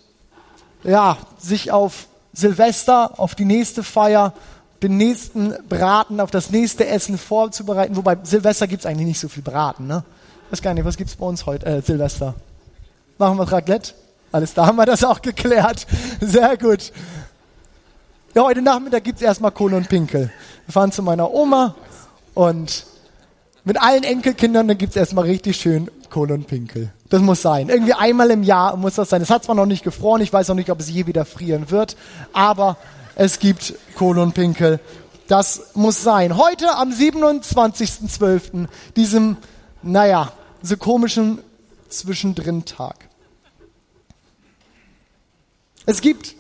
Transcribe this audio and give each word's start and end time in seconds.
ja, 0.83 1.19
sich 1.39 1.71
auf 1.71 2.07
Silvester, 2.33 3.19
auf 3.19 3.35
die 3.35 3.45
nächste 3.45 3.83
Feier, 3.83 4.33
den 4.83 4.97
nächsten 4.97 5.55
Braten, 5.69 6.21
auf 6.21 6.31
das 6.31 6.51
nächste 6.51 6.87
Essen 6.87 7.19
vorzubereiten. 7.19 7.97
Wobei 7.97 8.17
Silvester 8.23 8.67
gibt 8.67 8.81
es 8.81 8.87
eigentlich 8.87 9.07
nicht 9.07 9.21
so 9.21 9.29
viel 9.29 9.43
Braten, 9.43 9.87
ne? 9.87 10.05
Weiß 10.51 10.63
gar 10.63 10.75
nicht, 10.75 10.85
was 10.85 10.97
gibt 10.97 11.11
es 11.11 11.17
bei 11.17 11.27
uns 11.27 11.47
heute, 11.47 11.67
äh, 11.67 11.83
Silvester? 11.83 12.35
Machen 13.19 13.37
wir 13.39 13.53
Raclette? 13.53 13.93
Alles 14.33 14.55
da 14.55 14.67
haben 14.67 14.77
wir 14.77 14.87
das 14.87 15.05
auch 15.05 15.21
geklärt. 15.21 15.87
Sehr 16.21 16.57
gut. 16.57 16.93
Ja, 18.33 18.45
heute 18.45 18.63
Nachmittag 18.63 19.03
gibt 19.03 19.17
es 19.17 19.23
erstmal 19.23 19.51
Kohle 19.51 19.77
und 19.77 19.89
Pinkel. 19.89 20.31
Wir 20.65 20.73
fahren 20.73 20.93
zu 20.93 21.03
meiner 21.03 21.33
Oma 21.33 21.75
und 22.35 22.87
mit 23.65 23.83
allen 23.83 24.05
Enkelkindern, 24.05 24.69
dann 24.69 24.79
gibt 24.79 24.91
es 24.91 24.97
erstmal 24.97 25.25
richtig 25.25 25.57
schön 25.57 25.91
Kohle 26.11 26.35
und 26.35 26.47
Pinkel. 26.47 26.93
Das 27.09 27.21
muss 27.23 27.43
sein. 27.43 27.71
Irgendwie 27.71 27.93
einmal 27.93 28.31
im 28.31 28.45
Jahr 28.45 28.77
muss 28.77 28.95
das 28.95 29.11
sein. 29.11 29.21
Es 29.21 29.31
hat 29.31 29.43
zwar 29.43 29.57
noch 29.57 29.67
nicht 29.67 29.83
gefroren, 29.83 30.23
ich 30.23 30.33
weiß 30.33 30.47
noch 30.47 30.55
nicht, 30.55 30.71
ob 30.71 30.79
es 30.79 30.89
je 30.89 31.09
wieder 31.09 31.25
frieren 31.25 31.73
wird, 31.73 31.97
aber 32.33 32.77
es 33.17 33.41
gibt 33.41 33.75
Kohle 33.97 34.23
und 34.23 34.33
Pinkel. 34.33 34.79
Das 35.27 35.73
muss 35.75 36.01
sein. 36.01 36.37
Heute 36.37 36.73
am 36.77 36.91
27.12., 36.91 38.69
diesem, 38.95 39.39
naja, 39.83 40.33
so 40.63 40.77
komischen 40.77 41.41
Zwischendrin-Tag. 41.89 43.09
Es 45.85 46.01
gibt 46.01 46.37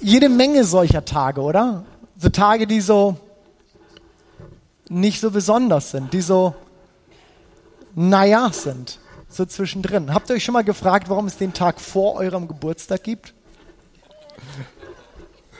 jede 0.00 0.28
Menge 0.28 0.64
solcher 0.64 1.04
Tage, 1.04 1.40
oder? 1.40 1.84
So 2.16 2.28
Tage, 2.28 2.66
die 2.66 2.80
so 2.80 3.16
nicht 4.88 5.20
so 5.20 5.30
besonders 5.30 5.90
sind, 5.90 6.12
die 6.12 6.20
so 6.20 6.54
naja 7.94 8.50
sind, 8.52 8.98
so 9.28 9.44
zwischendrin. 9.44 10.14
Habt 10.14 10.30
ihr 10.30 10.36
euch 10.36 10.44
schon 10.44 10.54
mal 10.54 10.64
gefragt, 10.64 11.08
warum 11.08 11.26
es 11.26 11.36
den 11.36 11.52
Tag 11.52 11.80
vor 11.80 12.14
eurem 12.14 12.48
Geburtstag 12.48 13.02
gibt? 13.02 13.34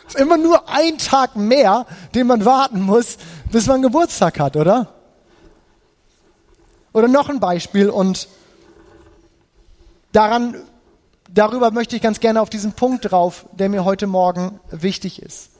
Es 0.06 0.14
ist 0.14 0.20
immer 0.20 0.38
nur 0.38 0.68
ein 0.68 0.96
Tag 0.98 1.36
mehr, 1.36 1.84
den 2.14 2.26
man 2.26 2.44
warten 2.44 2.80
muss, 2.80 3.18
bis 3.52 3.66
man 3.66 3.82
Geburtstag 3.82 4.40
hat, 4.40 4.56
oder? 4.56 4.94
Oder 6.92 7.08
noch 7.08 7.28
ein 7.28 7.40
Beispiel 7.40 7.90
und 7.90 8.28
daran 10.12 10.56
darüber 11.28 11.70
möchte 11.70 11.96
ich 11.96 12.02
ganz 12.02 12.20
gerne 12.20 12.40
auf 12.40 12.50
diesen 12.50 12.72
Punkt 12.72 13.10
drauf, 13.10 13.46
der 13.52 13.68
mir 13.68 13.84
heute 13.84 14.06
Morgen 14.06 14.60
wichtig 14.70 15.22
ist. 15.22 15.50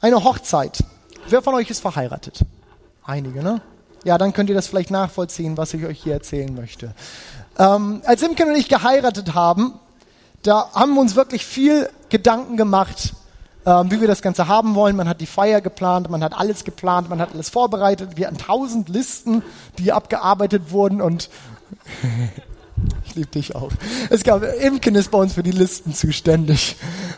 Eine 0.00 0.24
Hochzeit. 0.24 0.84
Wer 1.28 1.42
von 1.42 1.54
euch 1.54 1.70
ist 1.70 1.80
verheiratet? 1.80 2.44
Einige, 3.04 3.42
ne? 3.42 3.60
Ja, 4.04 4.16
dann 4.16 4.32
könnt 4.32 4.48
ihr 4.48 4.54
das 4.54 4.68
vielleicht 4.68 4.90
nachvollziehen, 4.90 5.56
was 5.56 5.74
ich 5.74 5.84
euch 5.84 6.02
hier 6.02 6.14
erzählen 6.14 6.54
möchte. 6.54 6.94
Ähm, 7.58 8.02
als 8.04 8.22
Imken 8.22 8.48
und 8.48 8.56
ich 8.56 8.68
geheiratet 8.68 9.34
haben, 9.34 9.74
da 10.42 10.70
haben 10.72 10.94
wir 10.94 11.00
uns 11.00 11.16
wirklich 11.16 11.44
viel 11.44 11.90
Gedanken 12.08 12.56
gemacht, 12.56 13.14
ähm, 13.66 13.90
wie 13.90 14.00
wir 14.00 14.08
das 14.08 14.22
Ganze 14.22 14.46
haben 14.46 14.76
wollen. 14.76 14.94
Man 14.94 15.08
hat 15.08 15.20
die 15.20 15.26
Feier 15.26 15.60
geplant, 15.60 16.08
man 16.10 16.22
hat 16.22 16.38
alles 16.38 16.64
geplant, 16.64 17.10
man 17.10 17.20
hat 17.20 17.34
alles 17.34 17.50
vorbereitet. 17.50 18.16
Wir 18.16 18.28
hatten 18.28 18.38
tausend 18.38 18.88
Listen, 18.88 19.42
die 19.78 19.92
abgearbeitet 19.92 20.70
wurden 20.70 21.02
und 21.02 21.28
Ich 23.18 23.24
liebe 23.24 23.32
dich 23.32 23.56
auch. 23.56 23.72
Es 24.10 24.22
gab, 24.22 24.44
Imken 24.60 24.94
ist 24.94 25.10
bei 25.10 25.18
uns 25.18 25.32
für 25.32 25.42
die 25.42 25.50
Listen 25.50 25.92
zuständig. 25.92 26.76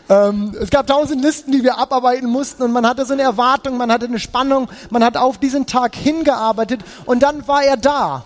Ähm, 0.09 0.55
es 0.59 0.71
gab 0.71 0.87
tausend 0.87 1.21
Listen, 1.21 1.51
die 1.51 1.61
wir 1.61 1.77
abarbeiten 1.77 2.27
mussten 2.27 2.63
und 2.63 2.71
man 2.71 2.87
hatte 2.87 3.05
so 3.05 3.13
eine 3.13 3.21
Erwartung, 3.21 3.77
man 3.77 3.91
hatte 3.91 4.05
eine 4.05 4.17
Spannung, 4.17 4.67
man 4.89 5.03
hat 5.03 5.15
auf 5.15 5.37
diesen 5.37 5.67
Tag 5.67 5.95
hingearbeitet 5.95 6.81
und 7.05 7.21
dann 7.21 7.47
war 7.47 7.63
er 7.63 7.77
da. 7.77 8.25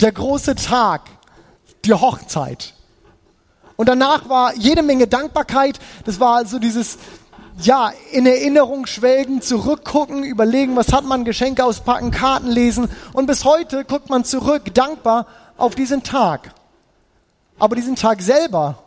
Der 0.00 0.10
große 0.10 0.56
Tag, 0.56 1.02
die 1.84 1.94
Hochzeit. 1.94 2.74
Und 3.76 3.88
danach 3.88 4.28
war 4.28 4.52
jede 4.56 4.82
Menge 4.82 5.06
Dankbarkeit. 5.06 5.78
Das 6.04 6.18
war 6.18 6.34
also 6.34 6.58
dieses, 6.58 6.98
ja, 7.62 7.92
in 8.10 8.26
Erinnerung 8.26 8.86
schwelgen, 8.86 9.40
zurückgucken, 9.40 10.24
überlegen, 10.24 10.74
was 10.74 10.92
hat 10.92 11.04
man, 11.04 11.24
Geschenke 11.24 11.64
auspacken, 11.64 12.10
Karten 12.10 12.48
lesen. 12.48 12.88
Und 13.12 13.26
bis 13.26 13.44
heute 13.44 13.84
guckt 13.84 14.10
man 14.10 14.24
zurück, 14.24 14.74
dankbar 14.74 15.26
auf 15.56 15.74
diesen 15.74 16.02
Tag. 16.02 16.52
Aber 17.58 17.76
diesen 17.76 17.96
Tag 17.96 18.20
selber, 18.22 18.82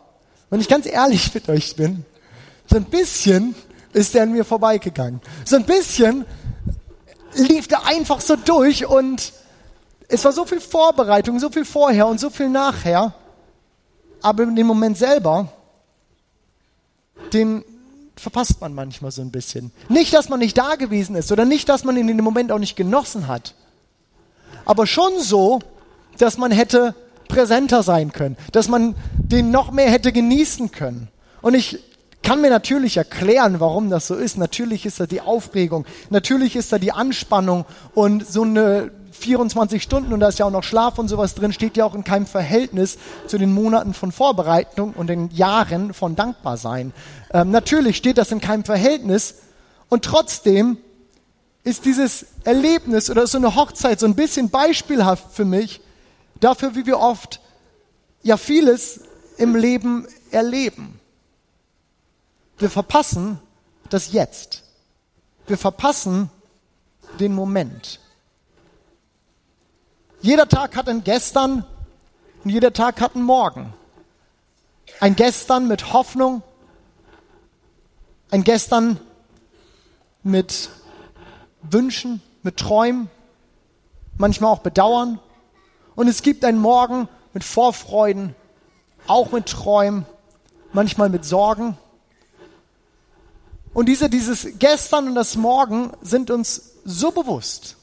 wenn 0.48 0.60
ich 0.60 0.68
ganz 0.68 0.86
ehrlich 0.86 1.32
mit 1.34 1.48
euch 1.48 1.74
bin, 1.76 2.04
so 2.66 2.76
ein 2.76 2.84
bisschen 2.84 3.54
ist 3.92 4.14
der 4.14 4.22
an 4.22 4.32
mir 4.32 4.44
vorbeigegangen. 4.44 5.20
So 5.44 5.56
ein 5.56 5.64
bisschen 5.64 6.24
lief 7.34 7.68
der 7.68 7.84
einfach 7.86 8.20
so 8.20 8.36
durch 8.36 8.86
und 8.86 9.32
es 10.08 10.24
war 10.24 10.32
so 10.32 10.44
viel 10.44 10.60
Vorbereitung, 10.60 11.38
so 11.38 11.50
viel 11.50 11.64
vorher 11.64 12.06
und 12.06 12.20
so 12.20 12.30
viel 12.30 12.48
nachher. 12.48 13.12
Aber 14.22 14.42
in 14.42 14.56
dem 14.56 14.66
Moment 14.66 14.98
selber, 14.98 15.48
den 17.32 17.64
verpasst 18.16 18.60
man 18.60 18.74
manchmal 18.74 19.10
so 19.10 19.22
ein 19.22 19.30
bisschen. 19.30 19.72
Nicht, 19.88 20.12
dass 20.12 20.28
man 20.28 20.40
nicht 20.40 20.58
da 20.58 20.74
gewesen 20.74 21.16
ist 21.16 21.32
oder 21.32 21.44
nicht, 21.44 21.68
dass 21.68 21.84
man 21.84 21.96
ihn 21.96 22.08
in 22.08 22.18
dem 22.18 22.24
Moment 22.24 22.52
auch 22.52 22.58
nicht 22.58 22.76
genossen 22.76 23.28
hat. 23.28 23.54
Aber 24.64 24.86
schon 24.86 25.20
so, 25.20 25.60
dass 26.18 26.36
man 26.36 26.50
hätte 26.50 26.94
präsenter 27.30 27.82
sein 27.82 28.12
können, 28.12 28.36
dass 28.52 28.68
man 28.68 28.94
den 29.16 29.50
noch 29.50 29.70
mehr 29.70 29.90
hätte 29.90 30.12
genießen 30.12 30.70
können. 30.70 31.08
Und 31.40 31.54
ich 31.54 31.78
kann 32.22 32.42
mir 32.42 32.50
natürlich 32.50 32.96
erklären, 32.96 33.60
warum 33.60 33.88
das 33.88 34.06
so 34.06 34.14
ist. 34.14 34.36
Natürlich 34.36 34.84
ist 34.84 35.00
da 35.00 35.06
die 35.06 35.20
Aufregung, 35.20 35.86
natürlich 36.10 36.56
ist 36.56 36.72
da 36.72 36.78
die 36.78 36.92
Anspannung 36.92 37.64
und 37.94 38.26
so 38.26 38.42
eine 38.42 38.90
24 39.12 39.82
Stunden 39.82 40.12
und 40.12 40.20
da 40.20 40.28
ist 40.28 40.38
ja 40.38 40.46
auch 40.46 40.50
noch 40.50 40.62
Schlaf 40.62 40.98
und 40.98 41.08
sowas 41.08 41.34
drin, 41.34 41.52
steht 41.52 41.76
ja 41.76 41.84
auch 41.84 41.94
in 41.94 42.04
keinem 42.04 42.26
Verhältnis 42.26 42.98
zu 43.26 43.38
den 43.38 43.52
Monaten 43.52 43.94
von 43.94 44.12
Vorbereitung 44.12 44.92
und 44.94 45.08
den 45.08 45.30
Jahren 45.30 45.92
von 45.92 46.16
Dankbarsein. 46.16 46.92
Ähm, 47.32 47.50
natürlich 47.50 47.96
steht 47.96 48.18
das 48.18 48.32
in 48.32 48.40
keinem 48.40 48.64
Verhältnis 48.64 49.36
und 49.88 50.04
trotzdem 50.04 50.78
ist 51.64 51.84
dieses 51.84 52.26
Erlebnis 52.44 53.10
oder 53.10 53.26
so 53.26 53.38
eine 53.38 53.54
Hochzeit 53.54 54.00
so 54.00 54.06
ein 54.06 54.14
bisschen 54.14 54.48
beispielhaft 54.48 55.32
für 55.32 55.44
mich, 55.44 55.80
dafür, 56.40 56.74
wie 56.74 56.86
wir 56.86 56.98
oft 56.98 57.40
ja 58.22 58.36
vieles 58.36 59.00
im 59.36 59.54
Leben 59.54 60.06
erleben. 60.30 61.00
Wir 62.58 62.70
verpassen 62.70 63.40
das 63.88 64.12
Jetzt. 64.12 64.64
Wir 65.46 65.58
verpassen 65.58 66.30
den 67.18 67.34
Moment. 67.34 68.00
Jeder 70.20 70.48
Tag 70.48 70.76
hat 70.76 70.88
ein 70.88 71.02
Gestern 71.02 71.64
und 72.44 72.50
jeder 72.50 72.72
Tag 72.72 73.00
hat 73.00 73.14
ein 73.14 73.22
Morgen. 73.22 73.72
Ein 75.00 75.16
Gestern 75.16 75.66
mit 75.68 75.92
Hoffnung, 75.92 76.42
ein 78.30 78.44
Gestern 78.44 79.00
mit 80.22 80.68
Wünschen, 81.62 82.20
mit 82.42 82.58
Träumen, 82.58 83.08
manchmal 84.18 84.52
auch 84.52 84.58
Bedauern 84.58 85.18
und 85.94 86.08
es 86.08 86.22
gibt 86.22 86.44
einen 86.44 86.58
Morgen 86.58 87.08
mit 87.32 87.44
Vorfreuden, 87.44 88.34
auch 89.06 89.32
mit 89.32 89.46
Träumen, 89.46 90.06
manchmal 90.72 91.08
mit 91.08 91.24
Sorgen. 91.24 91.76
Und 93.72 93.86
diese, 93.86 94.10
dieses 94.10 94.58
Gestern 94.58 95.08
und 95.08 95.14
das 95.14 95.36
Morgen 95.36 95.92
sind 96.02 96.30
uns 96.30 96.72
so 96.84 97.10
bewusst, 97.10 97.76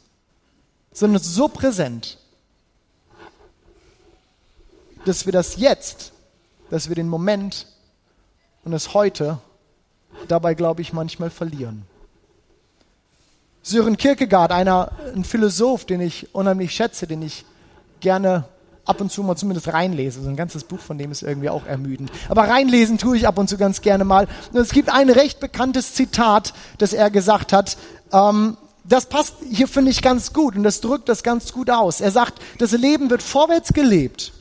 sind 0.92 1.16
uns 1.16 1.34
so 1.34 1.48
präsent, 1.48 2.18
dass 5.06 5.26
wir 5.26 5.34
das 5.34 5.56
Jetzt, 5.56 6.12
dass 6.70 6.90
wir 6.90 6.96
den 6.96 7.08
Moment 7.08 7.68
und 8.66 8.72
das 8.72 8.94
Heute 8.94 9.40
dabei, 10.28 10.54
glaube 10.54 10.82
ich, 10.82 10.92
manchmal 10.92 11.30
verlieren. 11.30 11.86
Sören 13.62 13.98
Kierkegaard, 13.98 14.52
einer, 14.52 14.92
ein 15.14 15.24
Philosoph, 15.24 15.86
den 15.86 16.02
ich 16.02 16.34
unheimlich 16.34 16.74
schätze, 16.74 17.08
den 17.08 17.22
ich 17.22 17.46
gerne 18.00 18.46
ab 18.86 19.02
und 19.02 19.12
zu 19.12 19.22
mal 19.24 19.36
zumindest 19.36 19.68
reinlese. 19.74 20.22
So 20.22 20.30
ein 20.30 20.36
ganzes 20.36 20.64
Buch 20.64 20.80
von 20.80 20.98
dem 20.98 21.12
ist 21.12 21.22
irgendwie 21.22 21.50
auch 21.50 21.66
ermüdend. 21.66 22.12
Aber 22.30 22.44
reinlesen 22.48 22.98
tue 22.98 23.18
ich 23.18 23.28
ab 23.28 23.38
und 23.38 23.50
zu 23.50 23.58
ganz 23.58 23.82
gerne 23.82 24.06
mal. 24.06 24.28
Und 24.52 24.60
es 24.60 24.70
gibt 24.70 24.90
ein 24.90 25.10
recht 25.10 25.40
bekanntes 25.40 25.94
Zitat, 25.94 26.54
das 26.78 26.94
er 26.94 27.10
gesagt 27.10 27.54
hat. 27.54 27.78
Ähm, 28.12 28.58
das 28.84 29.08
passt 29.08 29.36
hier, 29.52 29.68
finde 29.68 29.92
ich, 29.92 30.02
ganz 30.02 30.32
gut 30.32 30.56
und 30.56 30.64
das 30.64 30.80
drückt 30.80 31.10
das 31.10 31.22
ganz 31.22 31.52
gut 31.52 31.70
aus. 31.70 32.00
Er 32.00 32.12
sagt, 32.12 32.40
das 32.58 32.72
Leben 32.72 33.10
wird 33.10 33.22
vorwärts 33.22 33.74
gelebt, 33.74 34.32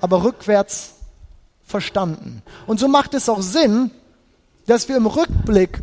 aber 0.00 0.24
rückwärts 0.24 0.94
verstanden. 1.64 2.42
Und 2.66 2.80
so 2.80 2.88
macht 2.88 3.14
es 3.14 3.28
auch 3.28 3.42
Sinn, 3.42 3.92
dass 4.66 4.88
wir 4.88 4.96
im 4.96 5.06
Rückblick 5.06 5.80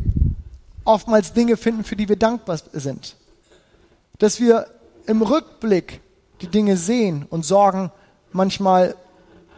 oftmals 0.84 1.32
Dinge 1.32 1.56
finden, 1.56 1.86
für 1.86 1.96
die 1.96 2.10
wir 2.10 2.18
dankbar 2.18 2.60
sind. 2.74 3.16
Dass 4.20 4.42
wir 4.42 4.68
im 5.06 5.22
Rückblick 5.22 6.02
die 6.42 6.48
Dinge 6.48 6.78
sehen 6.78 7.26
und 7.30 7.46
Sorgen 7.46 7.92
manchmal 8.32 8.96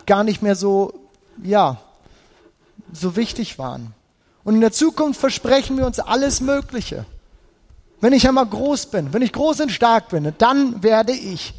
gar 0.06 0.24
nicht 0.24 0.42
mehr 0.42 0.56
so, 0.56 0.94
ja, 1.42 1.78
so 2.92 3.16
wichtig 3.16 3.58
waren. 3.58 3.94
Und 4.44 4.56
in 4.56 4.62
der 4.62 4.72
Zukunft 4.72 5.20
versprechen 5.20 5.78
wir 5.78 5.86
uns 5.86 6.00
alles 6.00 6.42
Mögliche. 6.42 7.06
Wenn 8.02 8.14
ich 8.14 8.28
einmal 8.28 8.46
groß 8.46 8.88
bin, 8.88 9.14
wenn 9.14 9.22
ich 9.22 9.32
groß 9.32 9.62
und 9.62 9.72
stark 9.72 10.10
bin, 10.10 10.34
dann 10.38 10.84
werde 10.84 11.14
ich. 11.14 11.54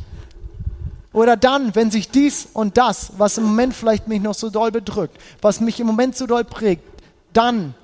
Oder 1.12 1.36
dann, 1.36 1.74
wenn 1.74 1.90
sich 1.90 2.10
dies 2.10 2.48
und 2.52 2.76
das, 2.76 3.12
was 3.16 3.38
im 3.38 3.44
Moment 3.44 3.74
vielleicht 3.74 4.08
mich 4.08 4.20
noch 4.20 4.34
so 4.34 4.50
doll 4.50 4.70
bedrückt, 4.70 5.16
was 5.40 5.60
mich 5.60 5.80
im 5.80 5.86
Moment 5.86 6.16
so 6.16 6.26
doll 6.26 6.44
prägt, 6.44 6.82
dann 7.32 7.74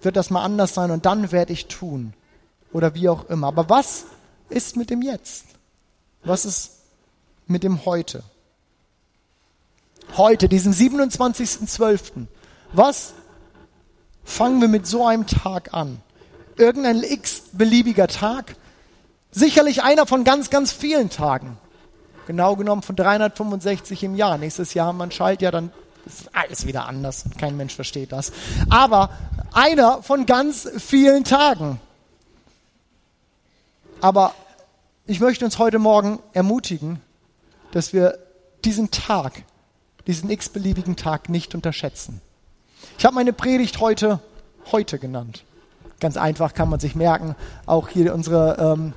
wird 0.00 0.16
das 0.16 0.30
mal 0.30 0.42
anders 0.42 0.74
sein 0.74 0.90
und 0.90 1.06
dann 1.06 1.32
werde 1.32 1.52
ich 1.52 1.66
tun. 1.66 2.12
Oder 2.72 2.94
wie 2.94 3.08
auch 3.08 3.28
immer. 3.28 3.48
Aber 3.48 3.68
was 3.68 4.06
ist 4.48 4.76
mit 4.76 4.90
dem 4.90 5.02
Jetzt? 5.02 5.44
Was 6.24 6.46
ist 6.46 6.70
mit 7.46 7.62
dem 7.62 7.84
Heute? 7.84 8.22
Heute, 10.16 10.48
diesen 10.48 10.72
27.12. 10.72 12.26
Was 12.72 13.12
fangen 14.24 14.60
wir 14.60 14.68
mit 14.68 14.86
so 14.86 15.06
einem 15.06 15.26
Tag 15.26 15.74
an? 15.74 16.00
Irgendein 16.56 17.02
x-beliebiger 17.02 18.08
Tag? 18.08 18.56
Sicherlich 19.32 19.82
einer 19.82 20.06
von 20.06 20.24
ganz, 20.24 20.48
ganz 20.50 20.72
vielen 20.72 21.10
Tagen. 21.10 21.58
Genau 22.26 22.56
genommen 22.56 22.82
von 22.82 22.96
365 22.96 24.02
im 24.04 24.14
Jahr. 24.14 24.38
Nächstes 24.38 24.72
Jahr 24.72 24.86
haben 24.86 24.98
wir 24.98 25.10
Schaltjahr, 25.10 25.52
dann 25.52 25.72
ist 26.06 26.34
alles 26.34 26.66
wieder 26.66 26.86
anders. 26.86 27.24
Kein 27.38 27.56
Mensch 27.56 27.74
versteht 27.74 28.12
das. 28.12 28.32
Aber 28.70 29.10
einer 29.52 30.02
von 30.02 30.24
ganz 30.24 30.68
vielen 30.78 31.24
Tagen. 31.24 31.80
Aber 34.00 34.34
ich 35.06 35.20
möchte 35.20 35.44
uns 35.44 35.58
heute 35.58 35.78
Morgen 35.78 36.18
ermutigen, 36.32 37.00
dass 37.72 37.92
wir 37.92 38.18
diesen 38.64 38.90
Tag, 38.90 39.42
diesen 40.06 40.30
x-beliebigen 40.30 40.96
Tag 40.96 41.28
nicht 41.28 41.54
unterschätzen. 41.54 42.20
Ich 42.98 43.04
habe 43.04 43.14
meine 43.14 43.32
Predigt 43.32 43.80
heute 43.80 44.20
heute 44.72 44.98
genannt. 44.98 45.44
Ganz 46.00 46.16
einfach 46.16 46.54
kann 46.54 46.70
man 46.70 46.80
sich 46.80 46.94
merken. 46.94 47.36
Auch 47.66 47.88
hier 47.88 48.14
unsere, 48.14 48.56
ähm, 48.58 48.94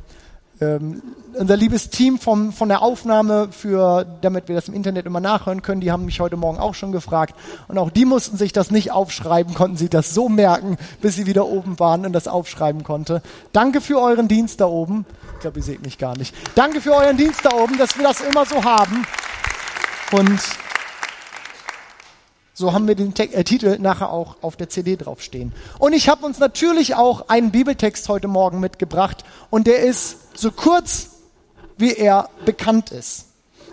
ähm, 0.59 1.01
unser 1.33 1.55
liebes 1.55 1.89
Team 1.89 2.17
vom, 2.17 2.51
von 2.51 2.69
der 2.69 2.81
Aufnahme, 2.81 3.49
für, 3.51 4.05
damit 4.21 4.47
wir 4.47 4.55
das 4.55 4.67
im 4.67 4.73
Internet 4.73 5.05
immer 5.05 5.19
nachhören 5.19 5.61
können, 5.61 5.81
die 5.81 5.91
haben 5.91 6.05
mich 6.05 6.19
heute 6.19 6.35
Morgen 6.35 6.57
auch 6.57 6.73
schon 6.73 6.91
gefragt. 6.91 7.35
Und 7.67 7.77
auch 7.77 7.91
die 7.91 8.05
mussten 8.05 8.37
sich 8.37 8.53
das 8.53 8.71
nicht 8.71 8.91
aufschreiben, 8.91 9.53
konnten 9.53 9.77
sie 9.77 9.89
das 9.89 10.13
so 10.13 10.29
merken, 10.29 10.77
bis 11.01 11.15
sie 11.15 11.25
wieder 11.27 11.45
oben 11.45 11.79
waren 11.79 12.05
und 12.05 12.13
das 12.13 12.27
aufschreiben 12.27 12.83
konnte. 12.83 13.21
Danke 13.53 13.81
für 13.81 14.01
euren 14.01 14.27
Dienst 14.27 14.61
da 14.61 14.65
oben. 14.65 15.05
Ich 15.35 15.41
glaube, 15.41 15.59
ihr 15.59 15.63
seht 15.63 15.83
mich 15.83 15.97
gar 15.97 16.17
nicht. 16.17 16.33
Danke 16.55 16.81
für 16.81 16.95
euren 16.95 17.17
Dienst 17.17 17.45
da 17.45 17.53
oben, 17.53 17.77
dass 17.77 17.97
wir 17.97 18.03
das 18.03 18.21
immer 18.21 18.45
so 18.45 18.63
haben. 18.63 19.05
Und 20.11 20.39
so 22.57 22.73
haben 22.73 22.87
wir 22.87 22.95
den 22.95 23.13
Te 23.13 23.31
äh, 23.31 23.43
Titel 23.43 23.77
nachher 23.79 24.09
auch 24.09 24.37
auf 24.41 24.55
der 24.55 24.67
CD 24.67 24.95
draufstehen. 24.95 25.53
Und 25.77 25.93
ich 25.93 26.09
habe 26.09 26.25
uns 26.25 26.39
natürlich 26.39 26.95
auch 26.95 27.29
einen 27.29 27.51
Bibeltext 27.51 28.09
heute 28.09 28.27
Morgen 28.27 28.59
mitgebracht 28.59 29.23
und 29.51 29.67
der 29.67 29.81
ist 29.81 30.35
so 30.35 30.51
kurz, 30.51 31.11
wie 31.77 31.93
er 31.93 32.31
bekannt 32.45 32.89
ist. 32.89 33.25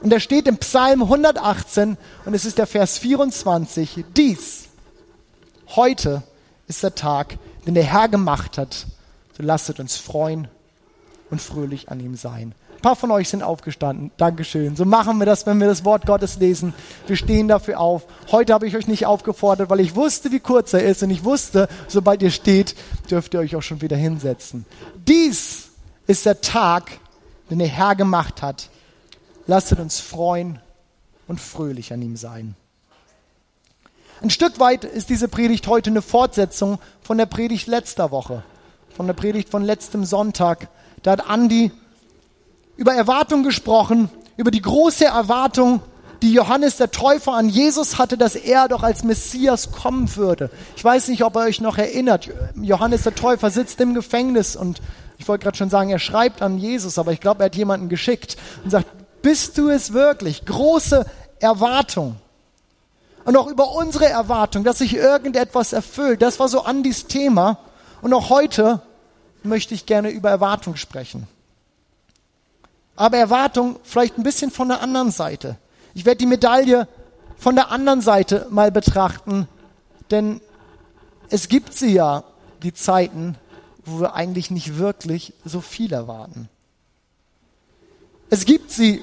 Und 0.02 0.10
der 0.10 0.20
steht 0.20 0.46
im 0.46 0.58
Psalm 0.58 1.02
118 1.02 1.96
und 2.26 2.34
es 2.34 2.44
ist 2.44 2.58
der 2.58 2.66
Vers 2.66 2.98
24. 2.98 4.04
Dies, 4.18 4.64
heute 5.76 6.22
ist 6.68 6.82
der 6.82 6.94
Tag, 6.94 7.38
den 7.66 7.72
der 7.72 7.84
Herr 7.84 8.08
gemacht 8.10 8.58
hat. 8.58 8.84
So 9.34 9.42
lasset 9.42 9.80
uns 9.80 9.96
freuen 9.96 10.46
und 11.30 11.40
fröhlich 11.40 11.88
an 11.88 12.00
ihm 12.00 12.16
sein. 12.16 12.54
Ein 12.84 12.90
paar 12.92 12.96
von 12.96 13.12
euch 13.12 13.30
sind 13.30 13.42
aufgestanden. 13.42 14.10
Dankeschön. 14.18 14.76
So 14.76 14.84
machen 14.84 15.16
wir 15.16 15.24
das, 15.24 15.46
wenn 15.46 15.58
wir 15.58 15.66
das 15.66 15.86
Wort 15.86 16.04
Gottes 16.04 16.36
lesen. 16.36 16.74
Wir 17.06 17.16
stehen 17.16 17.48
dafür 17.48 17.80
auf. 17.80 18.02
Heute 18.30 18.52
habe 18.52 18.66
ich 18.66 18.76
euch 18.76 18.88
nicht 18.88 19.06
aufgefordert, 19.06 19.70
weil 19.70 19.80
ich 19.80 19.96
wusste, 19.96 20.30
wie 20.32 20.38
kurz 20.38 20.74
er 20.74 20.84
ist 20.84 21.02
und 21.02 21.08
ich 21.08 21.24
wusste, 21.24 21.66
sobald 21.88 22.20
ihr 22.20 22.30
steht, 22.30 22.76
dürft 23.10 23.32
ihr 23.32 23.40
euch 23.40 23.56
auch 23.56 23.62
schon 23.62 23.80
wieder 23.80 23.96
hinsetzen. 23.96 24.66
Dies 25.08 25.70
ist 26.06 26.26
der 26.26 26.42
Tag, 26.42 26.90
den 27.48 27.58
der 27.58 27.68
Herr 27.68 27.94
gemacht 27.94 28.42
hat. 28.42 28.68
Lasst 29.46 29.72
uns 29.72 29.98
freuen 30.00 30.60
und 31.26 31.40
fröhlich 31.40 31.90
an 31.90 32.02
ihm 32.02 32.18
sein. 32.18 32.54
Ein 34.20 34.28
Stück 34.28 34.60
weit 34.60 34.84
ist 34.84 35.08
diese 35.08 35.28
Predigt 35.28 35.68
heute 35.68 35.88
eine 35.88 36.02
Fortsetzung 36.02 36.78
von 37.00 37.16
der 37.16 37.24
Predigt 37.24 37.66
letzter 37.66 38.10
Woche, 38.10 38.42
von 38.94 39.06
der 39.06 39.14
Predigt 39.14 39.48
von 39.48 39.62
letztem 39.62 40.04
Sonntag, 40.04 40.68
da 41.02 41.12
hat 41.12 41.30
Andi 41.30 41.72
über 42.76 42.94
Erwartung 42.94 43.42
gesprochen, 43.42 44.10
über 44.36 44.50
die 44.50 44.62
große 44.62 45.04
Erwartung, 45.04 45.80
die 46.22 46.32
Johannes 46.32 46.78
der 46.78 46.90
Täufer 46.90 47.34
an 47.34 47.48
Jesus 47.48 47.98
hatte, 47.98 48.16
dass 48.16 48.34
er 48.34 48.68
doch 48.68 48.82
als 48.82 49.04
Messias 49.04 49.72
kommen 49.72 50.16
würde. 50.16 50.50
Ich 50.76 50.82
weiß 50.82 51.08
nicht, 51.08 51.22
ob 51.22 51.36
ihr 51.36 51.40
euch 51.40 51.60
noch 51.60 51.76
erinnert. 51.76 52.30
Johannes 52.56 53.02
der 53.02 53.14
Täufer 53.14 53.50
sitzt 53.50 53.80
im 53.80 53.94
Gefängnis 53.94 54.56
und 54.56 54.80
ich 55.18 55.28
wollte 55.28 55.44
gerade 55.44 55.56
schon 55.56 55.70
sagen, 55.70 55.90
er 55.90 55.98
schreibt 55.98 56.42
an 56.42 56.58
Jesus, 56.58 56.98
aber 56.98 57.12
ich 57.12 57.20
glaube, 57.20 57.42
er 57.42 57.46
hat 57.46 57.56
jemanden 57.56 57.88
geschickt 57.88 58.36
und 58.64 58.70
sagt, 58.70 58.86
bist 59.22 59.58
du 59.58 59.68
es 59.68 59.92
wirklich? 59.92 60.44
Große 60.44 61.06
Erwartung. 61.40 62.16
Und 63.24 63.36
auch 63.36 63.46
über 63.46 63.72
unsere 63.72 64.06
Erwartung, 64.06 64.64
dass 64.64 64.78
sich 64.78 64.94
irgendetwas 64.94 65.72
erfüllt. 65.72 66.20
Das 66.20 66.38
war 66.40 66.48
so 66.48 66.62
Andis 66.62 67.06
Thema. 67.06 67.58
Und 68.02 68.12
auch 68.12 68.28
heute 68.28 68.82
möchte 69.42 69.74
ich 69.74 69.86
gerne 69.86 70.10
über 70.10 70.28
Erwartung 70.28 70.76
sprechen. 70.76 71.26
Aber 72.96 73.16
Erwartung 73.16 73.76
vielleicht 73.82 74.18
ein 74.18 74.22
bisschen 74.22 74.50
von 74.50 74.68
der 74.68 74.80
anderen 74.80 75.10
Seite. 75.10 75.56
Ich 75.94 76.04
werde 76.04 76.18
die 76.18 76.26
Medaille 76.26 76.88
von 77.36 77.54
der 77.56 77.70
anderen 77.70 78.00
Seite 78.00 78.46
mal 78.50 78.70
betrachten, 78.70 79.48
denn 80.10 80.40
es 81.28 81.48
gibt 81.48 81.74
sie 81.74 81.94
ja, 81.94 82.24
die 82.62 82.72
Zeiten, 82.72 83.36
wo 83.84 84.00
wir 84.00 84.14
eigentlich 84.14 84.50
nicht 84.50 84.78
wirklich 84.78 85.34
so 85.44 85.60
viel 85.60 85.92
erwarten. 85.92 86.48
Es 88.30 88.44
gibt 88.44 88.70
sie, 88.70 89.02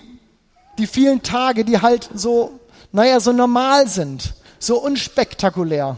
die 0.78 0.88
vielen 0.88 1.22
Tage, 1.22 1.64
die 1.64 1.82
halt 1.82 2.10
so, 2.14 2.60
naja, 2.92 3.20
so 3.20 3.32
normal 3.32 3.88
sind, 3.88 4.34
so 4.60 4.82
unspektakulär 4.82 5.98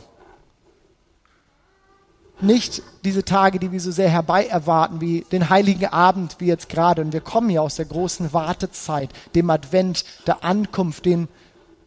nicht 2.42 2.82
diese 3.06 3.24
Tage, 3.24 3.60
die 3.60 3.72
wir 3.72 3.80
so 3.80 3.92
sehr 3.92 4.10
herbei 4.10 4.46
erwarten, 4.46 5.02
wie 5.02 5.25
den 5.32 5.50
heiligen 5.50 5.88
Abend, 5.88 6.36
wie 6.40 6.48
jetzt 6.48 6.70
gerade. 6.70 7.02
Und 7.02 7.13
wir 7.13 7.22
kommen 7.22 7.50
ja 7.50 7.62
aus 7.62 7.75
der 7.75 7.86
großen 7.86 8.34
Wartezeit, 8.34 9.10
dem 9.36 9.50
Advent, 9.50 10.04
der 10.28 10.44
Ankunft, 10.44 11.06
dem 11.06 11.28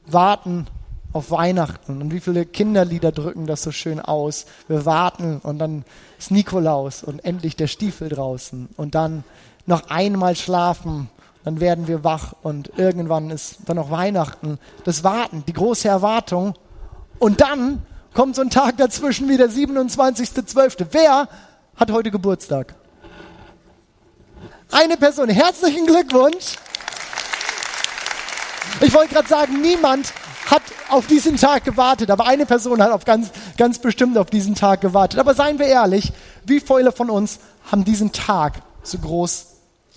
Warten 0.06 0.66
auf 1.12 1.30
Weihnachten. 1.30 2.00
Und 2.00 2.12
wie 2.12 2.20
viele 2.20 2.46
Kinderlieder 2.46 3.12
drücken 3.12 3.46
das 3.46 3.62
so 3.62 3.72
schön 3.72 4.00
aus. 4.00 4.46
Wir 4.68 4.84
warten 4.84 5.40
und 5.42 5.58
dann 5.58 5.84
ist 6.18 6.30
Nikolaus 6.30 7.02
und 7.02 7.24
endlich 7.24 7.56
der 7.56 7.66
Stiefel 7.66 8.08
draußen. 8.08 8.68
Und 8.76 8.94
dann 8.94 9.24
noch 9.66 9.90
einmal 9.90 10.36
schlafen, 10.36 11.08
dann 11.44 11.60
werden 11.60 11.86
wir 11.86 12.04
wach 12.04 12.34
und 12.42 12.72
irgendwann 12.76 13.30
ist 13.30 13.58
dann 13.66 13.76
noch 13.76 13.90
Weihnachten. 13.90 14.58
Das 14.84 15.04
Warten, 15.04 15.44
die 15.46 15.52
große 15.52 15.88
Erwartung. 15.88 16.54
Und 17.18 17.40
dann 17.40 17.82
kommt 18.16 18.34
so 18.34 18.40
ein 18.40 18.50
Tag 18.50 18.78
dazwischen 18.78 19.28
wie 19.28 19.36
der 19.36 19.50
27.12. 19.50 20.86
Wer 20.90 21.28
hat 21.76 21.92
heute 21.92 22.10
Geburtstag? 22.10 22.74
Eine 24.72 24.96
Person. 24.96 25.28
Herzlichen 25.28 25.86
Glückwunsch. 25.86 26.56
Ich 28.80 28.94
wollte 28.94 29.12
gerade 29.14 29.28
sagen, 29.28 29.60
niemand 29.60 30.14
hat 30.46 30.62
auf 30.88 31.06
diesen 31.06 31.36
Tag 31.36 31.64
gewartet, 31.64 32.10
aber 32.10 32.26
eine 32.26 32.46
Person 32.46 32.82
hat 32.82 32.90
auf 32.90 33.04
ganz, 33.04 33.30
ganz 33.58 33.78
bestimmt 33.78 34.16
auf 34.16 34.30
diesen 34.30 34.54
Tag 34.54 34.80
gewartet. 34.80 35.20
Aber 35.20 35.34
seien 35.34 35.58
wir 35.58 35.66
ehrlich, 35.66 36.10
wie 36.46 36.60
viele 36.60 36.92
von 36.92 37.10
uns 37.10 37.38
haben 37.70 37.84
diesen 37.84 38.12
Tag 38.12 38.62
so 38.82 38.96
groß 38.96 39.46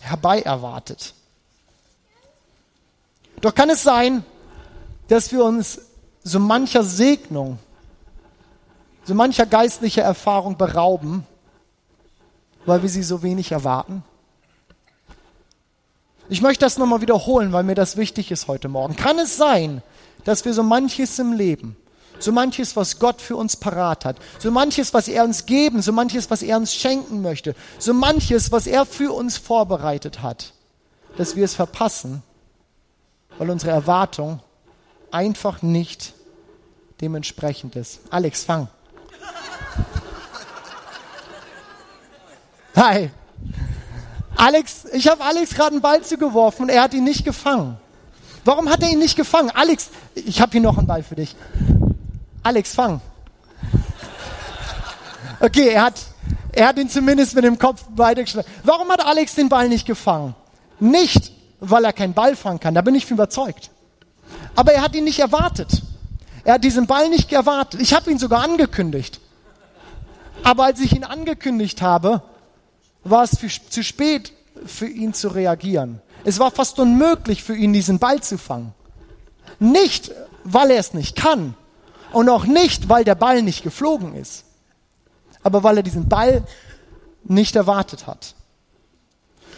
herbei 0.01 0.41
erwartet? 0.41 1.13
Doch 3.39 3.55
kann 3.55 3.69
es 3.69 3.81
sein, 3.81 4.25
dass 5.07 5.31
wir 5.31 5.45
uns 5.45 5.79
so 6.23 6.39
mancher 6.39 6.83
Segnung 6.83 7.59
so 9.09 9.15
mancher 9.15 9.47
geistlicher 9.47 10.03
Erfahrung 10.03 10.55
berauben, 10.55 11.25
weil 12.67 12.83
wir 12.83 12.89
sie 12.89 13.01
so 13.01 13.23
wenig 13.23 13.51
erwarten? 13.51 14.03
Ich 16.29 16.43
möchte 16.43 16.63
das 16.63 16.77
nochmal 16.77 17.01
wiederholen, 17.01 17.51
weil 17.51 17.63
mir 17.63 17.73
das 17.73 17.97
wichtig 17.97 18.29
ist 18.29 18.47
heute 18.47 18.67
Morgen. 18.67 18.95
Kann 18.95 19.17
es 19.17 19.35
sein, 19.35 19.81
dass 20.25 20.45
wir 20.45 20.53
so 20.53 20.61
manches 20.61 21.17
im 21.17 21.33
Leben, 21.33 21.75
so 22.19 22.31
manches, 22.31 22.75
was 22.75 22.99
Gott 22.99 23.19
für 23.19 23.35
uns 23.35 23.57
parat 23.57 24.05
hat, 24.05 24.17
so 24.37 24.51
manches, 24.51 24.93
was 24.93 25.07
er 25.07 25.23
uns 25.23 25.47
geben, 25.47 25.81
so 25.81 25.91
manches, 25.91 26.29
was 26.29 26.43
er 26.43 26.57
uns 26.57 26.75
schenken 26.75 27.23
möchte, 27.23 27.55
so 27.79 27.95
manches, 27.95 28.51
was 28.51 28.67
er 28.67 28.85
für 28.85 29.11
uns 29.11 29.39
vorbereitet 29.39 30.21
hat, 30.21 30.53
dass 31.17 31.35
wir 31.35 31.45
es 31.45 31.55
verpassen, 31.55 32.21
weil 33.39 33.49
unsere 33.49 33.71
Erwartung 33.71 34.39
einfach 35.09 35.63
nicht 35.63 36.13
dementsprechend 37.01 37.75
ist. 37.75 38.01
Alex, 38.11 38.43
fang. 38.43 38.67
Hi. 42.75 43.09
Alex, 44.35 44.85
ich 44.93 45.07
habe 45.07 45.23
Alex 45.23 45.53
gerade 45.53 45.71
einen 45.71 45.81
Ball 45.81 46.01
zugeworfen 46.01 46.63
und 46.63 46.69
er 46.69 46.83
hat 46.83 46.93
ihn 46.93 47.03
nicht 47.03 47.25
gefangen. 47.25 47.77
Warum 48.45 48.69
hat 48.69 48.81
er 48.81 48.89
ihn 48.89 48.99
nicht 48.99 49.15
gefangen? 49.15 49.51
Alex, 49.53 49.89
ich 50.15 50.39
habe 50.39 50.51
hier 50.53 50.61
noch 50.61 50.77
einen 50.77 50.87
Ball 50.87 51.03
für 51.03 51.15
dich. 51.15 51.35
Alex, 52.41 52.73
fang. 52.73 53.01
Okay, 55.41 55.69
er 55.69 55.83
hat, 55.83 55.99
er 56.53 56.67
hat 56.67 56.77
ihn 56.77 56.89
zumindest 56.89 57.35
mit 57.35 57.43
dem 57.43 57.59
Kopf 57.59 57.83
weitergeschlagen. 57.95 58.49
Warum 58.63 58.89
hat 58.89 59.05
Alex 59.05 59.35
den 59.35 59.49
Ball 59.49 59.67
nicht 59.67 59.85
gefangen? 59.85 60.35
Nicht, 60.79 61.31
weil 61.59 61.83
er 61.83 61.93
keinen 61.93 62.13
Ball 62.13 62.35
fangen 62.35 62.59
kann, 62.59 62.73
da 62.73 62.81
bin 62.81 62.95
ich 62.95 63.09
überzeugt. 63.11 63.71
Aber 64.55 64.73
er 64.73 64.81
hat 64.81 64.95
ihn 64.95 65.03
nicht 65.03 65.19
erwartet. 65.19 65.81
Er 66.43 66.55
hat 66.55 66.63
diesen 66.63 66.87
Ball 66.87 67.09
nicht 67.09 67.31
erwartet. 67.31 67.81
Ich 67.81 67.93
habe 67.93 68.09
ihn 68.09 68.19
sogar 68.19 68.41
angekündigt. 68.43 69.19
Aber 70.43 70.63
als 70.63 70.79
ich 70.79 70.95
ihn 70.95 71.03
angekündigt 71.03 71.81
habe, 71.81 72.21
war 73.03 73.23
es 73.23 73.31
zu 73.31 73.83
spät 73.83 74.33
für 74.65 74.87
ihn 74.87 75.13
zu 75.13 75.29
reagieren. 75.29 76.01
Es 76.25 76.39
war 76.39 76.51
fast 76.51 76.79
unmöglich 76.79 77.43
für 77.43 77.55
ihn, 77.55 77.73
diesen 77.73 77.99
Ball 77.99 78.21
zu 78.21 78.37
fangen. 78.37 78.73
Nicht, 79.59 80.11
weil 80.43 80.71
er 80.71 80.79
es 80.79 80.93
nicht 80.93 81.15
kann 81.15 81.55
und 82.11 82.29
auch 82.29 82.45
nicht, 82.45 82.89
weil 82.89 83.03
der 83.03 83.15
Ball 83.15 83.41
nicht 83.41 83.63
geflogen 83.63 84.15
ist, 84.15 84.43
aber 85.43 85.63
weil 85.63 85.77
er 85.77 85.83
diesen 85.83 86.09
Ball 86.09 86.43
nicht 87.23 87.55
erwartet 87.55 88.07
hat. 88.07 88.35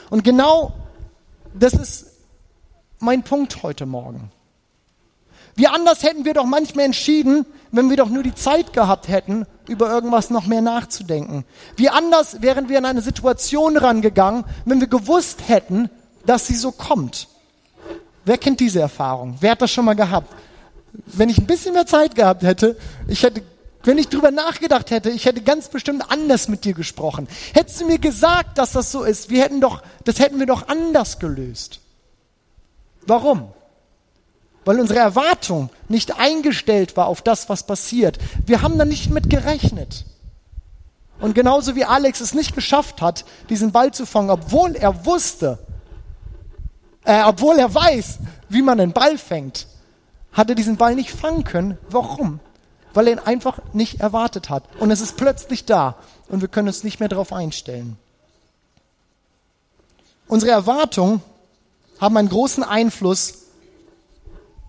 Und 0.09 0.23
genau 0.23 0.73
das 1.53 1.73
ist 1.73 2.05
mein 2.99 3.23
Punkt 3.23 3.63
heute 3.63 3.85
Morgen. 3.85 4.31
Wie 5.61 5.67
anders 5.67 6.01
hätten 6.01 6.25
wir 6.25 6.33
doch 6.33 6.45
manchmal 6.45 6.85
entschieden, 6.85 7.45
wenn 7.71 7.91
wir 7.91 7.95
doch 7.95 8.09
nur 8.09 8.23
die 8.23 8.33
Zeit 8.33 8.73
gehabt 8.73 9.07
hätten, 9.09 9.45
über 9.67 9.91
irgendwas 9.91 10.31
noch 10.31 10.47
mehr 10.47 10.61
nachzudenken. 10.61 11.45
Wie 11.75 11.87
anders 11.87 12.41
wären 12.41 12.67
wir 12.67 12.79
in 12.79 12.85
eine 12.85 13.03
Situation 13.03 13.77
rangegangen, 13.77 14.43
wenn 14.65 14.79
wir 14.79 14.87
gewusst 14.87 15.47
hätten, 15.47 15.91
dass 16.25 16.47
sie 16.47 16.55
so 16.55 16.71
kommt. 16.71 17.27
Wer 18.25 18.39
kennt 18.39 18.59
diese 18.59 18.79
Erfahrung? 18.79 19.35
Wer 19.39 19.51
hat 19.51 19.61
das 19.61 19.69
schon 19.69 19.85
mal 19.85 19.93
gehabt? 19.93 20.33
Wenn 21.05 21.29
ich 21.29 21.37
ein 21.37 21.45
bisschen 21.45 21.73
mehr 21.73 21.85
Zeit 21.85 22.15
gehabt 22.15 22.41
hätte, 22.41 22.75
ich 23.07 23.21
hätte, 23.21 23.43
wenn 23.83 23.99
ich 23.99 24.09
drüber 24.09 24.31
nachgedacht 24.31 24.89
hätte, 24.89 25.11
ich 25.11 25.25
hätte 25.25 25.43
ganz 25.43 25.69
bestimmt 25.69 26.09
anders 26.09 26.47
mit 26.47 26.65
dir 26.65 26.73
gesprochen. 26.73 27.27
Hättest 27.53 27.81
du 27.81 27.85
mir 27.85 27.99
gesagt, 27.99 28.57
dass 28.57 28.71
das 28.71 28.91
so 28.91 29.03
ist, 29.03 29.29
wir 29.29 29.43
hätten 29.43 29.61
doch, 29.61 29.83
das 30.05 30.17
hätten 30.17 30.39
wir 30.39 30.47
doch 30.47 30.69
anders 30.69 31.19
gelöst. 31.19 31.81
Warum? 33.05 33.53
Weil 34.63 34.79
unsere 34.79 34.99
Erwartung 34.99 35.69
nicht 35.87 36.19
eingestellt 36.19 36.95
war 36.95 37.07
auf 37.07 37.21
das, 37.21 37.49
was 37.49 37.63
passiert. 37.63 38.19
Wir 38.45 38.61
haben 38.61 38.77
da 38.77 38.85
nicht 38.85 39.09
mit 39.09 39.29
gerechnet. 39.29 40.05
Und 41.19 41.35
genauso 41.35 41.75
wie 41.75 41.85
Alex 41.85 42.19
es 42.19 42.33
nicht 42.33 42.55
geschafft 42.55 43.01
hat, 43.01 43.25
diesen 43.49 43.71
Ball 43.71 43.91
zu 43.93 44.05
fangen, 44.05 44.29
obwohl 44.29 44.75
er 44.75 45.05
wusste, 45.05 45.59
äh, 47.05 47.23
obwohl 47.23 47.57
er 47.57 47.73
weiß, 47.73 48.19
wie 48.49 48.61
man 48.61 48.79
einen 48.79 48.93
Ball 48.93 49.17
fängt, 49.17 49.67
hat 50.33 50.49
er 50.49 50.55
diesen 50.55 50.77
Ball 50.77 50.95
nicht 50.95 51.11
fangen 51.11 51.43
können. 51.43 51.77
Warum? 51.89 52.39
Weil 52.93 53.07
er 53.07 53.13
ihn 53.13 53.19
einfach 53.19 53.59
nicht 53.73 53.99
erwartet 53.99 54.49
hat. 54.49 54.63
Und 54.79 54.91
es 54.91 55.01
ist 55.01 55.17
plötzlich 55.17 55.65
da 55.65 55.95
und 56.27 56.41
wir 56.41 56.47
können 56.47 56.67
uns 56.67 56.83
nicht 56.83 56.99
mehr 56.99 57.09
darauf 57.09 57.33
einstellen. 57.33 57.97
Unsere 60.27 60.51
Erwartungen 60.51 61.21
haben 61.99 62.17
einen 62.17 62.29
großen 62.29 62.63
Einfluss 62.63 63.40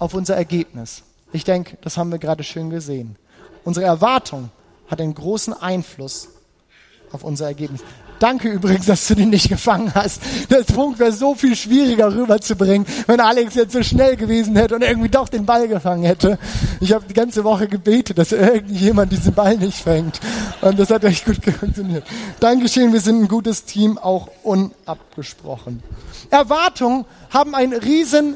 auf 0.02 0.14
unser 0.14 0.34
Ergebnis. 0.34 1.04
Ich 1.32 1.44
denke, 1.44 1.78
das 1.80 1.96
haben 1.96 2.10
wir 2.10 2.18
gerade 2.18 2.42
schön 2.42 2.70
gesehen. 2.70 3.14
Unsere 3.62 3.86
Erwartung 3.86 4.50
hat 4.88 5.00
einen 5.00 5.14
großen 5.14 5.54
Einfluss 5.54 6.28
auf 7.12 7.22
unser 7.22 7.46
Ergebnis. 7.46 7.82
Danke 8.18 8.48
übrigens, 8.48 8.86
dass 8.86 9.06
du 9.06 9.14
den 9.14 9.30
nicht 9.30 9.48
gefangen 9.48 9.94
hast. 9.94 10.20
Das 10.48 10.66
Punkt 10.66 10.98
wäre 10.98 11.12
so 11.12 11.36
viel 11.36 11.54
schwieriger 11.54 12.12
rüberzubringen, 12.12 12.84
wenn 13.06 13.20
Alex 13.20 13.54
jetzt 13.54 13.72
so 13.72 13.82
schnell 13.84 14.16
gewesen 14.16 14.56
hätte 14.56 14.74
und 14.74 14.82
irgendwie 14.82 15.08
doch 15.08 15.28
den 15.28 15.46
Ball 15.46 15.68
gefangen 15.68 16.02
hätte. 16.02 16.36
Ich 16.80 16.92
habe 16.92 17.04
die 17.08 17.14
ganze 17.14 17.44
Woche 17.44 17.68
gebetet, 17.68 18.18
dass 18.18 18.32
irgendjemand 18.32 19.12
diesen 19.12 19.34
Ball 19.34 19.56
nicht 19.56 19.78
fängt. 19.78 20.18
Und 20.62 20.80
das 20.80 20.90
hat 20.90 21.04
echt 21.04 21.24
gut 21.24 21.44
funktioniert. 21.44 22.04
Dankeschön, 22.40 22.92
wir 22.92 23.00
sind 23.00 23.22
ein 23.22 23.28
gutes 23.28 23.64
Team, 23.66 23.98
auch 23.98 24.28
unabgesprochen. 24.42 25.80
Erwartungen 26.30 27.04
haben 27.30 27.54
einen 27.54 27.74
riesen 27.74 28.34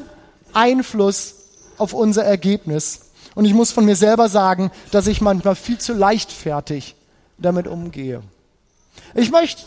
Einfluss 0.53 1.36
auf 1.77 1.93
unser 1.93 2.23
Ergebnis. 2.23 3.01
Und 3.35 3.45
ich 3.45 3.53
muss 3.53 3.71
von 3.71 3.85
mir 3.85 3.95
selber 3.95 4.29
sagen, 4.29 4.71
dass 4.91 5.07
ich 5.07 5.21
manchmal 5.21 5.55
viel 5.55 5.77
zu 5.77 5.93
leichtfertig 5.93 6.95
damit 7.37 7.67
umgehe. 7.67 8.21
Ich 9.13 9.31
möchte 9.31 9.63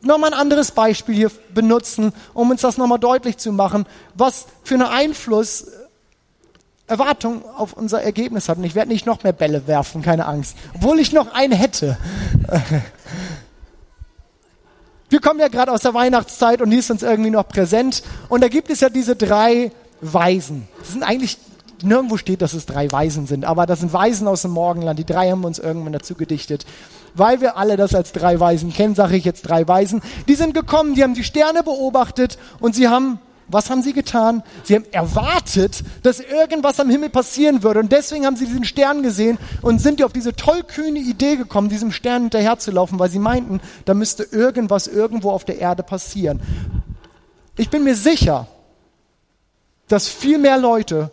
nochmal 0.00 0.32
ein 0.32 0.38
anderes 0.38 0.70
Beispiel 0.70 1.14
hier 1.14 1.30
benutzen, 1.54 2.12
um 2.34 2.50
uns 2.50 2.60
das 2.60 2.78
nochmal 2.78 2.98
deutlich 2.98 3.38
zu 3.38 3.52
machen, 3.52 3.86
was 4.14 4.46
für 4.62 4.74
einen 4.74 4.84
Einfluss 4.84 5.66
Erwartung 6.86 7.44
auf 7.56 7.72
unser 7.72 8.02
Ergebnis 8.02 8.48
hat. 8.48 8.58
Und 8.58 8.64
ich 8.64 8.74
werde 8.74 8.90
nicht 8.90 9.06
noch 9.06 9.22
mehr 9.22 9.32
Bälle 9.32 9.66
werfen, 9.66 10.02
keine 10.02 10.26
Angst. 10.26 10.56
Obwohl 10.74 10.98
ich 11.00 11.12
noch 11.12 11.32
einen 11.32 11.54
hätte. 11.54 11.96
Wir 15.08 15.20
kommen 15.20 15.40
ja 15.40 15.48
gerade 15.48 15.72
aus 15.72 15.82
der 15.82 15.94
Weihnachtszeit 15.94 16.62
und 16.62 16.70
die 16.70 16.78
ist 16.78 16.90
uns 16.90 17.02
irgendwie 17.02 17.30
noch 17.30 17.46
präsent. 17.46 18.02
Und 18.28 18.42
da 18.42 18.48
gibt 18.48 18.70
es 18.70 18.80
ja 18.80 18.88
diese 18.88 19.14
drei 19.14 19.70
Weisen. 20.02 20.68
Das 20.80 20.92
sind 20.92 21.02
eigentlich 21.02 21.38
nirgendwo 21.82 22.16
steht, 22.16 22.42
dass 22.42 22.52
es 22.52 22.66
drei 22.66 22.90
Weisen 22.90 23.26
sind, 23.26 23.44
aber 23.44 23.66
das 23.66 23.80
sind 23.80 23.92
Weisen 23.92 24.28
aus 24.28 24.42
dem 24.42 24.52
Morgenland. 24.52 24.98
Die 24.98 25.06
drei 25.06 25.30
haben 25.30 25.44
uns 25.44 25.58
irgendwann 25.58 25.92
dazu 25.92 26.14
gedichtet. 26.14 26.66
Weil 27.14 27.40
wir 27.40 27.56
alle 27.56 27.76
das 27.76 27.94
als 27.94 28.12
drei 28.12 28.38
Weisen 28.40 28.72
kennen, 28.72 28.94
sage 28.94 29.16
ich 29.16 29.24
jetzt 29.24 29.42
drei 29.42 29.66
Weisen. 29.66 30.02
Die 30.28 30.34
sind 30.34 30.54
gekommen, 30.54 30.94
die 30.94 31.02
haben 31.02 31.14
die 31.14 31.24
Sterne 31.24 31.62
beobachtet 31.62 32.38
und 32.58 32.74
sie 32.74 32.88
haben, 32.88 33.18
was 33.48 33.68
haben 33.68 33.82
sie 33.82 33.92
getan? 33.92 34.42
Sie 34.64 34.74
haben 34.74 34.86
erwartet, 34.92 35.82
dass 36.02 36.20
irgendwas 36.20 36.80
am 36.80 36.88
Himmel 36.88 37.10
passieren 37.10 37.62
würde 37.62 37.80
und 37.80 37.92
deswegen 37.92 38.24
haben 38.24 38.36
sie 38.36 38.46
diesen 38.46 38.64
Stern 38.64 39.02
gesehen 39.02 39.36
und 39.60 39.80
sind 39.80 40.02
auf 40.02 40.12
diese 40.12 40.34
tollkühne 40.34 41.00
Idee 41.00 41.36
gekommen, 41.36 41.68
diesem 41.68 41.92
Stern 41.92 42.22
hinterherzulaufen, 42.22 42.98
weil 42.98 43.10
sie 43.10 43.18
meinten, 43.18 43.60
da 43.84 43.92
müsste 43.92 44.22
irgendwas 44.22 44.86
irgendwo 44.86 45.30
auf 45.30 45.44
der 45.44 45.58
Erde 45.58 45.82
passieren. 45.82 46.40
Ich 47.56 47.68
bin 47.68 47.84
mir 47.84 47.94
sicher, 47.94 48.46
dass 49.92 50.08
viel 50.08 50.38
mehr 50.38 50.56
Leute 50.56 51.10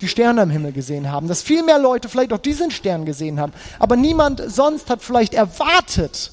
die 0.00 0.08
Sterne 0.08 0.42
am 0.42 0.50
Himmel 0.50 0.72
gesehen 0.72 1.12
haben, 1.12 1.28
dass 1.28 1.42
viel 1.42 1.62
mehr 1.62 1.78
Leute 1.78 2.08
vielleicht 2.08 2.32
auch 2.32 2.38
diesen 2.38 2.72
Stern 2.72 3.04
gesehen 3.04 3.38
haben, 3.38 3.52
aber 3.78 3.94
niemand 3.94 4.42
sonst 4.48 4.90
hat 4.90 5.00
vielleicht 5.00 5.32
erwartet, 5.32 6.32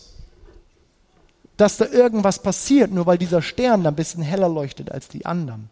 dass 1.56 1.78
da 1.78 1.86
irgendwas 1.86 2.40
passiert, 2.40 2.90
nur 2.92 3.06
weil 3.06 3.20
dieser 3.20 3.44
Stern 3.44 3.86
ein 3.86 3.94
bisschen 3.94 4.24
heller 4.24 4.50
leuchtet 4.50 4.92
als 4.92 5.08
die 5.08 5.28
anderen. 5.28 5.70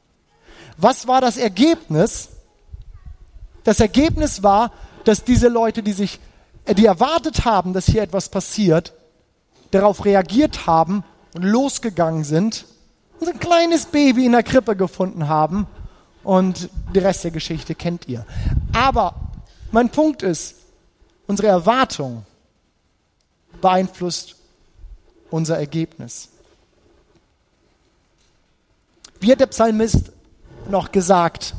Was 0.77 1.07
war 1.07 1.21
das 1.21 1.37
Ergebnis? 1.37 2.29
Das 3.63 3.79
Ergebnis 3.79 4.43
war, 4.43 4.73
dass 5.05 5.23
diese 5.23 5.47
Leute, 5.47 5.81
die 5.81 5.93
sich, 5.93 6.19
die 6.71 6.85
erwartet 6.85 7.45
haben, 7.45 7.73
dass 7.73 7.87
hier 7.87 8.03
etwas 8.03 8.29
passiert, 8.29 8.93
darauf 9.71 10.05
reagiert 10.05 10.67
haben 10.67 11.03
und 11.33 11.41
losgegangen 11.41 12.25
sind 12.25 12.65
und 13.19 13.27
ein 13.27 13.39
kleines 13.39 13.87
Baby 13.87 14.27
in 14.27 14.33
der 14.33 14.43
Krippe 14.43 14.75
gefunden 14.75 15.27
haben 15.27 15.65
und 16.23 16.69
der 16.93 17.03
Rest 17.03 17.23
der 17.23 17.31
Geschichte 17.31 17.75
kennt 17.75 18.07
ihr. 18.07 18.25
Aber 18.73 19.15
mein 19.71 19.89
Punkt 19.89 20.23
ist, 20.23 20.55
unsere 21.27 21.47
Erwartung 21.47 22.25
beeinflusst 23.61 24.35
unser 25.29 25.57
Ergebnis. 25.57 26.29
Wie 29.19 29.31
hat 29.31 29.39
der 29.39 29.47
Psalmist 29.47 30.11
noch 30.69 30.91
gesagt? 30.91 31.53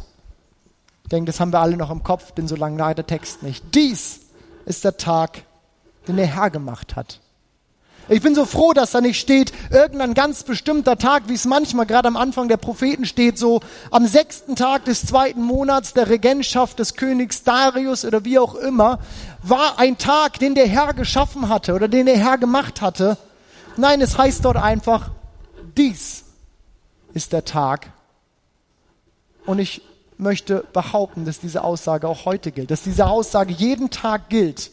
Ich 1.04 1.08
denke, 1.08 1.30
das 1.30 1.40
haben 1.40 1.52
wir 1.52 1.60
alle 1.60 1.76
noch 1.76 1.90
im 1.90 2.02
Kopf, 2.02 2.32
denn 2.32 2.48
so 2.48 2.56
lange 2.56 2.78
war 2.78 2.94
der 2.94 3.06
Text 3.06 3.42
nicht. 3.42 3.64
Dies 3.74 4.20
ist 4.66 4.84
der 4.84 4.96
Tag, 4.96 5.44
den 6.08 6.16
der 6.16 6.26
Herr 6.26 6.50
gemacht 6.50 6.96
hat. 6.96 7.20
Ich 8.08 8.20
bin 8.20 8.34
so 8.34 8.44
froh, 8.44 8.72
dass 8.72 8.90
da 8.90 9.00
nicht 9.00 9.20
steht, 9.20 9.52
irgendein 9.70 10.14
ganz 10.14 10.42
bestimmter 10.42 10.98
Tag, 10.98 11.24
wie 11.28 11.34
es 11.34 11.44
manchmal 11.44 11.86
gerade 11.86 12.08
am 12.08 12.16
Anfang 12.16 12.48
der 12.48 12.56
Propheten 12.56 13.06
steht, 13.06 13.38
so 13.38 13.60
am 13.90 14.06
sechsten 14.06 14.56
Tag 14.56 14.84
des 14.86 15.06
zweiten 15.06 15.42
Monats 15.42 15.94
der 15.94 16.08
Regentschaft 16.08 16.80
des 16.80 16.94
Königs 16.94 17.44
Darius 17.44 18.04
oder 18.04 18.24
wie 18.24 18.38
auch 18.40 18.56
immer, 18.56 18.98
war 19.42 19.78
ein 19.78 19.98
Tag, 19.98 20.40
den 20.40 20.54
der 20.54 20.66
Herr 20.66 20.94
geschaffen 20.94 21.48
hatte 21.48 21.74
oder 21.74 21.86
den 21.86 22.06
der 22.06 22.18
Herr 22.18 22.38
gemacht 22.38 22.80
hatte. 22.80 23.16
Nein, 23.76 24.00
es 24.00 24.18
heißt 24.18 24.44
dort 24.44 24.56
einfach, 24.56 25.10
dies 25.76 26.24
ist 27.14 27.32
der 27.32 27.44
Tag. 27.44 27.90
Und 29.46 29.60
ich 29.60 29.80
möchte 30.18 30.64
behaupten, 30.72 31.24
dass 31.24 31.40
diese 31.40 31.62
Aussage 31.62 32.08
auch 32.08 32.24
heute 32.24 32.52
gilt, 32.52 32.70
dass 32.70 32.82
diese 32.82 33.06
Aussage 33.06 33.52
jeden 33.52 33.90
Tag 33.90 34.28
gilt. 34.28 34.70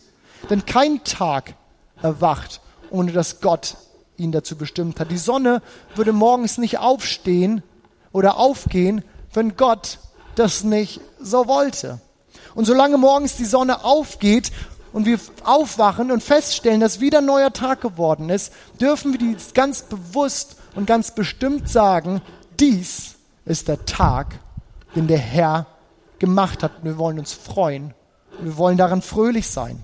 Denn 0.50 0.66
kein 0.66 1.04
Tag 1.04 1.54
erwacht, 2.02 2.62
ohne 2.90 3.12
dass 3.12 3.42
Gott 3.42 3.78
ihn 4.18 4.32
dazu 4.32 4.58
bestimmt 4.58 5.00
hat. 5.00 5.12
Die 5.12 5.18
Sonne 5.18 5.62
würde 5.96 6.14
morgens 6.14 6.58
nicht 6.58 6.80
aufstehen 6.80 7.64
oder 8.12 8.38
aufgehen, 8.38 9.04
wenn 9.34 9.56
Gott 9.56 10.00
das 10.36 10.64
nicht 10.64 11.02
so 11.20 11.48
wollte. 11.48 12.00
Und 12.56 12.66
solange 12.66 12.98
morgens 12.98 13.38
die 13.38 13.46
Sonne 13.46 13.84
aufgeht 13.84 14.52
und 14.92 15.06
wir 15.06 15.20
aufwachen 15.44 16.12
und 16.12 16.24
feststellen, 16.24 16.82
dass 16.82 17.00
wieder 17.00 17.20
ein 17.20 17.26
neuer 17.26 17.54
Tag 17.54 17.82
geworden 17.82 18.30
ist, 18.30 18.52
dürfen 18.82 19.12
wir 19.12 19.20
dies 19.20 19.54
ganz 19.54 19.84
bewusst 19.84 20.58
und 20.76 20.86
ganz 20.86 21.14
bestimmt 21.14 21.70
sagen, 21.70 22.22
dies 22.60 23.16
ist 23.46 23.68
der 23.68 23.86
Tag, 23.86 24.40
den 24.96 25.08
der 25.08 25.20
Herr 25.20 25.68
gemacht 26.18 26.64
hat. 26.64 26.72
Wir 26.84 26.98
wollen 26.98 27.20
uns 27.20 27.34
freuen. 27.34 27.94
Und 28.38 28.46
wir 28.46 28.58
wollen 28.58 28.78
daran 28.78 29.02
fröhlich 29.02 29.50
sein. 29.50 29.84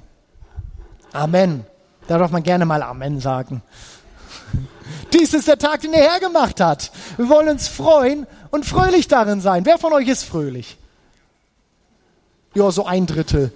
Amen. 1.14 1.66
Da 2.08 2.18
darf 2.18 2.32
man 2.32 2.44
gerne 2.44 2.66
mal 2.66 2.84
Amen 2.84 3.20
sagen. 3.20 3.62
Dies 5.14 5.34
ist 5.34 5.48
der 5.48 5.58
Tag, 5.58 5.82
den 5.82 5.92
der 5.92 6.02
Herr 6.02 6.20
gemacht 6.20 6.60
hat. 6.60 6.92
Wir 7.18 7.30
wollen 7.30 7.50
uns 7.50 7.68
freuen 7.68 8.28
und 8.52 8.66
fröhlich 8.66 9.08
darin 9.08 9.42
sein. 9.42 9.66
Wer 9.66 9.78
von 9.78 9.94
euch 9.94 10.08
ist 10.08 10.24
fröhlich? 10.24 10.78
Ja, 12.54 12.72
so 12.72 12.86
ein 12.86 13.06
Drittel. 13.06 13.52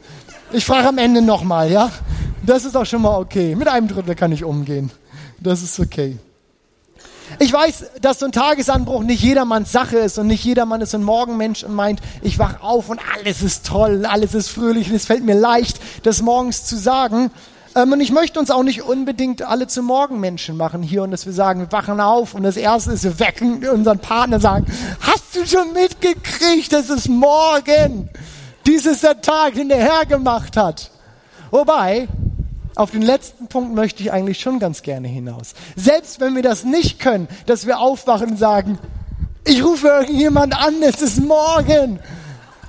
Ich 0.51 0.65
frage 0.65 0.87
am 0.87 0.97
Ende 0.97 1.21
nochmal, 1.21 1.71
ja? 1.71 1.91
Das 2.45 2.65
ist 2.65 2.75
auch 2.75 2.85
schon 2.85 3.01
mal 3.01 3.17
okay. 3.17 3.55
Mit 3.55 3.67
einem 3.67 3.87
Drittel 3.87 4.15
kann 4.15 4.31
ich 4.31 4.43
umgehen. 4.43 4.91
Das 5.39 5.61
ist 5.61 5.79
okay. 5.79 6.17
Ich 7.37 7.53
weiß, 7.53 7.85
dass 8.01 8.19
so 8.19 8.25
ein 8.25 8.31
Tagesanbruch 8.31 9.03
nicht 9.03 9.21
jedermanns 9.21 9.71
Sache 9.71 9.97
ist 9.97 10.17
und 10.17 10.27
nicht 10.27 10.43
jedermann 10.43 10.81
ist 10.81 10.95
ein 10.95 11.03
Morgenmensch 11.03 11.63
und 11.63 11.75
meint, 11.75 12.01
ich 12.23 12.39
wach 12.39 12.61
auf 12.61 12.89
und 12.89 12.99
alles 13.13 13.43
ist 13.43 13.67
toll, 13.67 14.05
alles 14.07 14.33
ist 14.33 14.49
fröhlich 14.49 14.89
und 14.89 14.95
es 14.95 15.05
fällt 15.05 15.23
mir 15.23 15.35
leicht, 15.35 15.79
das 16.03 16.21
morgens 16.23 16.65
zu 16.65 16.75
sagen. 16.75 17.29
Ähm, 17.75 17.91
und 17.91 18.01
ich 18.01 18.11
möchte 18.11 18.39
uns 18.39 18.51
auch 18.51 18.63
nicht 18.63 18.83
unbedingt 18.83 19.41
alle 19.41 19.67
zu 19.67 19.83
Morgenmenschen 19.83 20.57
machen 20.57 20.81
hier 20.81 21.03
und 21.03 21.11
dass 21.11 21.25
wir 21.25 21.33
sagen, 21.33 21.61
wir 21.61 21.71
wachen 21.71 21.99
auf 21.99 22.33
und 22.33 22.43
das 22.43 22.57
erste 22.57 22.91
ist, 22.91 23.03
wir 23.03 23.19
wecken 23.19 23.67
unseren 23.67 23.99
Partner 23.99 24.37
und 24.37 24.41
sagen, 24.41 24.65
hast 25.01 25.35
du 25.35 25.45
schon 25.45 25.73
mitgekriegt, 25.73 26.73
das 26.73 26.89
ist 26.89 27.07
morgen. 27.07 28.09
Dies 28.65 28.85
ist 28.85 29.03
der 29.03 29.21
Tag, 29.21 29.55
den 29.55 29.69
der 29.69 29.77
Herr 29.77 30.05
gemacht 30.05 30.57
hat. 30.57 30.91
Wobei, 31.51 32.07
auf 32.75 32.91
den 32.91 33.01
letzten 33.01 33.47
Punkt 33.47 33.73
möchte 33.73 34.01
ich 34.03 34.11
eigentlich 34.11 34.39
schon 34.39 34.59
ganz 34.59 34.81
gerne 34.81 35.07
hinaus. 35.07 35.53
Selbst 35.75 36.19
wenn 36.19 36.35
wir 36.35 36.43
das 36.43 36.63
nicht 36.63 36.99
können, 36.99 37.27
dass 37.45 37.65
wir 37.65 37.79
aufwachen 37.79 38.31
und 38.31 38.37
sagen, 38.37 38.79
ich 39.45 39.63
rufe 39.63 39.87
irgendjemand 39.87 40.55
an, 40.55 40.75
es 40.81 41.01
ist 41.01 41.19
morgen. 41.19 41.99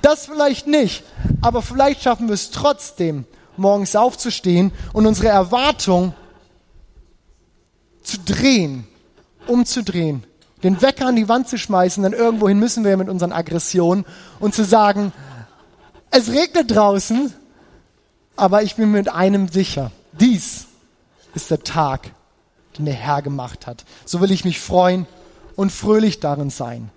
Das 0.01 0.25
vielleicht 0.25 0.65
nicht, 0.67 1.03
aber 1.41 1.61
vielleicht 1.61 2.01
schaffen 2.01 2.27
wir 2.27 2.33
es 2.33 2.49
trotzdem, 2.49 3.25
morgens 3.61 3.95
aufzustehen 3.95 4.71
und 4.91 5.05
unsere 5.05 5.29
Erwartung 5.29 6.13
zu 8.03 8.17
drehen, 8.19 8.85
umzudrehen, 9.47 10.23
den 10.63 10.81
Wecker 10.81 11.07
an 11.07 11.15
die 11.15 11.29
Wand 11.29 11.47
zu 11.47 11.57
schmeißen, 11.57 12.03
dann 12.03 12.13
irgendwohin 12.13 12.59
müssen 12.59 12.83
wir 12.83 12.97
mit 12.97 13.09
unseren 13.09 13.31
Aggressionen 13.31 14.05
und 14.39 14.53
zu 14.53 14.65
sagen, 14.65 15.13
es 16.11 16.29
regnet 16.29 16.71
draußen, 16.71 17.33
aber 18.35 18.63
ich 18.63 18.75
bin 18.75 18.91
mit 18.91 19.09
einem 19.09 19.47
sicher. 19.47 19.91
Dies 20.11 20.65
ist 21.33 21.51
der 21.51 21.63
Tag, 21.63 22.11
den 22.77 22.85
der 22.85 22.93
Herr 22.93 23.21
gemacht 23.21 23.67
hat. 23.67 23.85
So 24.05 24.19
will 24.19 24.31
ich 24.31 24.43
mich 24.43 24.59
freuen 24.59 25.07
und 25.55 25.71
fröhlich 25.71 26.19
darin 26.19 26.49
sein. 26.49 26.89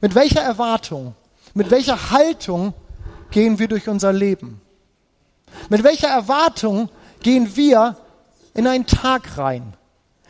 Mit 0.00 0.14
welcher 0.14 0.42
Erwartung, 0.42 1.14
mit 1.54 1.70
welcher 1.70 2.10
Haltung 2.10 2.74
gehen 3.30 3.58
wir 3.58 3.68
durch 3.68 3.88
unser 3.88 4.12
Leben? 4.12 4.60
Mit 5.68 5.84
welcher 5.84 6.08
Erwartung 6.08 6.88
gehen 7.22 7.54
wir 7.56 7.96
in 8.54 8.66
einen 8.66 8.86
Tag 8.86 9.36
rein? 9.38 9.74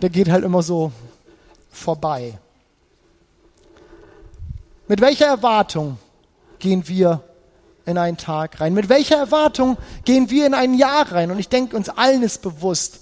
der 0.00 0.10
geht 0.10 0.30
halt 0.30 0.44
immer 0.44 0.62
so 0.62 0.92
vorbei. 1.70 2.38
Mit 4.86 5.00
welcher 5.00 5.26
Erwartung 5.26 5.98
gehen 6.60 6.86
wir 6.86 7.24
in 7.90 7.98
einen 7.98 8.16
Tag 8.16 8.60
rein? 8.60 8.74
Mit 8.74 8.88
welcher 8.88 9.16
Erwartung 9.16 9.76
gehen 10.04 10.30
wir 10.30 10.46
in 10.46 10.54
ein 10.54 10.74
Jahr 10.74 11.12
rein? 11.12 11.30
Und 11.30 11.38
ich 11.38 11.48
denke, 11.48 11.76
uns 11.76 11.88
allen 11.88 12.22
ist 12.22 12.42
bewusst, 12.42 13.00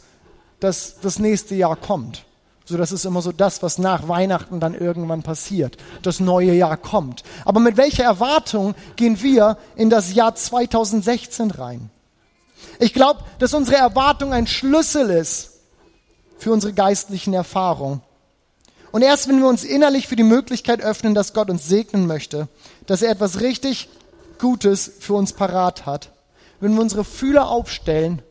dass 0.61 1.01
das 1.01 1.19
nächste 1.19 1.55
Jahr 1.55 1.77
kommt. 1.77 2.25
So, 2.65 2.77
das 2.77 2.93
ist 2.93 3.07
immer 3.07 3.23
so 3.23 3.33
das, 3.33 3.63
was 3.63 3.79
nach 3.79 4.09
Weihnachten 4.09 4.61
dann 4.61 4.75
irgendwann 4.75 5.23
passiert. 5.23 5.79
Das 6.03 6.21
neue 6.21 6.53
Jahr 6.53 6.77
kommt. 6.77 7.23
Aber 7.47 7.61
mit 7.61 7.79
welcher 7.79 8.05
Erwartung 8.05 8.75
gehen 8.97 9.23
wir 9.23 9.57
in 9.75 9.89
das 9.89 10.13
Jahr 10.13 10.35
2016 10.35 11.51
rein? 11.53 11.89
Ich 12.79 12.93
glaube, 12.93 13.21
dass 13.39 13.55
unsere 13.55 13.79
Erwartung 13.79 14.35
ein 14.35 14.47
Schlüssel 14.47 15.09
ist 15.09 15.61
für 16.39 16.53
unsere 16.53 16.75
geistlichen 16.75 17.33
Erfahrungen. 17.33 18.03
Und 18.93 19.03
erst 19.03 19.29
wenn 19.29 19.41
wir 19.41 19.49
uns 19.49 19.65
innerlich 19.65 20.07
für 20.07 20.17
die 20.17 20.23
Möglichkeit 20.23 20.83
öffnen, 20.83 21.15
dass 21.15 21.33
Gott 21.33 21.51
uns 21.51 21.67
segnen 21.67 22.07
möchte, 22.07 22.49
dass 22.87 23.03
er 23.03 23.11
etwas 23.11 23.41
richtig 23.41 23.89
Gutes 24.39 24.91
für 25.01 25.15
uns 25.15 25.33
parat 25.33 25.87
hat, 25.87 26.13
wenn 26.61 26.75
wir 26.75 26.81
unsere 26.81 27.05
Fühler 27.05 27.49
aufstellen, 27.49 28.23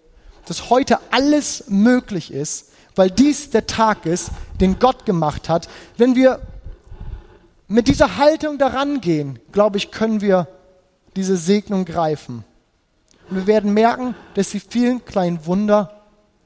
dass 0.45 0.69
heute 0.69 0.99
alles 1.11 1.65
möglich 1.67 2.31
ist, 2.31 2.71
weil 2.95 3.11
dies 3.11 3.49
der 3.49 3.67
Tag 3.67 4.05
ist, 4.05 4.31
den 4.59 4.79
Gott 4.79 5.05
gemacht 5.05 5.49
hat. 5.49 5.67
Wenn 5.97 6.15
wir 6.15 6.41
mit 7.67 7.87
dieser 7.87 8.17
Haltung 8.17 8.57
daran 8.57 9.01
gehen, 9.01 9.39
glaube 9.51 9.77
ich, 9.77 9.91
können 9.91 10.21
wir 10.21 10.47
diese 11.15 11.37
Segnung 11.37 11.85
greifen. 11.85 12.43
Und 13.29 13.37
wir 13.37 13.47
werden 13.47 13.73
merken, 13.73 14.15
dass 14.35 14.51
die 14.51 14.61
vielen 14.61 15.03
kleinen 15.03 15.45
Wunder 15.45 15.97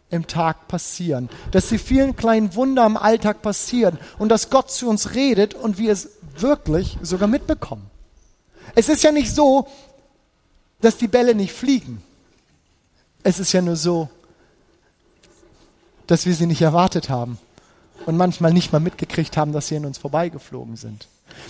im 0.09 0.27
Tag 0.27 0.67
passieren, 0.67 1.29
dass 1.51 1.69
die 1.69 1.77
vielen 1.77 2.15
kleinen 2.15 2.55
Wunder 2.55 2.85
im 2.85 2.97
Alltag 2.97 3.41
passieren 3.41 3.97
und 4.17 4.29
dass 4.29 4.49
Gott 4.49 4.71
zu 4.71 4.89
uns 4.89 5.13
redet 5.13 5.53
und 5.53 5.77
wir 5.77 5.91
es 5.91 6.09
wirklich 6.37 6.97
sogar 7.01 7.27
mitbekommen. 7.27 7.90
Es 8.75 8.89
ist 8.89 9.03
ja 9.03 9.11
nicht 9.11 9.33
so, 9.33 9.67
dass 10.79 10.97
die 10.97 11.07
Bälle 11.07 11.35
nicht 11.35 11.53
fliegen. 11.53 12.03
Es 13.23 13.39
ist 13.39 13.51
ja 13.53 13.61
nur 13.61 13.75
so, 13.75 14.09
dass 16.07 16.25
wir 16.25 16.33
sie 16.33 16.47
nicht 16.47 16.61
erwartet 16.61 17.09
haben 17.09 17.37
und 18.05 18.17
manchmal 18.17 18.51
nicht 18.51 18.73
mal 18.73 18.79
mitgekriegt 18.79 19.37
haben, 19.37 19.53
dass 19.53 19.67
sie 19.67 19.75
in 19.75 19.85
uns 19.85 19.97
vorbeigeflogen 19.97 20.75
sind. 20.75 21.07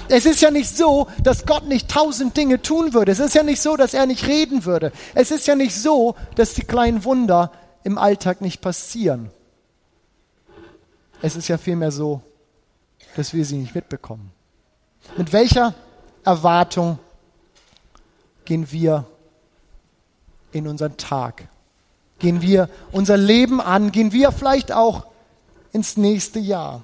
Es 0.10 0.26
ist 0.26 0.42
ja 0.42 0.52
nicht 0.52 0.76
so, 0.76 1.08
dass 1.24 1.46
Gott 1.46 1.68
nicht 1.68 1.90
tausend 1.90 2.38
Dinge 2.38 2.62
tun 2.62 2.94
würde. 2.94 3.12
Es 3.12 3.20
ist 3.20 3.34
ja 3.34 3.44
nicht 3.44 3.62
so, 3.62 3.78
dass 3.78 3.94
er 3.94 4.06
nicht 4.06 4.28
reden 4.28 4.66
würde. 4.66 4.92
Es 5.16 5.32
ist 5.32 5.48
ja 5.48 5.56
nicht 5.56 5.76
so, 5.76 6.16
dass 6.36 6.54
die 6.54 6.64
kleinen 6.64 7.04
Wunder 7.04 7.52
im 7.84 7.98
Alltag 7.98 8.42
nicht 8.42 8.62
passieren. 8.62 9.32
Es 11.22 11.36
ist 11.36 11.48
ja 11.48 11.58
vielmehr 11.58 11.92
so, 11.92 12.22
dass 13.16 13.34
wir 13.34 13.46
sie 13.46 13.58
nicht 13.58 13.76
mitbekommen. 13.76 14.32
Mit 15.18 15.34
welcher 15.34 15.74
Erwartung 16.24 17.00
gehen 18.52 18.70
wir 18.70 19.06
in 20.52 20.68
unseren 20.68 20.98
Tag? 20.98 21.48
Gehen 22.20 22.42
wir 22.42 22.68
unser 22.92 23.16
Leben 23.16 23.62
an? 23.62 23.94
Gehen 23.94 24.12
wir 24.12 24.34
vielleicht 24.34 24.74
auch 24.74 25.06
ins 25.72 25.96
nächste 25.96 26.40
Jahr? 26.40 26.82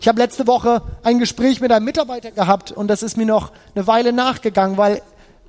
Ich 0.00 0.08
habe 0.08 0.18
letzte 0.18 0.48
Woche 0.48 0.82
ein 1.04 1.20
Gespräch 1.20 1.60
mit 1.60 1.70
einem 1.70 1.84
Mitarbeiter 1.84 2.32
gehabt 2.32 2.72
und 2.72 2.88
das 2.88 3.04
ist 3.04 3.16
mir 3.16 3.24
noch 3.24 3.52
eine 3.76 3.86
Weile 3.86 4.12
nachgegangen, 4.12 4.76
weil 4.76 5.00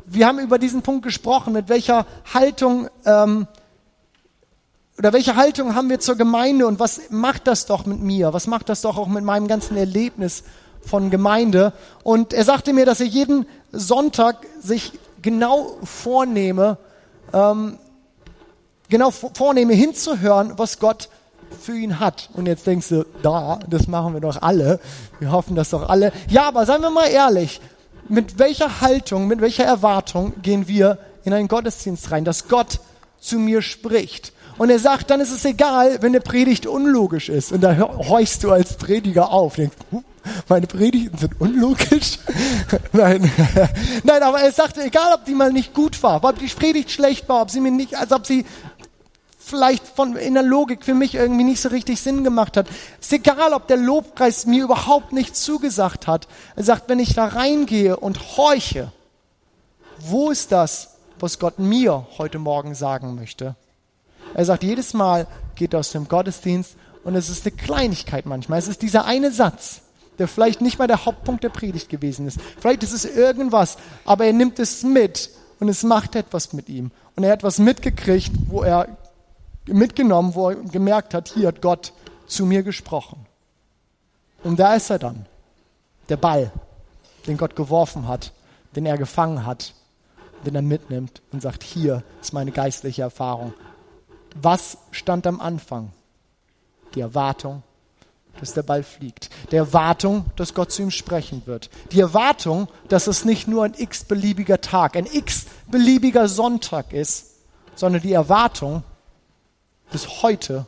wir 0.05 0.27
haben 0.27 0.37
über 0.37 0.59
diesen 0.59 0.83
Punkt 0.83 1.01
gesprochen, 1.01 1.53
mit 1.53 1.69
welcher 1.69 2.05
Haltung 2.31 2.87
ähm, 3.03 3.47
oder 4.99 5.11
welche 5.11 5.35
Haltung 5.35 5.73
haben 5.73 5.89
wir 5.89 5.99
zur 5.99 6.17
Gemeinde 6.17 6.67
und 6.67 6.79
was 6.79 7.09
macht 7.09 7.47
das 7.47 7.65
doch 7.65 7.87
mit 7.87 7.99
mir? 7.99 8.31
Was 8.31 8.45
macht 8.45 8.69
das 8.69 8.81
doch 8.81 8.99
auch 8.99 9.07
mit 9.07 9.23
meinem 9.23 9.47
ganzen 9.47 9.75
Erlebnis 9.75 10.43
von 10.81 11.09
Gemeinde? 11.09 11.73
Und 12.03 12.33
er 12.33 12.43
sagte 12.43 12.73
mir, 12.73 12.85
dass 12.85 12.99
er 12.99 13.07
jeden 13.07 13.45
Sonntag 13.71 14.45
sich 14.61 14.93
genau 15.21 15.77
vornehme, 15.83 16.77
ähm, 17.33 17.77
genau 18.89 19.11
vornehme 19.11 19.73
hinzuhören, 19.73 20.53
was 20.57 20.79
Gott 20.79 21.09
für 21.61 21.75
ihn 21.75 21.99
hat. 21.99 22.29
Und 22.33 22.47
jetzt 22.47 22.67
denkst 22.67 22.89
du, 22.89 23.05
da, 23.21 23.59
das 23.67 23.87
machen 23.87 24.13
wir 24.13 24.21
doch 24.21 24.41
alle. 24.41 24.79
Wir 25.19 25.31
hoffen 25.31 25.55
das 25.55 25.69
doch 25.71 25.89
alle. 25.89 26.11
Ja, 26.27 26.47
aber 26.47 26.65
seien 26.65 26.81
wir 26.81 26.89
mal 26.89 27.07
ehrlich, 27.07 27.61
mit 28.07 28.39
welcher 28.39 28.81
Haltung, 28.81 29.27
mit 29.27 29.41
welcher 29.41 29.65
Erwartung 29.65 30.33
gehen 30.41 30.67
wir 30.67 30.97
in 31.23 31.33
einen 31.33 31.47
Gottesdienst 31.47 32.11
rein, 32.11 32.25
dass 32.25 32.47
Gott 32.47 32.79
zu 33.19 33.37
mir 33.39 33.61
spricht? 33.61 34.33
Und 34.57 34.69
er 34.69 34.79
sagt, 34.79 35.09
dann 35.09 35.21
ist 35.21 35.31
es 35.31 35.45
egal, 35.45 36.01
wenn 36.01 36.09
eine 36.09 36.19
Predigt 36.19 36.67
unlogisch 36.67 37.29
ist. 37.29 37.53
Und 37.53 37.61
da 37.61 37.77
horchst 37.77 38.43
du 38.43 38.51
als 38.51 38.75
Prediger 38.75 39.31
auf. 39.31 39.55
Denkst, 39.55 39.75
meine 40.47 40.67
Predigten 40.67 41.17
sind 41.17 41.39
unlogisch. 41.39 42.19
Nein. 42.91 43.31
Nein, 44.03 44.23
aber 44.23 44.39
er 44.41 44.51
sagte, 44.51 44.83
egal 44.83 45.13
ob 45.13 45.25
die 45.25 45.35
mal 45.35 45.51
nicht 45.51 45.73
gut 45.73 46.01
war, 46.03 46.23
ob 46.23 46.39
die 46.39 46.47
Predigt 46.47 46.91
schlecht 46.91 47.27
war, 47.29 47.41
ob 47.41 47.51
sie 47.51 47.59
mir 47.59 47.71
nicht, 47.71 47.95
als 47.95 48.11
ob 48.11 48.25
sie 48.25 48.45
vielleicht 49.49 49.85
von, 49.87 50.15
in 50.15 50.35
der 50.35 50.43
Logik 50.43 50.85
für 50.85 50.93
mich 50.93 51.15
irgendwie 51.15 51.43
nicht 51.43 51.61
so 51.61 51.69
richtig 51.69 51.99
Sinn 51.99 52.23
gemacht 52.23 52.55
hat. 52.55 52.67
Ist 52.99 53.11
egal, 53.11 53.53
ob 53.53 53.67
der 53.67 53.77
Lobpreis 53.77 54.45
mir 54.45 54.63
überhaupt 54.63 55.11
nicht 55.11 55.35
zugesagt 55.35 56.07
hat. 56.07 56.27
Er 56.55 56.63
sagt, 56.63 56.87
wenn 56.87 56.99
ich 56.99 57.15
da 57.15 57.25
reingehe 57.25 57.97
und 57.97 58.37
horche, 58.37 58.91
wo 59.99 60.29
ist 60.29 60.51
das, 60.51 60.95
was 61.19 61.39
Gott 61.39 61.59
mir 61.59 62.07
heute 62.17 62.39
Morgen 62.39 62.75
sagen 62.75 63.15
möchte? 63.15 63.55
Er 64.33 64.45
sagt, 64.45 64.63
jedes 64.63 64.93
Mal 64.93 65.27
geht 65.55 65.73
er 65.73 65.79
aus 65.79 65.91
dem 65.91 66.07
Gottesdienst 66.07 66.75
und 67.03 67.15
es 67.15 67.29
ist 67.29 67.45
eine 67.45 67.55
Kleinigkeit 67.55 68.25
manchmal. 68.25 68.59
Es 68.59 68.67
ist 68.67 68.81
dieser 68.81 69.05
eine 69.05 69.31
Satz, 69.31 69.81
der 70.19 70.27
vielleicht 70.27 70.61
nicht 70.61 70.77
mal 70.77 70.87
der 70.87 71.05
Hauptpunkt 71.05 71.43
der 71.43 71.49
Predigt 71.49 71.89
gewesen 71.89 72.27
ist. 72.27 72.39
Vielleicht 72.59 72.83
ist 72.83 72.91
es 72.91 73.05
irgendwas, 73.05 73.77
aber 74.05 74.25
er 74.25 74.33
nimmt 74.33 74.59
es 74.59 74.83
mit 74.83 75.31
und 75.59 75.69
es 75.69 75.83
macht 75.83 76.15
etwas 76.15 76.53
mit 76.53 76.69
ihm. 76.69 76.91
Und 77.15 77.23
er 77.23 77.31
hat 77.31 77.39
etwas 77.39 77.57
mitgekriegt, 77.57 78.31
wo 78.47 78.61
er 78.61 78.97
mitgenommen, 79.65 80.35
wo 80.35 80.49
er 80.49 80.55
gemerkt 80.55 81.13
hat, 81.13 81.29
hier 81.29 81.47
hat 81.47 81.61
Gott 81.61 81.93
zu 82.27 82.45
mir 82.45 82.63
gesprochen. 82.63 83.25
Und 84.43 84.59
da 84.59 84.75
ist 84.75 84.89
er 84.89 84.99
dann, 84.99 85.25
der 86.09 86.17
Ball, 86.17 86.51
den 87.27 87.37
Gott 87.37 87.55
geworfen 87.55 88.07
hat, 88.07 88.33
den 88.75 88.85
er 88.85 88.97
gefangen 88.97 89.45
hat, 89.45 89.73
den 90.45 90.55
er 90.55 90.61
mitnimmt 90.61 91.21
und 91.31 91.41
sagt, 91.41 91.63
hier 91.63 92.03
ist 92.21 92.33
meine 92.33 92.51
geistliche 92.51 93.01
Erfahrung. 93.01 93.53
Was 94.35 94.77
stand 94.91 95.27
am 95.27 95.41
Anfang? 95.41 95.91
Die 96.95 97.01
Erwartung, 97.01 97.63
dass 98.39 98.53
der 98.53 98.63
Ball 98.63 98.83
fliegt. 98.83 99.29
Die 99.51 99.55
Erwartung, 99.55 100.25
dass 100.35 100.53
Gott 100.53 100.71
zu 100.71 100.81
ihm 100.81 100.91
sprechen 100.91 101.41
wird. 101.45 101.69
Die 101.91 101.99
Erwartung, 101.99 102.67
dass 102.87 103.07
es 103.07 103.25
nicht 103.25 103.47
nur 103.47 103.65
ein 103.65 103.73
x-beliebiger 103.77 104.61
Tag, 104.61 104.95
ein 104.95 105.05
x-beliebiger 105.05 106.27
Sonntag 106.27 106.93
ist, 106.93 107.25
sondern 107.75 108.01
die 108.01 108.13
Erwartung, 108.13 108.83
dass 109.91 110.21
heute 110.21 110.65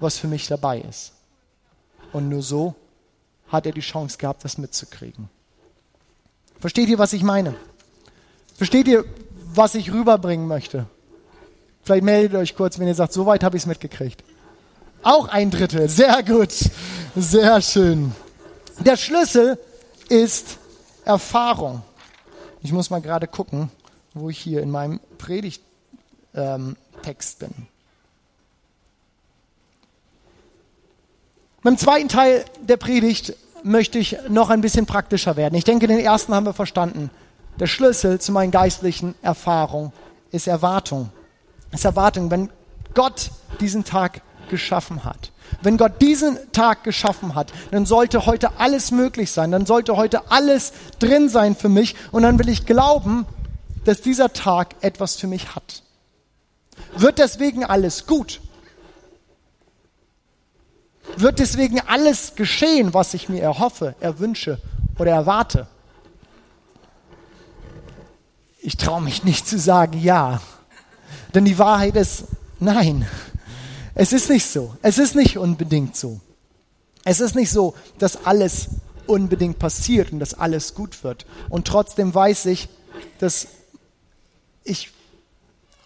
was 0.00 0.18
für 0.18 0.28
mich 0.28 0.46
dabei 0.46 0.80
ist. 0.80 1.12
Und 2.12 2.28
nur 2.28 2.42
so 2.42 2.74
hat 3.48 3.66
er 3.66 3.72
die 3.72 3.80
Chance 3.80 4.18
gehabt, 4.18 4.44
das 4.44 4.58
mitzukriegen. 4.58 5.28
Versteht 6.58 6.88
ihr, 6.88 6.98
was 6.98 7.12
ich 7.12 7.22
meine? 7.22 7.54
Versteht 8.56 8.88
ihr, 8.88 9.04
was 9.54 9.74
ich 9.74 9.92
rüberbringen 9.92 10.46
möchte? 10.46 10.86
Vielleicht 11.82 12.04
meldet 12.04 12.36
euch 12.36 12.54
kurz, 12.54 12.78
wenn 12.78 12.88
ihr 12.88 12.94
sagt, 12.94 13.12
soweit 13.12 13.42
habe 13.42 13.56
ich 13.56 13.62
es 13.62 13.66
mitgekriegt. 13.66 14.22
Auch 15.02 15.28
ein 15.28 15.50
Drittel. 15.50 15.88
Sehr 15.88 16.22
gut. 16.22 16.52
Sehr 17.16 17.62
schön. 17.62 18.12
Der 18.80 18.96
Schlüssel 18.96 19.58
ist 20.08 20.58
Erfahrung. 21.04 21.82
Ich 22.62 22.72
muss 22.72 22.90
mal 22.90 23.00
gerade 23.00 23.26
gucken, 23.26 23.70
wo 24.12 24.28
ich 24.28 24.38
hier 24.38 24.62
in 24.62 24.70
meinem 24.70 25.00
Predigttext 25.18 25.62
ähm, 26.34 26.76
bin. 27.38 27.66
Beim 31.62 31.78
zweiten 31.78 32.08
Teil 32.08 32.44
der 32.62 32.76
Predigt 32.76 33.34
möchte 33.62 33.98
ich 33.98 34.16
noch 34.28 34.50
ein 34.50 34.60
bisschen 34.60 34.86
praktischer 34.86 35.36
werden. 35.36 35.54
Ich 35.54 35.64
denke, 35.64 35.86
den 35.86 35.98
ersten 35.98 36.34
haben 36.34 36.46
wir 36.46 36.54
verstanden. 36.54 37.10
Der 37.58 37.66
Schlüssel 37.66 38.20
zu 38.20 38.32
meinen 38.32 38.50
geistlichen 38.50 39.14
Erfahrungen 39.22 39.92
ist 40.30 40.46
Erwartung. 40.46 41.10
Ist 41.70 41.84
Erwartung, 41.84 42.30
wenn 42.30 42.50
Gott 42.94 43.30
diesen 43.60 43.84
Tag 43.84 44.22
geschaffen 44.50 45.04
hat. 45.04 45.32
Wenn 45.62 45.78
Gott 45.78 46.00
diesen 46.02 46.38
Tag 46.52 46.84
geschaffen 46.84 47.34
hat, 47.34 47.52
dann 47.70 47.86
sollte 47.86 48.26
heute 48.26 48.58
alles 48.58 48.90
möglich 48.90 49.30
sein, 49.30 49.50
dann 49.50 49.66
sollte 49.66 49.96
heute 49.96 50.30
alles 50.30 50.72
drin 50.98 51.28
sein 51.28 51.56
für 51.56 51.68
mich 51.68 51.96
und 52.12 52.22
dann 52.22 52.38
will 52.38 52.48
ich 52.48 52.66
glauben, 52.66 53.26
dass 53.84 54.02
dieser 54.02 54.32
Tag 54.32 54.74
etwas 54.82 55.16
für 55.16 55.26
mich 55.26 55.54
hat. 55.54 55.82
Wird 56.96 57.18
deswegen 57.18 57.64
alles 57.64 58.06
gut? 58.06 58.40
Wird 61.16 61.38
deswegen 61.38 61.80
alles 61.80 62.34
geschehen, 62.36 62.94
was 62.94 63.14
ich 63.14 63.28
mir 63.28 63.42
erhoffe, 63.42 63.94
erwünsche 64.00 64.60
oder 64.98 65.12
erwarte? 65.12 65.66
Ich 68.60 68.76
traue 68.76 69.00
mich 69.00 69.24
nicht 69.24 69.48
zu 69.48 69.58
sagen 69.58 69.98
ja. 70.00 70.40
Denn 71.34 71.44
die 71.44 71.58
Wahrheit 71.58 71.96
ist 71.96 72.24
nein. 72.58 73.06
Es 74.00 74.14
ist 74.14 74.30
nicht 74.30 74.46
so. 74.46 74.74
Es 74.80 74.96
ist 74.96 75.14
nicht 75.14 75.36
unbedingt 75.36 75.94
so. 75.94 76.22
Es 77.04 77.20
ist 77.20 77.34
nicht 77.34 77.50
so, 77.50 77.74
dass 77.98 78.24
alles 78.24 78.70
unbedingt 79.06 79.58
passiert 79.58 80.10
und 80.10 80.20
dass 80.20 80.32
alles 80.32 80.74
gut 80.74 81.04
wird. 81.04 81.26
Und 81.50 81.66
trotzdem 81.66 82.14
weiß 82.14 82.46
ich, 82.46 82.70
dass 83.18 83.48
ich 84.64 84.90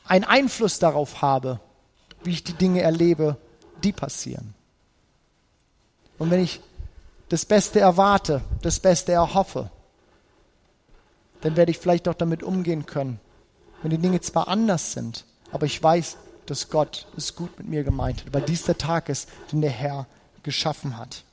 einen 0.05 0.23
Einfluss 0.23 0.79
darauf 0.79 1.23
habe, 1.23 1.59
wie 2.23 2.31
ich 2.31 2.45
die 2.45 2.53
Dinge 2.53 2.83
erlebe, 2.83 3.37
die 3.83 3.91
passieren. 3.91 4.55
Und 6.17 6.31
wenn 6.31 6.41
ich 6.41 6.61
das 7.31 7.45
Beste 7.45 7.81
erwarte, 7.81 8.43
das 8.63 8.79
Beste 8.79 9.11
erhoffe, 9.11 9.71
dann 11.41 11.57
werde 11.57 11.73
ich 11.73 11.79
vielleicht 11.79 12.07
auch 12.07 12.15
damit 12.15 12.45
umgehen 12.45 12.87
können, 12.87 13.19
wenn 13.83 13.91
die 13.91 13.99
Dinge 13.99 14.21
zwar 14.21 14.47
anders 14.47 14.93
sind, 14.93 15.25
aber 15.51 15.67
ich 15.67 15.83
weiß, 15.83 16.17
dass 16.47 16.69
Gott 16.69 17.07
es 17.17 17.35
gut 17.35 17.59
mit 17.59 17.69
mir 17.69 17.85
gemeint 17.85 18.25
hat, 18.25 18.35
weil 18.35 18.43
dies 18.43 18.65
der 18.65 18.79
Tag 18.79 19.09
ist, 19.09 19.29
den 19.53 19.61
der 19.61 19.71
Herr 19.71 20.07
geschaffen 20.43 20.99
hat. 20.99 21.25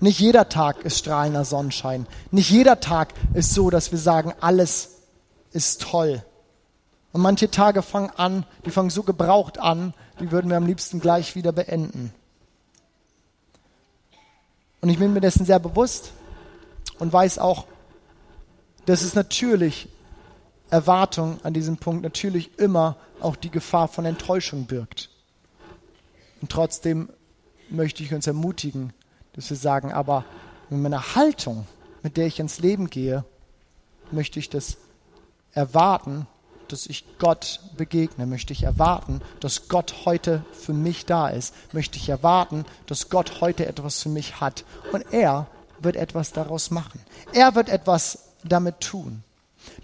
Nicht 0.00 0.20
jeder 0.20 0.48
Tag 0.48 0.82
ist 0.82 0.98
strahlender 0.98 1.44
Sonnenschein. 1.44 2.06
Nicht 2.30 2.50
jeder 2.50 2.80
Tag 2.80 3.14
ist 3.34 3.54
so, 3.54 3.70
dass 3.70 3.92
wir 3.92 3.98
sagen, 3.98 4.34
alles 4.40 4.96
ist 5.52 5.82
toll. 5.82 6.22
Und 7.12 7.22
manche 7.22 7.50
Tage 7.50 7.80
fangen 7.80 8.10
an, 8.10 8.44
die 8.66 8.70
fangen 8.70 8.90
so 8.90 9.02
gebraucht 9.02 9.58
an, 9.58 9.94
die 10.20 10.30
würden 10.30 10.50
wir 10.50 10.58
am 10.58 10.66
liebsten 10.66 11.00
gleich 11.00 11.34
wieder 11.34 11.52
beenden. 11.52 12.12
Und 14.82 14.90
ich 14.90 14.98
bin 14.98 15.14
mir 15.14 15.20
dessen 15.20 15.46
sehr 15.46 15.58
bewusst 15.58 16.12
und 16.98 17.12
weiß 17.12 17.38
auch, 17.38 17.64
dass 18.84 19.02
es 19.02 19.14
natürlich 19.14 19.88
Erwartung 20.70 21.38
an 21.42 21.54
diesem 21.54 21.76
Punkt 21.76 22.02
natürlich 22.02 22.58
immer 22.58 22.96
auch 23.20 23.36
die 23.36 23.50
Gefahr 23.50 23.88
von 23.88 24.04
Enttäuschung 24.04 24.66
birgt. 24.66 25.10
Und 26.40 26.50
trotzdem 26.50 27.08
möchte 27.70 28.02
ich 28.02 28.12
uns 28.14 28.26
ermutigen, 28.26 28.92
dass 29.34 29.50
wir 29.50 29.56
sagen, 29.56 29.92
aber 29.92 30.24
mit 30.70 30.80
meiner 30.80 31.14
Haltung, 31.14 31.66
mit 32.02 32.16
der 32.16 32.26
ich 32.26 32.40
ins 32.40 32.58
Leben 32.58 32.90
gehe, 32.90 33.24
möchte 34.10 34.38
ich 34.38 34.50
das 34.50 34.76
erwarten, 35.52 36.26
dass 36.68 36.86
ich 36.86 37.04
Gott 37.18 37.60
begegne, 37.76 38.26
möchte 38.26 38.52
ich 38.52 38.64
erwarten, 38.64 39.20
dass 39.40 39.68
Gott 39.68 40.04
heute 40.04 40.44
für 40.52 40.72
mich 40.72 41.06
da 41.06 41.28
ist, 41.28 41.54
möchte 41.72 41.96
ich 41.96 42.08
erwarten, 42.08 42.64
dass 42.86 43.08
Gott 43.08 43.40
heute 43.40 43.66
etwas 43.66 44.02
für 44.02 44.08
mich 44.08 44.40
hat 44.40 44.64
und 44.92 45.04
er 45.12 45.46
wird 45.80 45.96
etwas 45.96 46.32
daraus 46.32 46.70
machen. 46.70 47.00
Er 47.32 47.54
wird 47.54 47.68
etwas 47.68 48.30
damit 48.44 48.80
tun. 48.80 49.22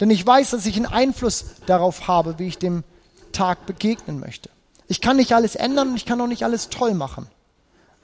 Denn 0.00 0.10
ich 0.10 0.26
weiß, 0.26 0.50
dass 0.50 0.66
ich 0.66 0.76
einen 0.76 0.86
Einfluss 0.86 1.44
darauf 1.66 2.08
habe, 2.08 2.38
wie 2.38 2.46
ich 2.46 2.58
dem 2.58 2.84
Tag 3.32 3.66
begegnen 3.66 4.20
möchte. 4.20 4.50
Ich 4.88 5.00
kann 5.00 5.16
nicht 5.16 5.34
alles 5.34 5.54
ändern 5.54 5.90
und 5.90 5.96
ich 5.96 6.06
kann 6.06 6.20
auch 6.20 6.26
nicht 6.26 6.44
alles 6.44 6.68
toll 6.68 6.94
machen. 6.94 7.28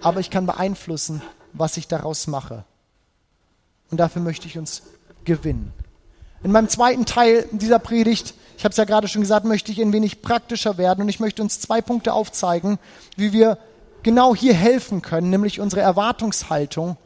Aber 0.01 0.21
ich 0.21 0.31
kann 0.31 0.47
beeinflussen, 0.47 1.23
was 1.53 1.77
ich 1.77 1.89
daraus 1.89 2.27
mache. 2.27 2.65
Und 3.91 3.99
dafür 3.99 4.23
möchte 4.23 4.47
ich 4.47 4.59
uns 4.59 4.83
gewinnen. 5.25 5.73
In 6.43 6.53
meinem 6.53 6.69
zweiten 6.69 7.05
Teil 7.05 7.49
dieser 7.51 7.79
Predigt, 7.79 8.35
ich 8.57 8.65
habe 8.65 8.71
es 8.71 8.77
ja 8.77 8.85
gerade 8.85 9.09
schon 9.09 9.23
gesagt, 9.23 9.45
möchte 9.45 9.73
ich 9.73 9.81
ein 9.81 9.93
wenig 9.93 10.23
praktischer 10.23 10.79
werden 10.79 11.03
und 11.03 11.09
ich 11.09 11.21
möchte 11.21 11.43
uns 11.43 11.61
zwei 11.61 11.81
Punkte 11.81 12.13
aufzeigen, 12.13 12.79
wie 13.17 13.33
wir 13.33 13.59
genau 14.03 14.35
hier 14.35 14.55
helfen 14.55 15.03
können, 15.03 15.31
nämlich 15.31 15.61
unsere 15.61 15.83
Erwartungshaltung 15.83 16.97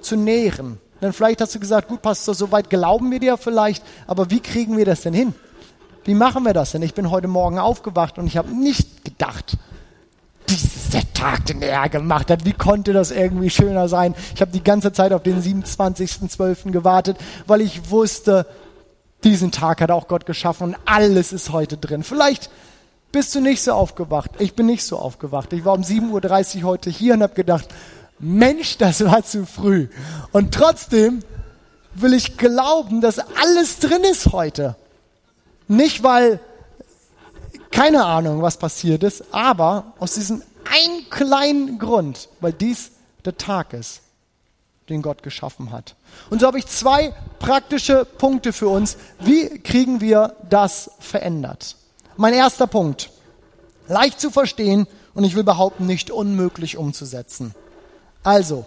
zu 0.00 0.16
nähren. 0.16 0.80
Denn 1.00 1.12
vielleicht 1.12 1.40
hast 1.40 1.54
du 1.54 1.60
gesagt, 1.60 1.88
gut, 1.88 2.02
Pastor, 2.02 2.34
soweit 2.34 2.70
glauben 2.70 3.10
wir 3.10 3.20
dir 3.20 3.36
vielleicht, 3.36 3.84
aber 4.06 4.30
wie 4.30 4.40
kriegen 4.40 4.76
wir 4.76 4.84
das 4.84 5.02
denn 5.02 5.14
hin? 5.14 5.34
Wie 6.04 6.14
machen 6.14 6.44
wir 6.44 6.54
das 6.54 6.72
denn? 6.72 6.82
Ich 6.82 6.94
bin 6.94 7.10
heute 7.10 7.28
Morgen 7.28 7.58
aufgewacht 7.58 8.18
und 8.18 8.26
ich 8.26 8.36
habe 8.36 8.50
nicht 8.50 9.04
gedacht, 9.04 9.56
der 10.92 11.12
Tag, 11.12 11.46
den 11.46 11.60
er 11.62 11.88
gemacht 11.88 12.30
hat, 12.30 12.44
wie 12.44 12.52
konnte 12.52 12.92
das 12.92 13.10
irgendwie 13.10 13.50
schöner 13.50 13.88
sein? 13.88 14.14
Ich 14.34 14.40
habe 14.40 14.50
die 14.50 14.64
ganze 14.64 14.92
Zeit 14.92 15.12
auf 15.12 15.22
den 15.22 15.42
27.12. 15.42 16.70
gewartet, 16.70 17.18
weil 17.46 17.60
ich 17.60 17.90
wusste, 17.90 18.46
diesen 19.24 19.52
Tag 19.52 19.80
hat 19.80 19.90
auch 19.90 20.08
Gott 20.08 20.26
geschaffen 20.26 20.68
und 20.68 20.76
alles 20.86 21.32
ist 21.32 21.52
heute 21.52 21.76
drin. 21.76 22.02
Vielleicht 22.02 22.50
bist 23.12 23.34
du 23.34 23.40
nicht 23.40 23.62
so 23.62 23.72
aufgewacht. 23.72 24.30
Ich 24.38 24.54
bin 24.54 24.66
nicht 24.66 24.84
so 24.84 24.98
aufgewacht. 24.98 25.52
Ich 25.52 25.64
war 25.64 25.74
um 25.74 25.82
7.30 25.82 26.58
Uhr 26.58 26.62
heute 26.64 26.90
hier 26.90 27.14
und 27.14 27.22
habe 27.22 27.34
gedacht, 27.34 27.68
Mensch, 28.18 28.78
das 28.78 29.04
war 29.04 29.24
zu 29.24 29.46
früh. 29.46 29.88
Und 30.32 30.52
trotzdem 30.54 31.22
will 31.94 32.14
ich 32.14 32.36
glauben, 32.36 33.00
dass 33.00 33.18
alles 33.18 33.78
drin 33.78 34.02
ist 34.04 34.32
heute. 34.32 34.76
Nicht, 35.68 36.02
weil 36.02 36.40
keine 37.70 38.04
Ahnung, 38.04 38.42
was 38.42 38.56
passiert 38.56 39.02
ist, 39.02 39.22
aber 39.32 39.92
aus 39.98 40.14
diesem 40.14 40.42
einen 40.64 41.08
kleinen 41.10 41.78
Grund, 41.78 42.28
weil 42.40 42.52
dies 42.52 42.90
der 43.24 43.36
Tag 43.36 43.72
ist, 43.72 44.00
den 44.88 45.02
Gott 45.02 45.22
geschaffen 45.22 45.70
hat. 45.70 45.94
Und 46.30 46.40
so 46.40 46.46
habe 46.46 46.58
ich 46.58 46.66
zwei 46.66 47.14
praktische 47.38 48.04
Punkte 48.04 48.52
für 48.52 48.68
uns. 48.68 48.96
Wie 49.20 49.58
kriegen 49.60 50.00
wir 50.00 50.34
das 50.48 50.90
verändert? 50.98 51.76
Mein 52.16 52.34
erster 52.34 52.66
Punkt. 52.66 53.10
Leicht 53.86 54.20
zu 54.20 54.30
verstehen 54.30 54.86
und 55.14 55.24
ich 55.24 55.34
will 55.34 55.44
behaupten, 55.44 55.86
nicht 55.86 56.10
unmöglich 56.10 56.76
umzusetzen. 56.76 57.54
Also, 58.28 58.66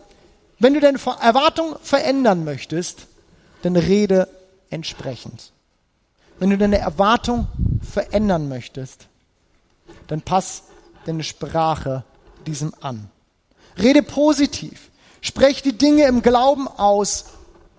wenn 0.57 0.73
du 0.73 0.79
deine 0.79 0.97
Erwartung 1.21 1.75
verändern 1.83 2.43
möchtest, 2.43 3.05
dann 3.61 3.75
rede 3.75 4.27
entsprechend. 4.71 5.51
Wenn 6.39 6.49
du 6.49 6.57
deine 6.57 6.79
Erwartung 6.79 7.47
verändern 7.87 8.49
möchtest, 8.49 9.05
dann 10.07 10.23
pass 10.23 10.63
deine 11.05 11.23
Sprache 11.23 12.03
diesem 12.47 12.73
an. 12.81 13.11
Rede 13.77 14.01
positiv. 14.01 14.89
Sprech 15.21 15.61
die 15.61 15.77
Dinge 15.77 16.05
im 16.05 16.23
Glauben 16.23 16.67
aus. 16.67 17.25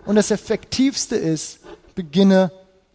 Und 0.06 0.14
das 0.14 0.30
Effektivste 0.30 1.16
ist, 1.16 1.58
beginne 1.96 2.52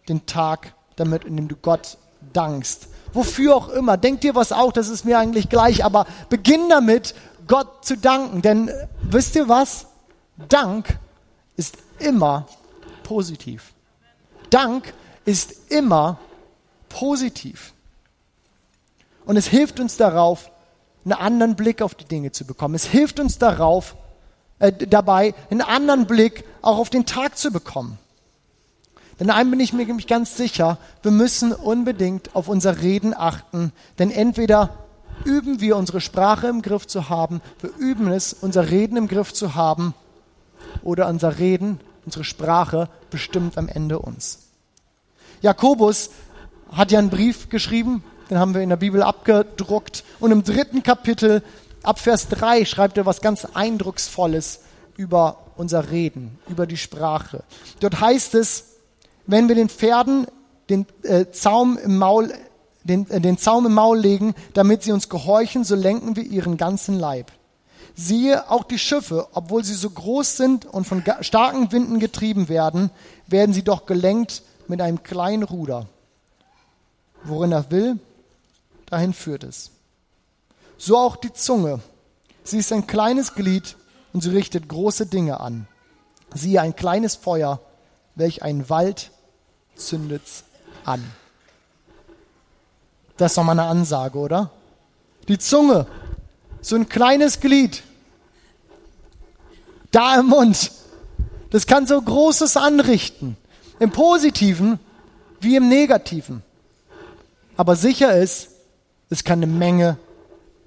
den 0.07 0.25
Tag 0.27 0.73
damit, 0.95 1.25
indem 1.25 1.49
du 1.49 1.57
Gott 1.57 1.97
dankst. 2.31 2.87
Wofür 3.11 3.53
auch 3.53 3.67
immer. 3.67 3.97
Denk 3.97 4.21
dir 4.21 4.35
was 4.35 4.53
auch, 4.53 4.71
das 4.71 4.87
ist 4.87 5.03
mir 5.03 5.19
eigentlich 5.19 5.49
gleich. 5.49 5.83
Aber 5.83 6.05
beginn 6.29 6.69
damit, 6.69 7.15
Gott 7.47 7.85
zu 7.85 7.97
danken. 7.97 8.41
Denn 8.41 8.71
wisst 9.01 9.35
ihr 9.35 9.47
was? 9.47 9.87
Dank 10.49 10.99
ist 11.55 11.77
immer 11.99 12.47
positiv. 13.03 13.73
Dank 14.49 14.93
ist 15.25 15.71
immer 15.71 16.19
positiv. 16.89 17.73
Und 19.25 19.37
es 19.37 19.47
hilft 19.47 19.79
uns 19.79 19.97
darauf, 19.97 20.51
einen 21.03 21.13
anderen 21.13 21.55
Blick 21.55 21.81
auf 21.81 21.95
die 21.95 22.05
Dinge 22.05 22.31
zu 22.31 22.45
bekommen. 22.45 22.75
Es 22.75 22.85
hilft 22.85 23.19
uns 23.19 23.37
darauf, 23.37 23.95
äh, 24.59 24.71
dabei, 24.71 25.33
einen 25.49 25.61
anderen 25.61 26.05
Blick 26.05 26.43
auch 26.61 26.77
auf 26.77 26.89
den 26.89 27.05
Tag 27.05 27.37
zu 27.37 27.51
bekommen. 27.51 27.97
Denn 29.19 29.29
einem 29.29 29.51
bin 29.51 29.59
ich 29.59 29.73
mir 29.73 29.85
ganz 29.85 30.37
sicher, 30.37 30.77
wir 31.01 31.11
müssen 31.11 31.51
unbedingt 31.51 32.35
auf 32.35 32.47
unser 32.47 32.81
Reden 32.81 33.15
achten, 33.15 33.71
denn 33.97 34.11
entweder 34.11 34.86
üben 35.25 35.61
wir 35.61 35.77
unsere 35.77 36.01
Sprache 36.01 36.47
im 36.47 36.61
Griff 36.61 36.87
zu 36.87 37.09
haben, 37.09 37.41
wir 37.61 37.71
üben 37.77 38.11
es, 38.11 38.33
unser 38.33 38.69
Reden 38.69 38.97
im 38.97 39.07
Griff 39.07 39.33
zu 39.33 39.55
haben, 39.55 39.93
oder 40.83 41.07
unser 41.07 41.39
Reden, 41.39 41.79
unsere 42.05 42.23
Sprache 42.23 42.89
bestimmt 43.09 43.57
am 43.57 43.67
Ende 43.67 43.99
uns. 43.99 44.39
Jakobus 45.41 46.09
hat 46.71 46.91
ja 46.91 46.99
einen 46.99 47.09
Brief 47.09 47.49
geschrieben, 47.49 48.03
den 48.29 48.39
haben 48.39 48.53
wir 48.53 48.61
in 48.61 48.69
der 48.69 48.77
Bibel 48.77 49.01
abgedruckt. 49.01 50.03
Und 50.19 50.31
im 50.31 50.43
dritten 50.43 50.83
Kapitel, 50.83 51.43
ab 51.83 51.99
Vers 51.99 52.27
3, 52.29 52.65
schreibt 52.65 52.97
er 52.97 53.05
was 53.05 53.21
ganz 53.21 53.45
Eindrucksvolles 53.45 54.61
über 54.97 55.37
unser 55.55 55.91
Reden, 55.91 56.37
über 56.49 56.67
die 56.67 56.77
Sprache. 56.77 57.43
Dort 57.79 58.01
heißt 58.01 58.35
es, 58.35 58.75
wenn 59.25 59.47
wir 59.47 59.55
den 59.55 59.69
Pferden 59.69 60.27
den 60.69 60.85
äh, 61.03 61.27
Zaum 61.31 61.77
im 61.77 61.97
Maul 61.97 62.33
den, 62.87 63.09
äh, 63.09 63.21
den 63.21 63.37
Zaum 63.37 63.65
im 63.65 63.73
Maul 63.73 63.99
legen, 63.99 64.33
damit 64.53 64.83
sie 64.83 64.91
uns 64.91 65.09
gehorchen, 65.09 65.63
so 65.63 65.75
lenken 65.75 66.15
wir 66.15 66.23
ihren 66.23 66.57
ganzen 66.57 66.99
Leib. 66.99 67.31
Siehe, 67.95 68.49
auch 68.49 68.63
die 68.63 68.77
Schiffe, 68.77 69.27
obwohl 69.33 69.63
sie 69.63 69.73
so 69.73 69.89
groß 69.89 70.37
sind 70.37 70.65
und 70.65 70.85
von 70.85 71.03
starken 71.21 71.71
Winden 71.71 71.99
getrieben 71.99 72.47
werden, 72.47 72.91
werden 73.25 73.53
sie 73.53 73.63
doch 73.63 73.85
gelenkt 73.85 74.43
mit 74.67 74.81
einem 74.81 75.01
kleinen 75.01 75.43
Ruder. 75.43 75.87
Worin 77.23 77.51
er 77.51 77.71
will, 77.71 77.99
dahin 78.85 79.13
führt 79.13 79.43
es. 79.43 79.71
So 80.77 80.97
auch 80.97 81.15
die 81.15 81.33
Zunge. 81.33 81.79
Sie 82.43 82.59
ist 82.59 82.71
ein 82.71 82.85
kleines 82.85 83.33
Glied 83.33 83.75
und 84.13 84.21
sie 84.21 84.29
richtet 84.29 84.69
große 84.69 85.07
Dinge 85.07 85.39
an. 85.39 85.67
Siehe 86.33 86.61
ein 86.61 86.75
kleines 86.75 87.15
Feuer, 87.15 87.59
welch 88.15 88.43
ein 88.43 88.69
Wald 88.69 89.11
zündet's 89.75 90.43
an. 90.85 91.03
Das 93.17 93.31
ist 93.31 93.37
doch 93.37 93.43
mal 93.43 93.53
eine 93.53 93.63
Ansage, 93.63 94.17
oder? 94.17 94.51
Die 95.27 95.39
Zunge, 95.39 95.87
so 96.61 96.75
ein 96.75 96.87
kleines 96.87 97.39
Glied, 97.39 97.83
da 99.91 100.19
im 100.19 100.27
Mund, 100.27 100.71
das 101.49 101.65
kann 101.65 101.87
so 101.87 102.01
Großes 102.01 102.57
anrichten, 102.57 103.37
im 103.79 103.91
Positiven 103.91 104.79
wie 105.39 105.55
im 105.55 105.67
Negativen. 105.67 106.43
Aber 107.55 107.75
sicher 107.75 108.15
ist, 108.15 108.49
es 109.09 109.23
kann 109.23 109.39
eine 109.39 109.47
Menge 109.47 109.97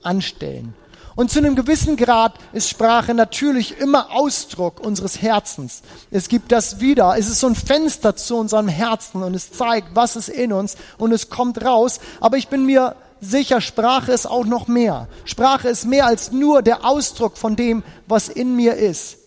anstellen. 0.03 0.75
Und 1.21 1.31
zu 1.31 1.39
einem 1.39 1.55
gewissen 1.55 1.99
Grad 1.99 2.33
ist 2.55 2.71
Sprache 2.71 3.13
natürlich 3.13 3.79
immer 3.79 4.11
Ausdruck 4.11 4.81
unseres 4.81 5.21
Herzens. 5.21 5.83
Es 6.11 6.31
gibt 6.31 6.51
das 6.51 6.81
wieder. 6.81 7.15
Es 7.19 7.29
ist 7.29 7.41
so 7.41 7.47
ein 7.47 7.55
Fenster 7.55 8.17
zu 8.17 8.39
unserem 8.39 8.69
Herzen 8.69 9.23
und 9.23 9.35
es 9.35 9.53
zeigt, 9.53 9.89
was 9.93 10.17
ist 10.17 10.31
in 10.31 10.51
uns 10.51 10.79
und 10.97 11.13
es 11.13 11.29
kommt 11.29 11.63
raus. 11.63 12.01
Aber 12.21 12.39
ich 12.39 12.49
bin 12.49 12.65
mir 12.65 12.97
sicher, 13.21 13.61
Sprache 13.61 14.13
ist 14.13 14.25
auch 14.25 14.47
noch 14.47 14.67
mehr. 14.67 15.09
Sprache 15.27 15.69
ist 15.69 15.85
mehr 15.85 16.07
als 16.07 16.33
nur 16.33 16.63
der 16.63 16.87
Ausdruck 16.87 17.37
von 17.37 17.55
dem, 17.55 17.83
was 18.07 18.31
in 18.31 18.57
mir 18.57 18.77
ist. 18.77 19.19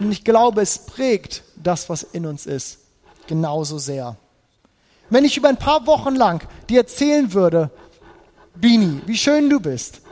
Und 0.00 0.12
ich 0.12 0.22
glaube, 0.22 0.60
es 0.60 0.80
prägt 0.80 1.44
das, 1.56 1.88
was 1.88 2.02
in 2.02 2.26
uns 2.26 2.44
ist, 2.44 2.76
genauso 3.26 3.78
sehr. 3.78 4.18
Wenn 5.08 5.24
ich 5.24 5.38
über 5.38 5.48
ein 5.48 5.56
paar 5.56 5.86
Wochen 5.86 6.14
lang 6.14 6.46
dir 6.68 6.80
erzählen 6.80 7.32
würde, 7.32 7.70
Bini, 8.54 9.00
wie 9.06 9.16
schön 9.16 9.48
du 9.48 9.60
bist. 9.60 10.02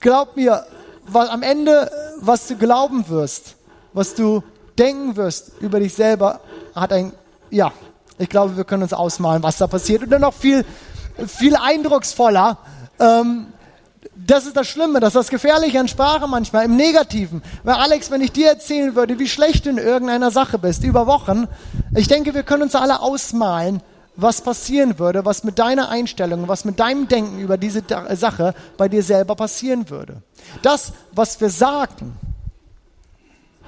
Glaub 0.00 0.36
mir, 0.36 0.64
weil 1.06 1.28
am 1.28 1.42
Ende, 1.42 1.90
was 2.20 2.48
du 2.48 2.56
glauben 2.56 3.08
wirst, 3.08 3.56
was 3.92 4.14
du 4.14 4.42
denken 4.78 5.16
wirst 5.16 5.52
über 5.60 5.78
dich 5.78 5.92
selber, 5.92 6.40
hat 6.74 6.92
ein, 6.92 7.12
ja, 7.50 7.70
ich 8.16 8.28
glaube, 8.28 8.56
wir 8.56 8.64
können 8.64 8.82
uns 8.82 8.94
ausmalen, 8.94 9.42
was 9.42 9.58
da 9.58 9.66
passiert. 9.66 10.02
Und 10.02 10.10
dann 10.10 10.22
noch 10.22 10.34
viel, 10.34 10.64
viel 11.26 11.54
eindrucksvoller. 11.54 12.58
Ähm, 12.98 13.48
das 14.14 14.46
ist 14.46 14.56
das 14.56 14.68
Schlimme, 14.68 15.00
das 15.00 15.10
ist 15.10 15.16
das 15.16 15.28
Gefährliche 15.28 15.80
an 15.80 15.88
Sprache 15.88 16.26
manchmal, 16.28 16.64
im 16.64 16.76
Negativen. 16.76 17.42
Weil 17.64 17.74
Alex, 17.74 18.10
wenn 18.10 18.20
ich 18.20 18.32
dir 18.32 18.48
erzählen 18.48 18.94
würde, 18.94 19.18
wie 19.18 19.28
schlecht 19.28 19.66
du 19.66 19.70
in 19.70 19.78
irgendeiner 19.78 20.30
Sache 20.30 20.58
bist, 20.58 20.84
über 20.84 21.06
Wochen, 21.06 21.46
ich 21.94 22.08
denke, 22.08 22.34
wir 22.34 22.42
können 22.42 22.62
uns 22.62 22.74
alle 22.74 23.00
ausmalen, 23.00 23.82
was 24.20 24.42
passieren 24.42 24.98
würde, 24.98 25.24
was 25.24 25.44
mit 25.44 25.58
deiner 25.58 25.88
Einstellung, 25.88 26.48
was 26.48 26.64
mit 26.64 26.80
deinem 26.80 27.08
Denken 27.08 27.38
über 27.38 27.56
diese 27.56 27.82
Sache 28.14 28.54
bei 28.76 28.88
dir 28.88 29.02
selber 29.02 29.34
passieren 29.34 29.88
würde. 29.90 30.22
Das, 30.62 30.92
was 31.12 31.40
wir 31.40 31.50
sagen, 31.50 32.16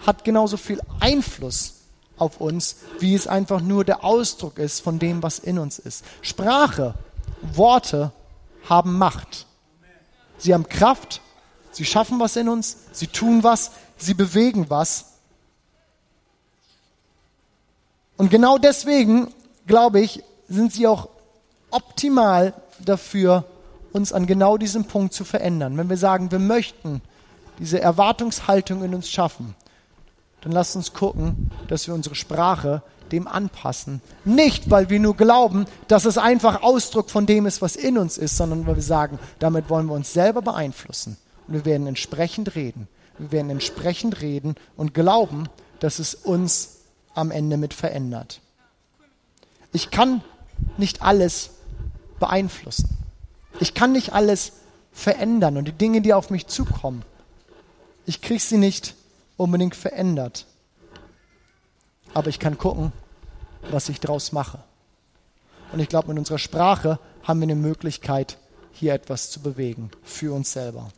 hat 0.07 0.25
genauso 0.25 0.57
viel 0.57 0.81
Einfluss 1.01 1.75
auf 2.17 2.41
uns, 2.41 2.77
wie 2.99 3.15
es 3.15 3.27
einfach 3.27 3.61
nur 3.61 3.85
der 3.85 4.05
Ausdruck 4.05 4.59
ist 4.59 4.81
von 4.81 4.99
dem, 4.99 5.23
was 5.23 5.39
in 5.39 5.59
uns 5.59 5.79
ist. 5.79 6.05
Sprache, 6.21 6.95
Worte 7.41 8.13
haben 8.69 8.99
Macht. 8.99 9.47
Sie 10.39 10.55
haben 10.55 10.69
Kraft, 10.69 11.21
sie 11.71 11.85
schaffen 11.85 12.19
was 12.19 12.37
in 12.37 12.49
uns, 12.49 12.77
sie 12.93 13.07
tun 13.07 13.43
was, 13.43 13.73
sie 13.97 14.15
bewegen 14.15 14.71
was. 14.71 15.07
Und 18.17 18.31
genau 18.31 18.59
deswegen, 18.59 19.33
glaube 19.67 20.01
ich, 20.01 20.23
sind 20.53 20.73
sie 20.73 20.87
auch 20.87 21.09
optimal 21.71 22.55
dafür, 22.85 23.45
uns 23.93 24.13
an 24.13 24.27
genau 24.27 24.57
diesem 24.57 24.85
Punkt 24.85 25.13
zu 25.13 25.25
verändern. 25.25 25.77
Wenn 25.77 25.91
wir 25.91 25.97
sagen, 25.97 26.31
wir 26.31 26.39
möchten 26.39 27.03
diese 27.59 27.81
Erwartungshaltung 27.81 28.83
in 28.85 28.95
uns 28.95 29.09
schaffen, 29.09 29.55
dann 30.41 30.53
lasst 30.53 30.77
uns 30.77 30.93
gucken, 30.93 31.51
dass 31.69 31.87
wir 31.87 31.95
unsere 31.95 32.15
Sprache 32.15 32.83
dem 33.13 33.29
anpassen. 33.29 34.01
Nicht, 34.25 34.71
weil 34.71 34.91
wir 34.91 34.99
nur 34.99 35.17
glauben, 35.17 35.67
dass 35.87 36.05
es 36.05 36.19
einfach 36.19 36.63
Ausdruck 36.63 37.11
von 37.11 37.27
dem 37.27 37.47
ist, 37.47 37.63
was 37.63 37.77
in 37.77 37.99
uns 37.99 38.17
ist, 38.17 38.37
sondern 38.37 38.67
weil 38.67 38.77
wir 38.77 38.83
sagen, 38.83 39.19
damit 39.39 39.69
wollen 39.71 39.87
wir 39.87 39.95
uns 39.95 40.13
selber 40.13 40.43
beeinflussen. 40.43 41.17
Und 41.47 41.55
wir 41.55 41.65
werden 41.65 41.87
entsprechend 41.87 42.55
reden. 42.55 42.89
Wir 43.19 43.31
werden 43.31 43.51
entsprechend 43.51 44.21
reden 44.23 44.55
und 44.77 44.95
glauben, 44.95 45.49
dass 45.81 45.99
es 45.99 46.15
uns 46.15 46.79
am 47.15 47.31
Ende 47.31 47.59
mit 47.59 47.75
verändert. 47.75 48.41
Ich 49.73 49.91
kann 49.91 50.23
nicht 50.77 51.03
alles 51.03 51.51
beeinflussen. 52.21 52.89
Ich 53.61 53.75
kann 53.75 53.93
nicht 53.93 54.13
alles 54.13 54.53
verändern 54.93 55.57
und 55.57 55.67
die 55.67 55.73
Dinge, 55.73 56.01
die 56.01 56.15
auf 56.15 56.31
mich 56.31 56.47
zukommen, 56.47 57.03
ich 58.07 58.21
kriege 58.21 58.41
sie 58.41 58.59
nicht 58.59 58.95
unbedingt 59.37 59.77
verändert. 59.77 60.47
Aber 62.15 62.29
ich 62.29 62.39
kann 62.39 62.59
gucken, 62.59 62.93
was 63.71 63.89
ich 63.89 64.01
daraus 64.01 64.33
mache. 64.33 64.59
Und 65.73 65.81
ich 65.81 65.89
glaube, 65.89 66.09
mit 66.09 66.19
unserer 66.19 66.39
Sprache 66.39 66.99
haben 67.23 67.41
wir 67.41 67.47
eine 67.47 67.55
Möglichkeit, 67.55 68.37
hier 68.73 68.95
etwas 68.95 69.31
zu 69.31 69.41
bewegen 69.41 69.91
für 70.03 70.35
uns 70.35 70.53
selber. 70.53 70.89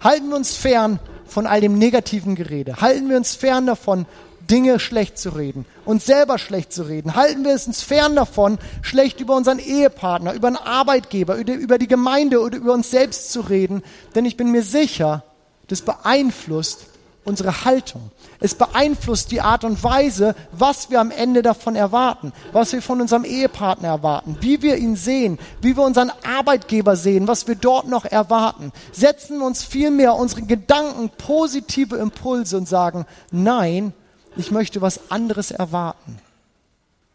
Halten 0.00 0.28
wir 0.28 0.36
uns 0.36 0.56
fern 0.56 0.98
von 1.26 1.46
all 1.46 1.60
dem 1.60 1.78
negativen 1.78 2.34
Gerede. 2.34 2.80
Halten 2.80 3.08
wir 3.08 3.16
uns 3.16 3.34
fern 3.34 3.66
davon, 3.66 4.06
Dinge 4.50 4.80
schlecht 4.80 5.18
zu 5.18 5.30
reden, 5.30 5.66
uns 5.84 6.06
selber 6.06 6.38
schlecht 6.38 6.72
zu 6.72 6.82
reden. 6.82 7.14
Halten 7.14 7.44
wir 7.44 7.54
es 7.54 7.66
uns 7.66 7.82
fern 7.82 8.16
davon, 8.16 8.58
schlecht 8.82 9.20
über 9.20 9.36
unseren 9.36 9.58
Ehepartner, 9.58 10.32
über 10.32 10.48
einen 10.48 10.56
Arbeitgeber, 10.56 11.36
über 11.36 11.78
die 11.78 11.88
Gemeinde 11.88 12.40
oder 12.40 12.56
über 12.56 12.72
uns 12.72 12.90
selbst 12.90 13.32
zu 13.32 13.40
reden. 13.40 13.82
Denn 14.14 14.24
ich 14.24 14.36
bin 14.36 14.50
mir 14.50 14.62
sicher, 14.62 15.22
das 15.68 15.82
beeinflusst 15.82 16.86
unsere 17.28 17.64
Haltung. 17.64 18.10
Es 18.40 18.54
beeinflusst 18.54 19.30
die 19.30 19.42
Art 19.42 19.62
und 19.64 19.84
Weise, 19.84 20.34
was 20.52 20.90
wir 20.90 21.00
am 21.00 21.10
Ende 21.10 21.42
davon 21.42 21.76
erwarten, 21.76 22.32
was 22.52 22.72
wir 22.72 22.80
von 22.80 23.00
unserem 23.00 23.24
Ehepartner 23.24 23.88
erwarten, 23.88 24.38
wie 24.40 24.62
wir 24.62 24.76
ihn 24.76 24.96
sehen, 24.96 25.38
wie 25.60 25.76
wir 25.76 25.84
unseren 25.84 26.10
Arbeitgeber 26.26 26.96
sehen, 26.96 27.28
was 27.28 27.46
wir 27.46 27.54
dort 27.54 27.86
noch 27.86 28.06
erwarten. 28.06 28.72
Setzen 28.92 29.38
wir 29.38 29.46
uns 29.46 29.62
vielmehr 29.62 30.14
unsere 30.14 30.42
Gedanken 30.42 31.10
positive 31.10 31.96
Impulse 31.96 32.56
und 32.56 32.68
sagen, 32.68 33.04
nein, 33.30 33.92
ich 34.38 34.52
möchte 34.52 34.80
was 34.80 35.10
anderes 35.10 35.50
erwarten. 35.50 36.18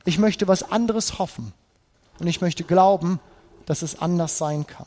Ich 0.06 0.20
möchte 0.20 0.48
was 0.48 0.72
anderes 0.72 1.20
hoffen. 1.20 1.54
Und 2.20 2.28
ich 2.28 2.42
möchte 2.42 2.64
glauben, 2.64 3.20
dass 3.66 3.82
es 3.82 4.00
anders 4.00 4.38
sein 4.38 4.68
kann. 4.68 4.86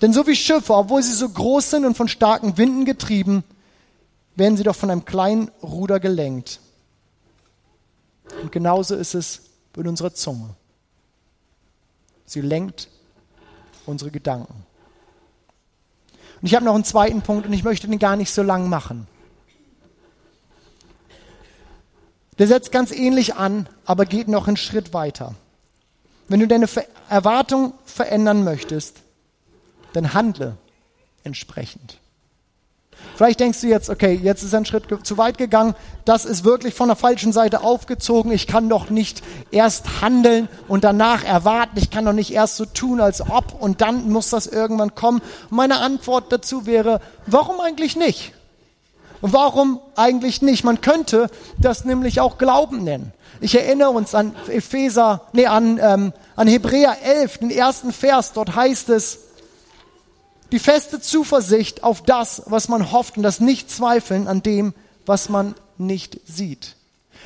Denn 0.00 0.12
so 0.12 0.26
wie 0.28 0.36
Schiffe, 0.36 0.74
obwohl 0.74 1.02
sie 1.02 1.12
so 1.12 1.28
groß 1.28 1.70
sind 1.70 1.84
und 1.84 1.96
von 1.96 2.06
starken 2.06 2.56
Winden 2.56 2.84
getrieben, 2.84 3.42
werden 4.36 4.56
sie 4.56 4.62
doch 4.62 4.76
von 4.76 4.90
einem 4.90 5.04
kleinen 5.04 5.50
Ruder 5.60 5.98
gelenkt. 5.98 6.60
Und 8.40 8.52
genauso 8.52 8.94
ist 8.94 9.14
es 9.14 9.40
mit 9.74 9.88
unserer 9.88 10.14
Zunge. 10.14 10.50
Sie 12.26 12.40
lenkt 12.40 12.88
unsere 13.86 14.12
Gedanken. 14.12 14.64
Und 16.40 16.46
ich 16.46 16.54
habe 16.54 16.64
noch 16.64 16.76
einen 16.76 16.84
zweiten 16.84 17.22
Punkt 17.22 17.46
und 17.46 17.52
ich 17.52 17.64
möchte 17.64 17.88
den 17.88 17.98
gar 17.98 18.14
nicht 18.14 18.30
so 18.30 18.42
lang 18.42 18.68
machen. 18.68 19.08
Der 22.38 22.46
setzt 22.46 22.72
ganz 22.72 22.92
ähnlich 22.92 23.34
an, 23.34 23.68
aber 23.84 24.06
geht 24.06 24.28
noch 24.28 24.46
einen 24.46 24.56
Schritt 24.56 24.94
weiter. 24.94 25.34
Wenn 26.28 26.40
du 26.40 26.46
deine 26.46 26.68
Erwartung 27.08 27.72
verändern 27.84 28.44
möchtest, 28.44 28.98
dann 29.92 30.14
handle 30.14 30.56
entsprechend. 31.24 31.98
Vielleicht 33.16 33.40
denkst 33.40 33.60
du 33.60 33.66
jetzt, 33.66 33.90
okay, 33.90 34.18
jetzt 34.22 34.42
ist 34.42 34.54
ein 34.54 34.64
Schritt 34.64 34.84
zu 35.02 35.18
weit 35.18 35.38
gegangen, 35.38 35.74
das 36.04 36.24
ist 36.24 36.44
wirklich 36.44 36.74
von 36.74 36.88
der 36.88 36.96
falschen 36.96 37.32
Seite 37.32 37.62
aufgezogen, 37.62 38.30
ich 38.30 38.46
kann 38.46 38.68
doch 38.68 38.90
nicht 38.90 39.22
erst 39.50 40.02
handeln 40.02 40.48
und 40.68 40.84
danach 40.84 41.24
erwarten, 41.24 41.78
ich 41.78 41.90
kann 41.90 42.04
doch 42.04 42.12
nicht 42.12 42.32
erst 42.32 42.56
so 42.56 42.64
tun, 42.64 43.00
als 43.00 43.20
ob 43.20 43.60
und 43.60 43.80
dann 43.80 44.10
muss 44.10 44.30
das 44.30 44.46
irgendwann 44.46 44.94
kommen. 44.94 45.20
meine 45.50 45.80
Antwort 45.80 46.32
dazu 46.32 46.66
wäre, 46.66 47.00
warum 47.26 47.60
eigentlich 47.60 47.96
nicht? 47.96 48.32
Warum 49.20 49.80
eigentlich 49.96 50.42
nicht? 50.42 50.64
Man 50.64 50.80
könnte 50.80 51.28
das 51.58 51.84
nämlich 51.84 52.20
auch 52.20 52.38
Glauben 52.38 52.84
nennen. 52.84 53.12
Ich 53.40 53.54
erinnere 53.54 53.90
uns 53.90 54.14
an 54.14 54.34
Epheser, 54.48 55.22
nee, 55.32 55.46
an, 55.46 55.78
ähm, 55.80 56.12
an 56.36 56.48
Hebräer 56.48 56.98
11, 57.02 57.38
den 57.38 57.50
ersten 57.50 57.92
Vers. 57.92 58.32
Dort 58.32 58.54
heißt 58.54 58.88
es, 58.90 59.20
die 60.50 60.58
feste 60.58 61.00
Zuversicht 61.00 61.84
auf 61.84 62.02
das, 62.02 62.42
was 62.46 62.68
man 62.68 62.90
hofft 62.90 63.16
und 63.16 63.22
das 63.22 63.40
Nicht-Zweifeln 63.40 64.26
an 64.26 64.42
dem, 64.42 64.74
was 65.06 65.28
man 65.28 65.54
nicht 65.76 66.20
sieht. 66.26 66.74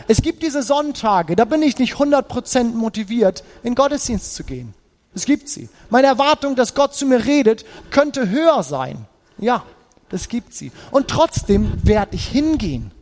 Es 0.09 0.23
gibt 0.23 0.43
diese 0.43 0.63
Sonntage, 0.63 1.37
da 1.37 1.45
bin 1.45 1.63
ich 1.63 1.79
nicht 1.79 1.95
100% 1.95 2.75
motiviert, 2.75 3.45
in 3.63 3.75
Gottesdienst 3.75 4.35
zu 4.35 4.45
gehen. 4.45 4.75
Es 5.15 5.27
gibt 5.27 5.49
sie. 5.49 5.69
Meine 5.91 6.07
Erwartung, 6.07 6.57
dass 6.57 6.75
Gott 6.75 6.95
zu 6.95 7.07
mir 7.07 7.25
redet, 7.25 7.65
könnte 7.91 8.31
höher 8.31 8.63
sein. 8.63 9.07
Ja, 9.39 9.65
das 10.13 10.29
gibt 10.29 10.55
sie. 10.55 10.71
Und 10.93 11.09
trotzdem 11.09 11.73
werde 11.83 12.15
ich 12.15 12.29
hingehen. 12.29 12.93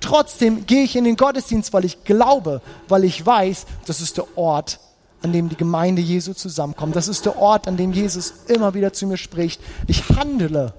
Trotzdem 0.00 0.66
gehe 0.66 0.84
ich 0.84 0.94
in 0.94 1.04
den 1.04 1.16
Gottesdienst, 1.16 1.72
weil 1.72 1.84
ich 1.84 2.04
glaube, 2.04 2.62
weil 2.88 3.04
ich 3.04 3.24
weiß, 3.24 3.66
das 3.86 4.00
ist 4.00 4.16
der 4.16 4.38
Ort, 4.38 4.78
an 5.22 5.32
dem 5.32 5.48
die 5.48 5.56
Gemeinde 5.56 6.00
Jesu 6.00 6.32
zusammenkommt. 6.32 6.96
Das 6.96 7.08
ist 7.08 7.26
der 7.26 7.36
Ort, 7.36 7.66
an 7.66 7.76
dem 7.76 7.92
Jesus 7.92 8.32
immer 8.46 8.74
wieder 8.74 8.92
zu 8.92 9.06
mir 9.06 9.16
spricht. 9.16 9.60
Ich 9.86 10.08
handle 10.10 10.72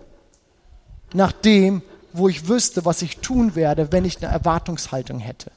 nach 1.14 1.32
dem, 1.32 1.82
wo 2.14 2.30
ich 2.30 2.48
wüsste, 2.48 2.86
was 2.86 3.02
ich 3.02 3.20
tun 3.20 3.56
werde, 3.56 3.92
wenn 3.92 4.06
ich 4.06 4.18
eine 4.24 4.32
Erwartungshaltung 4.32 5.20
hätte. 5.20 5.52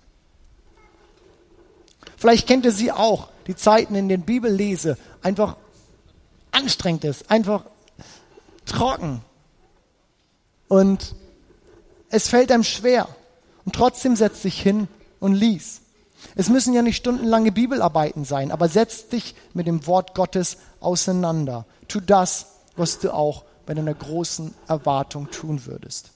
Vielleicht 2.17 2.47
kennt 2.47 2.65
ihr 2.65 2.73
sie 2.73 2.93
auch, 2.93 3.29
die 3.47 3.57
Zeiten, 3.57 3.95
in 3.95 4.09
denen 4.09 4.25
Bibel 4.25 4.51
lese, 4.51 4.97
einfach 5.23 5.57
anstrengend 6.51 7.05
ist, 7.05 7.31
einfach 7.31 7.65
trocken. 8.67 9.21
Und 10.69 11.15
es 12.11 12.29
fällt 12.29 12.53
einem 12.53 12.65
schwer. 12.65 13.09
Und 13.65 13.75
trotzdem 13.75 14.17
setzt 14.17 14.43
sich 14.43 14.61
hin 14.61 14.89
und 15.21 15.35
lies. 15.35 15.81
Es 16.37 16.49
müssen 16.49 16.75
ja 16.75 16.83
nicht 16.83 16.97
stundenlange 16.97 17.53
Bibelarbeiten 17.53 18.25
sein, 18.25 18.51
aber 18.51 18.69
setz 18.69 19.09
dich 19.09 19.35
mit 19.53 19.67
dem 19.67 19.87
Wort 19.87 20.15
Gottes 20.15 20.59
auseinander. 20.81 21.67
Tu 21.89 22.01
das, 22.01 22.47
was 22.77 22.99
du 22.99 23.13
auch 23.13 23.45
bei 23.67 23.75
deiner 23.75 23.95
großen 23.95 24.55
Erwartung 24.69 25.31
tun 25.31 25.67
würdest. 25.67 26.11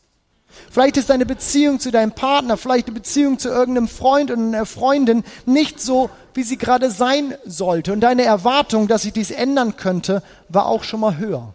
Vielleicht 0.71 0.97
ist 0.97 1.11
deine 1.11 1.27
Beziehung 1.27 1.79
zu 1.79 1.91
deinem 1.91 2.13
Partner, 2.13 2.57
vielleicht 2.57 2.87
eine 2.87 2.95
Beziehung 2.95 3.39
zu 3.39 3.49
irgendeinem 3.49 3.89
Freund 3.89 4.31
und 4.31 4.55
einer 4.55 4.67
Freundin 4.67 5.25
nicht 5.45 5.81
so, 5.81 6.11
wie 6.35 6.43
sie 6.43 6.57
gerade 6.57 6.91
sein 6.91 7.35
sollte. 7.45 7.93
Und 7.93 8.01
deine 8.01 8.25
Erwartung, 8.25 8.89
dass 8.89 9.03
sich 9.03 9.13
dies 9.13 9.31
ändern 9.31 9.77
könnte, 9.77 10.23
war 10.49 10.67
auch 10.67 10.85
schon 10.85 11.01
mal 11.01 11.19
höher. 11.19 11.55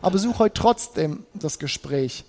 Aber 0.00 0.18
such 0.18 0.38
heute 0.38 0.54
trotzdem 0.54 1.26
das 1.34 1.58
Gespräch 1.58 2.24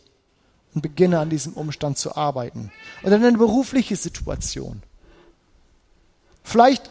und 0.74 0.82
beginne 0.82 1.20
an 1.20 1.30
diesem 1.30 1.54
Umstand 1.54 1.98
zu 1.98 2.16
arbeiten. 2.16 2.72
Oder 3.04 3.16
eine 3.16 3.38
berufliche 3.38 3.96
Situation. 3.96 4.84
Vielleicht 6.44 6.90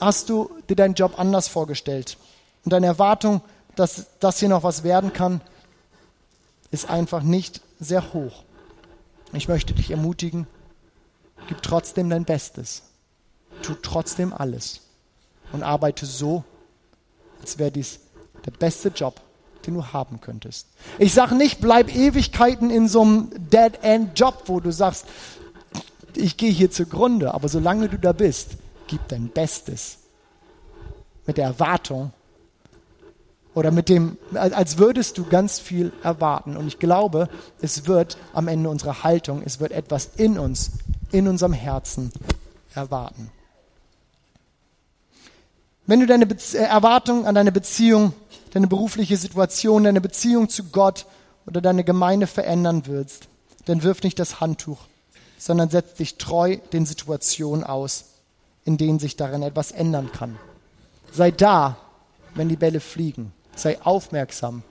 hast 0.00 0.28
du 0.28 0.50
dir 0.68 0.76
deinen 0.76 0.94
Job 0.94 1.18
anders 1.18 1.48
vorgestellt 1.48 2.16
und 2.64 2.72
deine 2.72 2.86
Erwartung, 2.86 3.42
dass 3.76 4.06
das 4.20 4.38
hier 4.38 4.48
noch 4.48 4.62
was 4.62 4.82
werden 4.82 5.12
kann, 5.12 5.40
ist 6.70 6.88
einfach 6.88 7.22
nicht 7.22 7.60
sehr 7.78 8.12
hoch. 8.12 8.44
Ich 9.32 9.48
möchte 9.48 9.74
dich 9.74 9.90
ermutigen, 9.90 10.46
gib 11.48 11.62
trotzdem 11.62 12.10
dein 12.10 12.24
Bestes. 12.24 12.82
Tu 13.62 13.74
trotzdem 13.74 14.32
alles 14.32 14.80
und 15.52 15.62
arbeite 15.62 16.06
so, 16.06 16.44
als 17.40 17.58
wäre 17.58 17.70
dies 17.70 18.00
der 18.44 18.52
beste 18.52 18.88
Job, 18.88 19.20
den 19.66 19.74
du 19.74 19.86
haben 19.86 20.20
könntest. 20.20 20.66
Ich 20.98 21.14
sage 21.14 21.34
nicht, 21.34 21.60
bleib 21.60 21.94
Ewigkeiten 21.94 22.70
in 22.70 22.88
so 22.88 23.02
einem 23.02 23.30
Dead-End-Job, 23.50 24.44
wo 24.46 24.60
du 24.60 24.72
sagst, 24.72 25.06
ich 26.14 26.36
gehe 26.36 26.50
hier 26.50 26.70
zugrunde, 26.70 27.34
aber 27.34 27.48
solange 27.48 27.88
du 27.88 27.98
da 27.98 28.12
bist, 28.12 28.52
gib 28.86 29.06
dein 29.08 29.28
Bestes. 29.28 29.98
Mit 31.26 31.36
der 31.36 31.44
Erwartung 31.46 32.12
oder 33.54 33.70
mit 33.70 33.88
dem, 33.88 34.16
als 34.34 34.78
würdest 34.78 35.18
du 35.18 35.24
ganz 35.24 35.58
viel 35.58 35.92
erwarten. 36.02 36.56
Und 36.56 36.66
ich 36.66 36.78
glaube, 36.78 37.28
es 37.60 37.86
wird 37.86 38.16
am 38.32 38.48
Ende 38.48 38.68
unserer 38.68 39.02
Haltung, 39.02 39.42
es 39.44 39.60
wird 39.60 39.72
etwas 39.72 40.10
in 40.16 40.38
uns, 40.38 40.72
in 41.12 41.28
unserem 41.28 41.52
Herzen 41.52 42.12
erwarten. 42.74 43.30
Wenn 45.86 46.00
du 46.00 46.06
deine 46.06 46.26
Be 46.26 46.36
Erwartung 46.54 47.26
an 47.26 47.34
deine 47.34 47.50
Beziehung 47.50 48.12
deine 48.52 48.66
berufliche 48.66 49.16
Situation, 49.16 49.84
deine 49.84 50.00
Beziehung 50.00 50.48
zu 50.48 50.64
Gott 50.64 51.06
oder 51.46 51.60
deine 51.60 51.84
Gemeinde 51.84 52.26
verändern 52.26 52.82
willst, 52.86 53.28
dann 53.64 53.82
wirf 53.82 54.02
nicht 54.02 54.18
das 54.18 54.40
Handtuch, 54.40 54.78
sondern 55.38 55.70
setz 55.70 55.94
dich 55.94 56.18
treu 56.18 56.56
den 56.72 56.86
Situationen 56.86 57.64
aus, 57.64 58.06
in 58.64 58.76
denen 58.76 58.98
sich 58.98 59.16
darin 59.16 59.42
etwas 59.42 59.70
ändern 59.70 60.10
kann. 60.12 60.38
Sei 61.12 61.30
da, 61.30 61.76
wenn 62.34 62.48
die 62.48 62.56
Bälle 62.56 62.80
fliegen. 62.80 63.32
Sei 63.56 63.80
aufmerksam, 63.82 64.62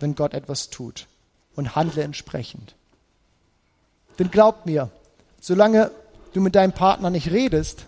wenn 0.00 0.14
Gott 0.14 0.34
etwas 0.34 0.70
tut 0.70 1.06
und 1.56 1.74
handle 1.74 2.02
entsprechend. 2.02 2.74
Denn 4.18 4.30
glaubt 4.30 4.66
mir, 4.66 4.90
solange 5.40 5.90
du 6.34 6.40
mit 6.40 6.54
deinem 6.54 6.72
Partner 6.72 7.10
nicht 7.10 7.30
redest, 7.30 7.86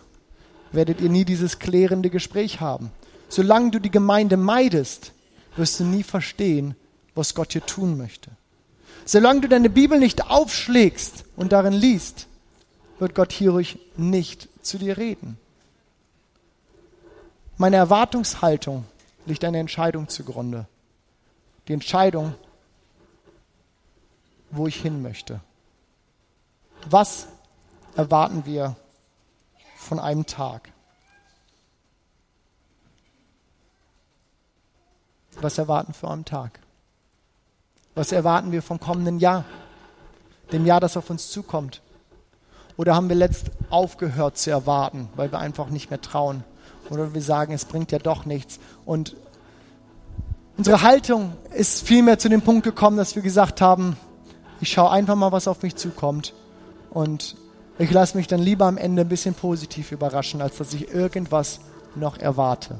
werdet 0.72 1.00
ihr 1.00 1.09
nie 1.09 1.24
dieses 1.24 1.59
klärende 1.59 2.11
Gespräch 2.11 2.61
haben. 2.61 2.90
Solange 3.29 3.70
du 3.70 3.79
die 3.79 3.90
Gemeinde 3.90 4.37
meidest, 4.37 5.12
wirst 5.57 5.81
du 5.81 5.85
nie 5.85 6.03
verstehen, 6.03 6.75
was 7.15 7.35
Gott 7.35 7.53
hier 7.53 7.65
tun 7.65 7.97
möchte. 7.97 8.31
Solange 9.05 9.43
du 9.43 9.49
deine 9.49 9.71
Bibel 9.71 9.99
nicht 9.99 10.31
aufschlägst 10.31 11.25
und 11.37 11.53
darin 11.53 11.73
liest, 11.73 12.27
wird 12.99 13.15
Gott 13.15 13.33
hierdurch 13.33 13.79
nicht 13.97 14.49
zu 14.63 14.79
dir 14.79 14.98
reden. 14.98 15.38
Meine 17.57 17.77
Erwartungshaltung 17.77 18.85
liegt 19.27 19.44
eine 19.44 19.59
Entscheidung 19.59 20.09
zugrunde. 20.09 20.67
Die 21.69 21.73
Entscheidung, 21.73 22.35
wo 24.51 24.67
ich 24.67 24.81
hin 24.81 25.03
möchte. 25.03 25.40
Was 26.88 27.29
erwarten 27.96 28.46
wir 28.46 28.77
von 29.77 29.98
einem 29.98 30.27
Tag? 30.27 30.73
Was 35.41 35.59
erwarten 35.59 35.95
wir 36.01 36.11
am 36.11 36.25
Tag? 36.25 36.61
Was 37.95 38.13
erwarten 38.13 38.53
wir 38.53 38.63
vom 38.63 38.79
kommenden 38.79 39.19
Jahr? 39.19 39.45
Dem 40.53 40.67
Jahr, 40.67 40.81
das 40.81 40.97
auf 40.97 41.11
uns 41.11 41.31
zukommt? 41.31 41.83
Oder 42.77 42.95
haben 42.95 43.09
wir 43.09 43.17
letzt 43.17 43.51
aufgehört 43.69 44.38
zu 44.38 44.51
erwarten, 44.51 45.09
weil 45.17 45.31
wir 45.33 45.38
einfach 45.38 45.69
nicht 45.71 45.91
mehr 45.91 46.01
trauen? 46.01 46.45
Oder 46.88 47.15
wir 47.15 47.23
sagen, 47.23 47.53
es 47.53 47.65
bringt 47.65 47.93
ja 47.93 47.99
doch 47.99 48.25
nichts. 48.25 48.59
Und 48.85 49.17
Unsere 50.61 50.83
Haltung 50.83 51.33
ist 51.55 51.87
vielmehr 51.87 52.19
zu 52.19 52.29
dem 52.29 52.43
Punkt 52.43 52.65
gekommen, 52.65 52.99
dass 52.99 53.15
wir 53.17 53.23
gesagt 53.23 53.63
haben, 53.63 53.97
ich 54.61 54.71
schaue 54.71 54.91
einfach 54.91 55.15
mal, 55.15 55.33
was 55.33 55.49
auf 55.49 55.63
mich 55.63 55.75
zukommt. 55.77 56.35
Und 56.91 57.37
ich 57.79 57.91
lasse 57.91 58.15
mich 58.15 58.27
dann 58.27 58.41
lieber 58.41 58.67
am 58.67 58.77
Ende 58.77 59.01
ein 59.01 59.09
bisschen 59.09 59.33
positiv 59.33 59.91
überraschen, 59.91 60.43
als 60.43 60.59
dass 60.59 60.75
ich 60.75 60.93
irgendwas 60.93 61.61
noch 61.95 62.19
erwarte. 62.19 62.79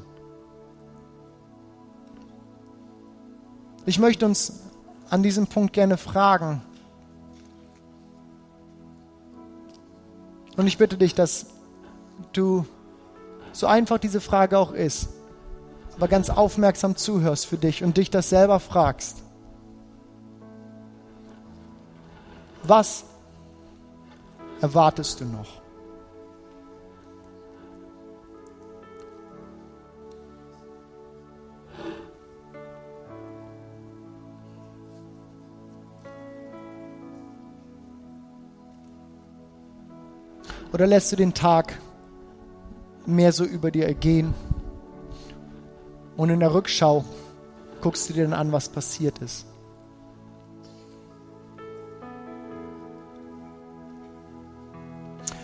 Ich 3.85 3.97
möchte 3.97 4.25
uns 4.25 4.61
an 5.09 5.23
diesem 5.23 5.47
Punkt 5.47 5.73
gerne 5.73 5.97
fragen. 5.97 6.61
Und 10.55 10.67
ich 10.67 10.77
bitte 10.77 10.97
dich, 10.97 11.15
dass 11.15 11.47
du 12.33 12.65
so 13.51 13.67
einfach 13.67 13.97
diese 13.97 14.21
Frage 14.21 14.57
auch 14.57 14.71
ist, 14.71 15.09
aber 15.95 16.07
ganz 16.07 16.29
aufmerksam 16.29 16.95
zuhörst 16.95 17.47
für 17.47 17.57
dich 17.57 17.83
und 17.83 17.97
dich 17.97 18.09
das 18.09 18.29
selber 18.29 18.59
fragst. 18.59 19.17
Was 22.63 23.03
erwartest 24.61 25.19
du 25.19 25.25
noch? 25.25 25.60
Oder 40.73 40.87
lässt 40.87 41.11
du 41.11 41.15
den 41.15 41.33
Tag 41.33 41.77
mehr 43.05 43.33
so 43.33 43.43
über 43.43 43.71
dir 43.71 43.85
ergehen? 43.85 44.33
Und 46.15 46.29
in 46.29 46.39
der 46.39 46.53
Rückschau 46.53 47.03
guckst 47.81 48.09
du 48.09 48.13
dir 48.13 48.23
dann 48.23 48.33
an, 48.33 48.51
was 48.51 48.69
passiert 48.69 49.19
ist. 49.19 49.45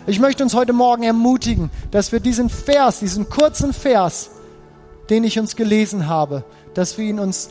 Ich 0.06 0.20
möchte 0.20 0.42
uns 0.42 0.54
heute 0.54 0.72
Morgen 0.72 1.02
ermutigen, 1.02 1.70
dass 1.90 2.12
wir 2.12 2.20
diesen 2.20 2.48
Vers, 2.48 3.00
diesen 3.00 3.28
kurzen 3.28 3.74
Vers, 3.74 4.30
den 5.10 5.22
ich 5.24 5.38
uns 5.38 5.54
gelesen 5.54 6.06
habe, 6.06 6.44
dass 6.72 6.96
wir 6.96 7.04
ihn 7.04 7.18
uns 7.18 7.50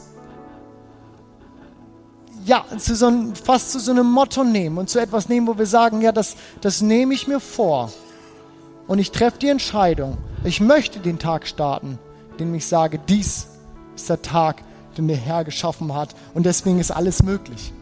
ja, 2.48 2.64
zu 2.78 2.96
so 2.96 3.08
einem, 3.08 3.36
fast 3.36 3.72
zu 3.72 3.80
so 3.80 3.92
einem 3.92 4.10
Motto 4.10 4.44
nehmen 4.44 4.78
und 4.78 4.90
zu 4.90 5.00
etwas 5.00 5.28
nehmen, 5.28 5.48
wo 5.48 5.58
wir 5.58 5.66
sagen, 5.66 6.02
ja, 6.02 6.14
das, 6.14 6.38
das 6.62 6.82
nehme 6.82 7.14
ich 7.14 7.28
mir 7.28 7.42
vor. 7.42 7.92
Und 8.88 9.00
ich 9.00 9.12
treffe 9.12 9.38
die 9.38 9.50
Entscheidung. 9.50 10.18
Ich 10.46 10.62
möchte 10.62 11.00
den 11.00 11.20
Tag 11.20 11.46
starten, 11.46 12.00
den 12.40 12.56
ich 12.56 12.66
sage, 12.66 13.00
dies 13.10 13.48
ist 13.96 14.10
der 14.10 14.22
Tag, 14.22 14.64
den 14.98 15.10
der 15.10 15.18
Herr 15.18 15.44
geschaffen 15.44 15.94
hat. 15.94 16.16
Und 16.34 16.46
deswegen 16.46 16.80
ist 16.80 16.92
alles 16.92 17.22
möglich. 17.22 17.74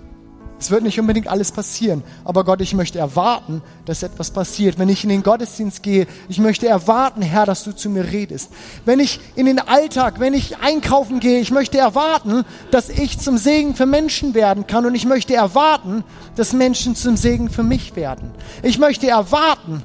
Es 0.58 0.72
wird 0.72 0.84
nicht 0.84 1.00
unbedingt 1.00 1.28
alles 1.28 1.52
passieren, 1.52 2.02
aber 2.24 2.46
Gott, 2.46 2.62
ich 2.62 2.74
möchte 2.74 2.98
erwarten, 2.98 3.62
dass 3.86 4.04
etwas 4.04 4.32
passiert. 4.32 4.80
Wenn 4.80 4.88
ich 4.88 5.04
in 5.04 5.10
den 5.10 5.22
Gottesdienst 5.22 5.84
gehe, 5.84 6.08
ich 6.30 6.40
möchte 6.40 6.68
erwarten, 6.68 7.22
Herr, 7.22 7.46
dass 7.46 7.66
du 7.66 7.74
zu 7.74 7.90
mir 7.90 8.12
redest. 8.12 8.52
Wenn 8.86 9.02
ich 9.02 9.20
in 9.36 9.48
den 9.48 9.60
Alltag, 9.60 10.20
wenn 10.20 10.34
ich 10.34 10.58
einkaufen 10.58 11.20
gehe, 11.20 11.40
ich 11.40 11.52
möchte 11.52 11.78
erwarten, 11.78 12.46
dass 12.72 12.90
ich 12.90 13.20
zum 13.20 13.38
Segen 13.38 13.76
für 13.76 13.86
Menschen 13.86 14.34
werden 14.34 14.66
kann 14.66 14.86
und 14.86 14.96
ich 14.96 15.06
möchte 15.06 15.36
erwarten, 15.36 16.06
dass 16.38 16.54
Menschen 16.54 16.96
zum 16.96 17.18
Segen 17.18 17.50
für 17.50 17.64
mich 17.64 17.98
werden. 17.98 18.32
Ich 18.64 18.80
möchte 18.80 19.08
erwarten, 19.08 19.84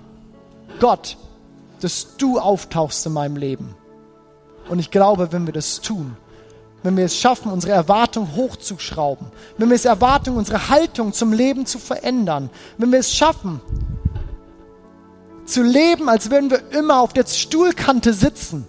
Gott, 0.78 1.16
dass 1.80 2.16
du 2.16 2.38
auftauchst 2.38 3.04
in 3.06 3.12
meinem 3.12 3.36
Leben. 3.36 3.74
Und 4.68 4.78
ich 4.78 4.92
glaube, 4.92 5.32
wenn 5.32 5.46
wir 5.46 5.52
das 5.52 5.80
tun, 5.80 6.16
wenn 6.82 6.96
wir 6.96 7.04
es 7.04 7.16
schaffen, 7.16 7.52
unsere 7.52 7.72
Erwartung 7.72 8.34
hochzuschrauben, 8.34 9.26
wenn 9.58 9.68
wir 9.68 9.74
es 9.74 9.84
erwarten, 9.84 10.36
unsere 10.36 10.68
Haltung 10.68 11.12
zum 11.12 11.32
Leben 11.32 11.66
zu 11.66 11.78
verändern, 11.78 12.50
wenn 12.78 12.90
wir 12.90 12.98
es 12.98 13.12
schaffen, 13.12 13.60
zu 15.44 15.62
leben, 15.62 16.08
als 16.08 16.30
würden 16.30 16.50
wir 16.50 16.70
immer 16.70 17.00
auf 17.00 17.12
der 17.12 17.26
Stuhlkante 17.26 18.12
sitzen, 18.12 18.66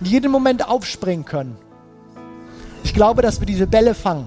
in 0.00 0.06
jedem 0.06 0.30
Moment 0.30 0.68
aufspringen 0.68 1.24
können. 1.24 1.56
Ich 2.84 2.94
glaube, 2.94 3.22
dass 3.22 3.40
wir 3.40 3.46
diese 3.46 3.66
Bälle 3.66 3.94
fangen. 3.94 4.26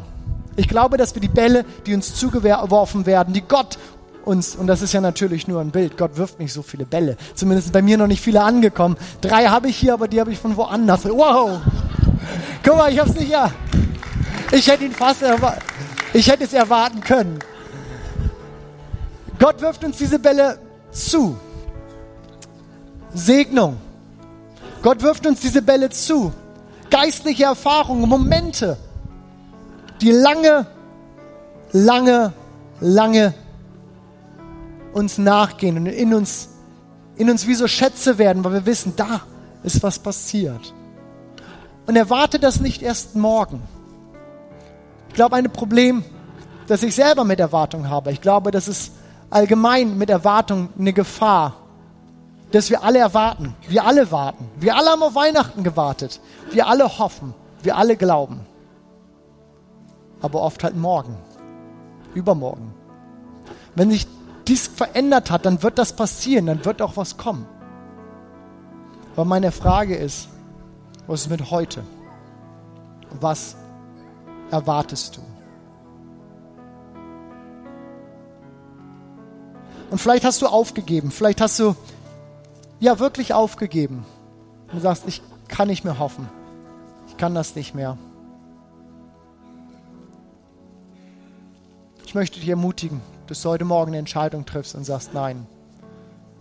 Ich 0.55 0.67
glaube, 0.69 0.97
dass 0.97 1.13
wir 1.13 1.21
die 1.21 1.27
Bälle, 1.27 1.65
die 1.85 1.93
uns 1.93 2.15
zugeworfen 2.15 3.05
werden, 3.05 3.33
die 3.33 3.41
Gott 3.41 3.77
uns, 4.25 4.55
und 4.55 4.67
das 4.67 4.81
ist 4.81 4.93
ja 4.93 5.01
natürlich 5.01 5.47
nur 5.47 5.61
ein 5.61 5.71
Bild, 5.71 5.97
Gott 5.97 6.17
wirft 6.17 6.39
nicht 6.39 6.53
so 6.53 6.61
viele 6.61 6.85
Bälle. 6.85 7.17
Zumindest 7.35 7.71
bei 7.71 7.81
mir 7.81 7.97
noch 7.97 8.07
nicht 8.07 8.21
viele 8.21 8.41
angekommen. 8.41 8.97
Drei 9.21 9.45
habe 9.45 9.69
ich 9.69 9.77
hier, 9.77 9.93
aber 9.93 10.07
die 10.07 10.19
habe 10.19 10.31
ich 10.31 10.39
von 10.39 10.57
woanders. 10.57 11.05
Wow! 11.05 11.61
Guck 12.65 12.77
mal, 12.77 12.91
ich 12.91 12.99
habe 12.99 13.09
es 13.11 13.15
nicht. 13.15 13.31
Ich 14.51 14.67
hätte 14.67 14.85
ihn 14.85 14.91
fast 14.91 15.21
erwartet. 15.21 15.63
Ich 16.13 16.27
hätte 16.29 16.45
es 16.45 16.53
erwarten 16.53 16.99
können. 17.01 17.39
Gott 19.37 19.61
wirft 19.61 19.83
uns 19.83 19.97
diese 19.97 20.17
Bälle 20.17 20.57
zu. 20.91 21.37
Segnung. 23.13 23.77
Gott 24.81 25.01
wirft 25.03 25.27
uns 25.27 25.41
diese 25.41 25.61
Bälle 25.61 25.89
zu. 25.91 26.33
Geistliche 26.89 27.43
Erfahrungen, 27.43 28.09
Momente, 28.09 28.77
die 30.01 30.11
lange, 30.11 30.65
lange, 31.71 32.33
lange 32.79 33.33
uns 34.93 35.17
nachgehen 35.17 35.77
und 35.77 35.85
in 35.87 36.13
uns, 36.13 36.49
in 37.17 37.29
uns 37.29 37.45
wie 37.47 37.55
so 37.55 37.67
Schätze 37.67 38.17
werden, 38.17 38.43
weil 38.43 38.53
wir 38.53 38.65
wissen, 38.65 38.93
da 38.95 39.21
ist 39.63 39.83
was 39.83 39.99
passiert. 39.99 40.73
Und 41.87 41.95
erwarte 41.95 42.39
das 42.39 42.59
nicht 42.59 42.81
erst 42.81 43.15
morgen. 43.15 43.61
Ich 45.09 45.15
glaube, 45.15 45.35
ein 45.35 45.51
Problem, 45.51 46.03
das 46.67 46.83
ich 46.83 46.95
selber 46.95 47.23
mit 47.23 47.39
Erwartung 47.39 47.89
habe, 47.89 48.11
ich 48.11 48.21
glaube, 48.21 48.51
das 48.51 48.67
ist 48.67 48.91
allgemein 49.29 49.97
mit 49.97 50.09
Erwartung 50.09 50.69
eine 50.77 50.93
Gefahr, 50.93 51.53
dass 52.51 52.69
wir 52.69 52.83
alle 52.83 52.99
erwarten. 52.99 53.55
Wir 53.67 53.85
alle 53.85 54.11
warten. 54.11 54.49
Wir 54.59 54.75
alle 54.75 54.89
haben 54.89 55.03
auf 55.03 55.15
Weihnachten 55.15 55.63
gewartet. 55.63 56.19
Wir 56.51 56.67
alle 56.67 56.99
hoffen. 56.99 57.33
Wir 57.61 57.77
alle 57.77 57.97
glauben. 57.97 58.41
Aber 60.21 60.41
oft 60.41 60.63
halt 60.63 60.75
morgen. 60.75 61.17
Übermorgen. 62.13 62.73
Wenn 63.75 63.91
sich 63.91 64.07
dies 64.47 64.67
verändert 64.67 65.31
hat, 65.31 65.45
dann 65.45 65.63
wird 65.63 65.77
das 65.77 65.93
passieren, 65.93 66.45
dann 66.45 66.63
wird 66.63 66.81
auch 66.81 66.95
was 66.95 67.17
kommen. 67.17 67.45
Aber 69.15 69.25
meine 69.25 69.51
Frage 69.51 69.95
ist, 69.95 70.29
was 71.07 71.21
ist 71.21 71.29
mit 71.29 71.51
heute? 71.51 71.83
Was 73.19 73.55
erwartest 74.51 75.17
du? 75.17 75.21
Und 79.91 79.99
vielleicht 79.99 80.25
hast 80.25 80.41
du 80.41 80.47
aufgegeben, 80.47 81.11
vielleicht 81.11 81.41
hast 81.41 81.59
du 81.59 81.75
ja 82.79 82.99
wirklich 82.99 83.33
aufgegeben 83.33 84.05
und 84.73 84.81
sagst, 84.81 85.03
ich 85.07 85.21
kann 85.47 85.67
nicht 85.67 85.85
mehr 85.85 85.99
hoffen, 85.99 86.27
ich 87.07 87.17
kann 87.17 87.35
das 87.35 87.55
nicht 87.55 87.75
mehr. 87.75 87.97
Ich 92.05 92.15
möchte 92.15 92.39
dich 92.39 92.49
ermutigen, 92.49 93.01
dass 93.27 93.41
du 93.41 93.49
heute 93.49 93.65
Morgen 93.65 93.91
eine 93.91 93.99
Entscheidung 93.99 94.45
triffst 94.45 94.75
und 94.75 94.85
sagst, 94.85 95.13
nein, 95.13 95.45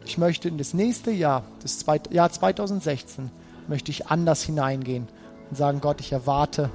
ich 0.04 0.18
möchte 0.18 0.48
in 0.48 0.58
das 0.58 0.74
nächste 0.74 1.10
Jahr, 1.10 1.42
das 1.62 1.84
Jahr 2.10 2.30
2016, 2.30 3.30
möchte 3.68 3.90
ich 3.90 4.08
anders 4.08 4.42
hineingehen 4.42 5.08
und 5.50 5.56
sagen, 5.56 5.80
Gott, 5.80 6.00
ich 6.00 6.12
erwarte 6.12 6.70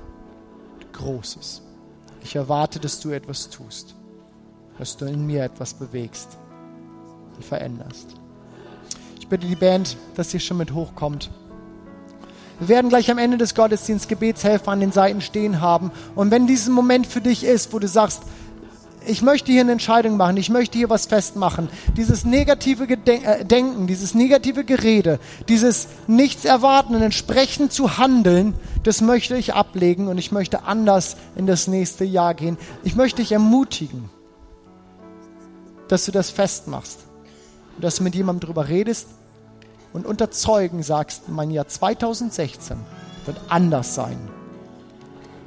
Großes. 0.94 1.62
Ich 2.24 2.36
erwarte, 2.36 2.80
dass 2.80 3.00
du 3.00 3.12
etwas 3.12 3.50
tust, 3.50 3.96
dass 4.78 4.98
du 4.98 5.06
in 5.06 5.26
mir 5.26 5.44
etwas 5.44 5.74
bewegst 5.74 6.38
und 7.36 7.46
veränderst. 7.46 8.16
Ich 9.20 9.28
bitte 9.28 9.48
die 9.48 9.56
Band, 9.56 9.98
dass 10.16 10.32
sie 10.32 10.40
schon 10.40 10.58
mit 10.58 10.74
hochkommt. 10.74 11.30
Wir 12.60 12.68
werden 12.68 12.90
gleich 12.90 13.10
am 13.10 13.18
Ende 13.18 13.38
des 13.38 13.56
Gottesdienstes 13.56 14.10
Gebetshelfer 14.10 14.72
an 14.72 14.82
den 14.82 14.92
Seiten 14.92 15.22
stehen 15.22 15.62
haben. 15.62 15.92
Und 16.16 16.32
wenn 16.32 16.46
dieser 16.46 16.72
Moment 16.72 17.08
für 17.08 17.22
dich 17.22 17.46
ist, 17.46 17.72
wo 17.72 17.80
du 17.80 17.88
sagst, 17.88 18.24
ich 19.06 19.22
möchte 19.22 19.52
hier 19.52 19.62
eine 19.62 19.72
Entscheidung 19.72 20.18
machen, 20.18 20.38
ich 20.38 20.50
möchte 20.50 20.78
hier 20.78 20.90
was 20.90 21.06
festmachen. 21.06 21.70
Dieses 21.96 22.26
negative 22.26 22.88
Geden 22.88 23.24
äh, 23.24 23.46
Denken, 23.46 23.88
dieses 23.88 24.14
negative 24.14 24.64
Gerede, 24.64 25.20
dieses 25.48 25.88
Nichts 26.08 26.46
erwarten 26.46 26.96
und 26.96 27.02
entsprechend 27.02 27.72
zu 27.72 27.98
handeln, 27.98 28.54
das 28.84 29.02
möchte 29.02 29.36
ich 29.36 29.54
ablegen 29.54 30.08
und 30.08 30.18
ich 30.18 30.32
möchte 30.32 30.64
anders 30.64 31.16
in 31.36 31.48
das 31.48 31.68
nächste 31.68 32.04
Jahr 32.04 32.34
gehen. 32.34 32.58
Ich 32.84 32.96
möchte 32.96 33.22
dich 33.22 33.32
ermutigen, 33.32 34.10
dass 35.88 36.06
du 36.06 36.12
das 36.12 36.30
festmachst 36.30 37.00
und 37.76 37.84
dass 37.84 37.98
du 37.98 38.04
mit 38.04 38.16
jemandem 38.16 38.42
darüber 38.42 38.68
redest 38.68 39.08
und 39.94 40.06
unter 40.06 40.30
Zeugen 40.30 40.84
sagst, 40.84 41.30
mein 41.30 41.52
Jahr 41.52 41.68
2016 41.68 42.78
wird 43.26 43.38
anders 43.50 43.96
sein, 43.96 44.18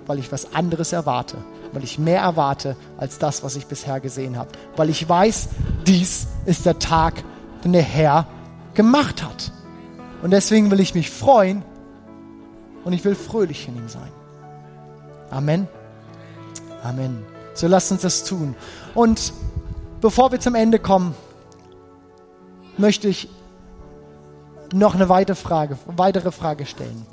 weil 0.07 0.19
ich 0.19 0.33
was 0.33 0.55
anderes 0.55 0.93
erwarte 0.93 1.37
weil 1.73 1.85
ich 1.85 1.99
mehr 1.99 2.21
erwarte 2.21 2.77
als 2.99 3.19
das, 3.19 3.43
was 3.43 3.57
ich 3.57 3.67
bisher 3.67 4.01
gesehen 4.01 4.37
habe. 4.37 4.51
Weil 4.77 4.91
ich 4.91 5.09
weiß, 5.09 5.49
dies 5.87 6.29
ist 6.47 6.67
der 6.67 6.79
Tag, 6.79 7.23
den 7.65 7.73
der 7.73 7.83
Herr 7.83 8.27
gemacht 8.75 9.23
hat. 9.23 9.53
Und 10.23 10.31
deswegen 10.31 10.71
will 10.71 10.81
ich 10.81 10.95
mich 10.95 11.11
freuen 11.11 11.63
und 12.85 12.93
ich 12.93 13.05
will 13.05 13.15
fröhlich 13.15 13.69
in 13.69 13.77
ihm 13.77 13.89
sein. 13.89 14.11
Amen. 15.31 15.69
Amen. 16.83 17.25
So 17.55 17.67
lasst 17.67 17.91
uns 17.93 18.03
das 18.03 18.25
tun. 18.25 18.55
Und 18.95 19.33
bevor 20.01 20.33
wir 20.33 20.41
zum 20.41 20.55
Ende 20.55 20.79
kommen, 20.79 21.15
möchte 22.77 23.09
ich 23.09 23.29
noch 24.73 24.95
eine 24.95 25.09
weitere 25.09 25.37
Frage, 25.37 25.79
weitere 25.87 26.33
Frage 26.33 26.67
stellen. 26.67 27.07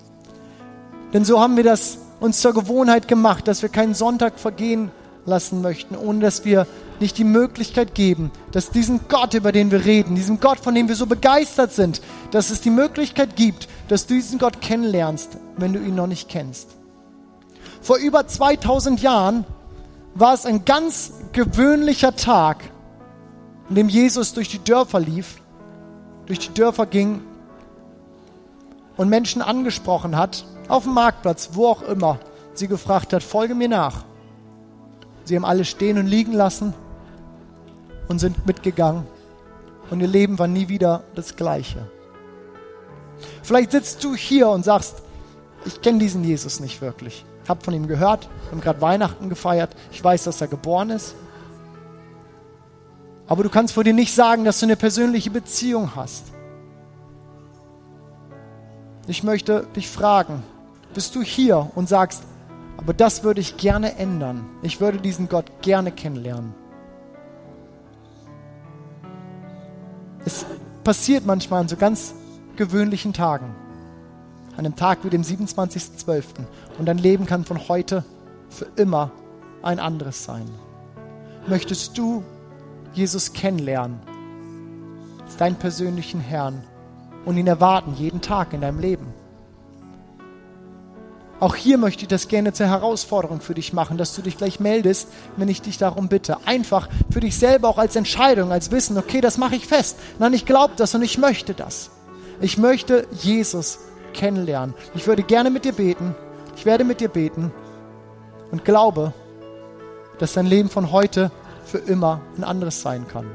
Denn 1.14 1.26
so 1.26 1.40
haben 1.40 1.58
wir 1.58 1.64
das 1.64 1.98
uns 2.20 2.42
zur 2.42 2.54
Gewohnheit 2.54 3.08
gemacht, 3.08 3.48
dass 3.48 3.62
wir 3.62 3.70
keinen 3.70 3.94
Sonntag 3.94 4.40
vergehen 4.40 4.92
lassen 5.26 5.62
möchten, 5.62 5.96
ohne 5.96 6.20
dass 6.20 6.46
wir 6.46 6.68
nicht 7.00 7.18
die 7.18 7.24
Möglichkeit 7.24 7.96
geben, 7.96 8.32
dass 8.52 8.72
diesen 8.72 9.02
Gott, 9.08 9.34
über 9.34 9.52
den 9.52 9.72
wir 9.72 9.86
reden, 9.86 10.16
diesem 10.16 10.40
Gott, 10.40 10.60
von 10.60 10.76
dem 10.76 10.90
wir 10.90 10.96
so 10.96 11.06
begeistert 11.06 11.72
sind, 11.72 12.02
dass 12.32 12.50
es 12.50 12.62
die 12.62 12.70
Möglichkeit 12.70 13.36
gibt, 13.36 13.70
dass 13.88 14.06
du 14.06 14.16
diesen 14.16 14.40
Gott 14.40 14.60
kennenlernst, 14.62 15.38
wenn 15.58 15.74
du 15.74 15.80
ihn 15.80 15.96
noch 15.96 16.08
nicht 16.08 16.28
kennst. 16.28 16.70
Vor 17.82 17.98
über 17.98 18.28
2000 18.28 19.02
Jahren 19.02 19.46
war 20.14 20.34
es 20.34 20.46
ein 20.46 20.66
ganz 20.66 21.14
gewöhnlicher 21.32 22.16
Tag, 22.16 22.64
in 23.70 23.76
dem 23.76 23.90
Jesus 23.90 24.34
durch 24.34 24.50
die 24.50 24.64
Dörfer 24.64 25.00
lief, 25.00 25.42
durch 26.26 26.40
die 26.40 26.54
Dörfer 26.54 26.86
ging 26.86 27.22
und 28.98 29.08
Menschen 29.08 29.42
angesprochen 29.42 30.18
hat, 30.18 30.46
auf 30.70 30.84
dem 30.84 30.94
Marktplatz, 30.94 31.50
wo 31.54 31.68
auch 31.68 31.82
immer, 31.82 32.20
sie 32.54 32.68
gefragt 32.68 33.12
hat, 33.12 33.24
folge 33.24 33.56
mir 33.56 33.68
nach. 33.68 34.06
Sie 35.26 35.36
haben 35.36 35.46
alle 35.46 35.66
stehen 35.66 35.98
und 35.98 36.08
liegen 36.08 36.34
lassen 36.34 36.74
und 38.08 38.20
sind 38.20 38.46
mitgegangen. 38.48 39.06
Und 39.90 40.02
ihr 40.02 40.08
Leben 40.08 40.40
war 40.40 40.48
nie 40.48 40.70
wieder 40.70 41.04
das 41.16 41.36
gleiche. 41.36 41.90
Vielleicht 43.44 43.72
sitzt 43.72 44.04
du 44.04 44.16
hier 44.16 44.50
und 44.50 44.64
sagst, 44.64 45.02
ich 45.66 45.82
kenne 45.82 46.00
diesen 46.00 46.24
Jesus 46.24 46.60
nicht 46.60 46.82
wirklich. 46.82 47.26
Ich 47.44 47.50
habe 47.50 47.64
von 47.64 47.74
ihm 47.74 47.88
gehört, 47.88 48.30
wir 48.46 48.52
haben 48.52 48.62
gerade 48.62 48.82
Weihnachten 48.82 49.28
gefeiert, 49.28 49.76
ich 49.92 50.04
weiß, 50.04 50.26
dass 50.26 50.40
er 50.40 50.48
geboren 50.48 50.92
ist. 50.92 51.16
Aber 53.28 53.44
du 53.44 53.50
kannst 53.50 53.74
vor 53.74 53.84
dir 53.84 53.94
nicht 53.94 54.14
sagen, 54.14 54.46
dass 54.46 54.60
du 54.60 54.66
eine 54.66 54.76
persönliche 54.76 55.30
Beziehung 55.30 55.96
hast. 55.96 56.26
Ich 59.08 59.24
möchte 59.24 59.68
dich 59.76 59.90
fragen, 59.90 60.44
bist 60.94 61.16
du 61.16 61.22
hier 61.22 61.72
und 61.76 61.88
sagst, 61.90 62.24
aber 62.78 62.94
das 62.94 63.24
würde 63.24 63.42
ich 63.42 63.58
gerne 63.58 63.96
ändern. 63.98 64.46
Ich 64.62 64.80
würde 64.80 65.00
diesen 65.00 65.28
Gott 65.30 65.46
gerne 65.62 65.92
kennenlernen. 65.92 66.54
Es 70.26 70.46
passiert 70.84 71.26
manchmal 71.26 71.62
an 71.62 71.68
so 71.68 71.76
ganz 71.76 72.14
gewöhnlichen 72.56 73.14
Tagen. 73.14 73.56
An 74.54 74.66
einem 74.66 74.76
Tag 74.76 75.00
wie 75.04 75.10
dem 75.10 75.22
27.12. 75.22 76.24
Und 76.78 76.86
dein 76.86 76.98
Leben 76.98 77.26
kann 77.26 77.46
von 77.46 77.68
heute 77.68 78.04
für 78.50 78.68
immer 78.76 79.12
ein 79.62 79.80
anderes 79.80 80.24
sein. 80.24 80.50
Möchtest 81.48 81.98
du 81.98 82.24
Jesus 82.94 83.34
kennenlernen 83.34 84.00
deinen 85.40 85.56
persönlichen 85.56 86.20
Herrn 86.20 86.62
und 87.26 87.38
ihn 87.38 87.48
erwarten 87.48 87.94
jeden 87.96 88.22
Tag 88.22 88.54
in 88.54 88.62
deinem 88.62 88.80
Leben? 88.80 89.08
Auch 91.40 91.56
hier 91.56 91.78
möchte 91.78 92.02
ich 92.02 92.10
das 92.10 92.28
gerne 92.28 92.52
zur 92.52 92.68
Herausforderung 92.68 93.40
für 93.40 93.54
dich 93.54 93.72
machen, 93.72 93.98
dass 93.98 94.14
du 94.14 94.22
dich 94.22 94.38
gleich 94.38 94.60
meldest, 94.60 95.08
wenn 95.38 95.48
ich 95.48 95.62
dich 95.62 95.78
darum 95.78 96.10
bitte. 96.10 96.38
Einfach 96.46 96.90
für 97.10 97.22
dich 97.22 97.38
selber 97.38 97.70
auch 97.70 97.78
als 97.78 97.96
Entscheidung, 97.96 98.52
als 98.52 98.72
Wissen, 98.72 98.98
okay, 98.98 99.22
das 99.22 99.38
mache 99.38 99.56
ich 99.56 99.66
fest. 99.66 99.98
Nein, 100.20 100.34
ich 100.34 100.46
glaube 100.46 100.74
das 100.76 100.94
und 100.96 101.02
ich 101.02 101.18
möchte 101.18 101.54
das. 101.54 101.92
Ich 102.42 102.58
möchte 102.58 103.08
Jesus 103.22 103.80
kennenlernen. 104.14 104.76
Ich 104.96 105.08
würde 105.08 105.24
gerne 105.24 105.50
mit 105.50 105.64
dir 105.64 105.72
beten. 105.72 106.14
Ich 106.58 106.66
werde 106.66 106.84
mit 106.84 107.00
dir 107.00 107.10
beten 107.10 107.54
und 108.52 108.66
glaube, 108.66 109.14
dass 110.18 110.34
dein 110.34 110.46
Leben 110.46 110.70
von 110.70 110.92
heute 110.92 111.32
für 111.64 111.78
immer 111.78 112.22
ein 112.38 112.44
anderes 112.44 112.82
sein 112.82 113.08
kann. 113.08 113.26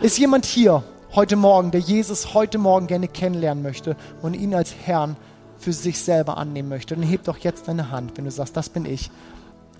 Ist 0.00 0.18
jemand 0.18 0.44
hier 0.44 0.84
heute 1.12 1.34
Morgen, 1.34 1.72
der 1.72 1.80
Jesus 1.80 2.34
heute 2.34 2.58
Morgen 2.58 2.86
gerne 2.86 3.08
kennenlernen 3.08 3.64
möchte 3.64 3.96
und 4.22 4.34
ihn 4.34 4.54
als 4.54 4.74
Herrn 4.84 5.16
für 5.66 5.72
sich 5.72 5.98
selber 5.98 6.36
annehmen 6.36 6.68
möchte, 6.68 6.94
dann 6.94 7.02
heb 7.02 7.24
doch 7.24 7.38
jetzt 7.38 7.66
deine 7.66 7.90
Hand, 7.90 8.16
wenn 8.16 8.24
du 8.24 8.30
sagst, 8.30 8.56
das 8.56 8.68
bin 8.68 8.84
ich. 8.84 9.10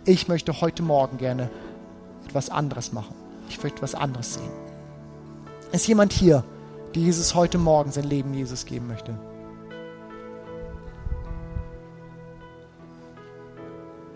Ich 0.04 0.26
möchte 0.26 0.60
heute 0.60 0.82
Morgen 0.82 1.16
gerne 1.16 1.48
etwas 2.26 2.50
anderes 2.50 2.92
machen. 2.92 3.14
Ich 3.48 3.62
möchte 3.62 3.76
etwas 3.76 3.94
anderes 3.94 4.34
sehen. 4.34 4.50
Ist 5.70 5.86
jemand 5.86 6.12
hier, 6.12 6.42
der 6.92 7.02
Jesus 7.02 7.36
heute 7.36 7.58
Morgen 7.58 7.92
sein 7.92 8.02
Leben 8.02 8.34
Jesus 8.34 8.64
geben 8.64 8.88
möchte? 8.88 9.16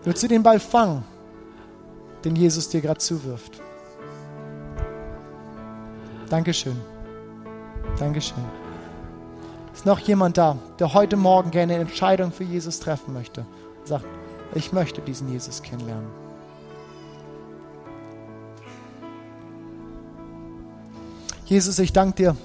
Würdest 0.03 0.23
du 0.23 0.27
den 0.27 0.43
Ball 0.43 0.59
fangen, 0.59 1.05
den 2.25 2.35
Jesus 2.35 2.67
dir 2.67 2.81
gerade 2.81 2.99
zuwirft? 2.99 3.61
Dankeschön. 6.29 6.75
Dankeschön. 7.97 8.60
Ist 9.81 9.87
noch 9.87 9.97
jemand 9.97 10.37
da, 10.37 10.59
der 10.77 10.93
heute 10.93 11.17
Morgen 11.17 11.49
gerne 11.49 11.73
eine 11.73 11.81
Entscheidung 11.81 12.31
für 12.31 12.43
Jesus 12.43 12.79
treffen 12.79 13.15
möchte? 13.15 13.47
Und 13.79 13.87
sagt, 13.87 14.05
ich 14.53 14.73
möchte 14.73 15.01
diesen 15.01 15.27
Jesus 15.31 15.63
kennenlernen. 15.63 16.05
Jesus, 21.45 21.79
ich 21.79 21.93
danke 21.93 22.15
dir, 22.15 22.37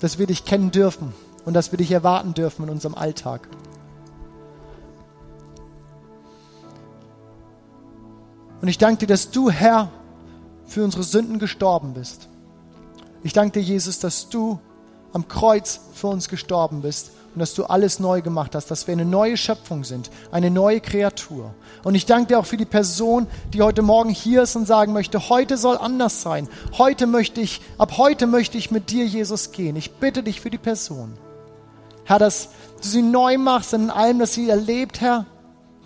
dass 0.00 0.20
wir 0.20 0.28
dich 0.28 0.44
kennen 0.44 0.70
dürfen 0.70 1.12
und 1.44 1.54
dass 1.54 1.72
wir 1.72 1.78
dich 1.78 1.90
erwarten 1.90 2.34
dürfen 2.34 2.66
in 2.66 2.70
unserem 2.70 2.94
Alltag. 2.94 3.48
Und 8.60 8.68
ich 8.68 8.78
danke 8.78 8.98
dir, 8.98 9.06
dass 9.08 9.32
du, 9.32 9.50
Herr, 9.50 9.90
für 10.66 10.84
unsere 10.84 11.02
Sünden 11.02 11.40
gestorben 11.40 11.94
bist. 11.94 12.28
Ich 13.24 13.32
danke 13.32 13.58
dir, 13.58 13.66
Jesus, 13.66 13.98
dass 13.98 14.28
du 14.28 14.60
am 15.12 15.28
Kreuz 15.28 15.80
für 15.94 16.08
uns 16.08 16.28
gestorben 16.28 16.82
bist 16.82 17.12
und 17.34 17.40
dass 17.40 17.54
du 17.54 17.64
alles 17.64 17.98
neu 17.98 18.20
gemacht 18.20 18.54
hast, 18.54 18.70
dass 18.70 18.86
wir 18.86 18.92
eine 18.92 19.04
neue 19.04 19.36
Schöpfung 19.36 19.84
sind, 19.84 20.10
eine 20.30 20.50
neue 20.50 20.80
Kreatur. 20.80 21.54
Und 21.82 21.94
ich 21.94 22.04
danke 22.04 22.28
dir 22.28 22.38
auch 22.38 22.46
für 22.46 22.56
die 22.56 22.66
Person, 22.66 23.26
die 23.52 23.62
heute 23.62 23.82
Morgen 23.82 24.10
hier 24.10 24.42
ist 24.42 24.54
und 24.56 24.66
sagen 24.66 24.92
möchte, 24.92 25.28
heute 25.28 25.56
soll 25.56 25.78
anders 25.78 26.22
sein. 26.22 26.48
Heute 26.76 27.06
möchte 27.06 27.40
ich, 27.40 27.62
ab 27.78 27.96
heute 27.96 28.26
möchte 28.26 28.58
ich 28.58 28.70
mit 28.70 28.90
dir, 28.90 29.06
Jesus, 29.06 29.52
gehen. 29.52 29.76
Ich 29.76 29.92
bitte 29.92 30.22
dich 30.22 30.40
für 30.40 30.50
die 30.50 30.58
Person. 30.58 31.14
Herr, 32.04 32.18
dass 32.18 32.48
du 32.82 32.88
sie 32.88 33.02
neu 33.02 33.38
machst 33.38 33.72
in 33.72 33.90
allem, 33.90 34.18
dass 34.18 34.34
sie 34.34 34.50
erlebt, 34.50 35.00
Herr, 35.00 35.26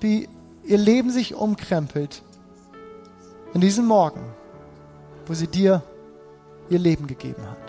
wie 0.01 0.29
ihr 0.65 0.79
Leben 0.79 1.11
sich 1.11 1.35
umkrempelt. 1.35 2.23
In 3.55 3.61
diesem 3.61 3.87
Morgen, 3.87 4.21
wo 5.27 5.35
sie 5.35 5.47
dir 5.47 5.83
ihr 6.69 6.79
Leben 6.79 7.07
gegeben 7.07 7.43
hat. 7.49 7.66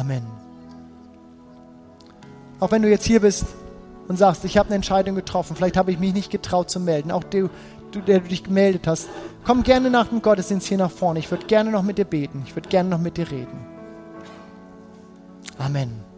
Amen. 0.00 0.22
Auch 2.58 2.70
wenn 2.70 2.80
du 2.80 2.88
jetzt 2.88 3.04
hier 3.04 3.20
bist 3.20 3.44
und 4.08 4.16
sagst, 4.16 4.44
ich 4.44 4.56
habe 4.56 4.68
eine 4.68 4.76
Entscheidung 4.76 5.14
getroffen, 5.14 5.56
vielleicht 5.56 5.76
habe 5.76 5.92
ich 5.92 5.98
mich 5.98 6.14
nicht 6.14 6.30
getraut 6.30 6.70
zu 6.70 6.80
melden, 6.80 7.10
auch 7.10 7.22
du, 7.24 7.50
du, 7.92 8.00
der 8.00 8.20
du 8.20 8.28
dich 8.28 8.42
gemeldet 8.42 8.86
hast, 8.86 9.08
komm 9.44 9.62
gerne 9.62 9.90
nach 9.90 10.08
dem 10.08 10.22
Gottesdienst 10.22 10.66
hier 10.66 10.78
nach 10.78 10.90
vorne. 10.90 11.18
Ich 11.18 11.30
würde 11.30 11.46
gerne 11.46 11.70
noch 11.70 11.82
mit 11.82 11.98
dir 11.98 12.04
beten. 12.06 12.42
Ich 12.46 12.56
würde 12.56 12.68
gerne 12.68 12.88
noch 12.88 12.98
mit 12.98 13.18
dir 13.18 13.30
reden. 13.30 13.58
Amen. 15.58 16.09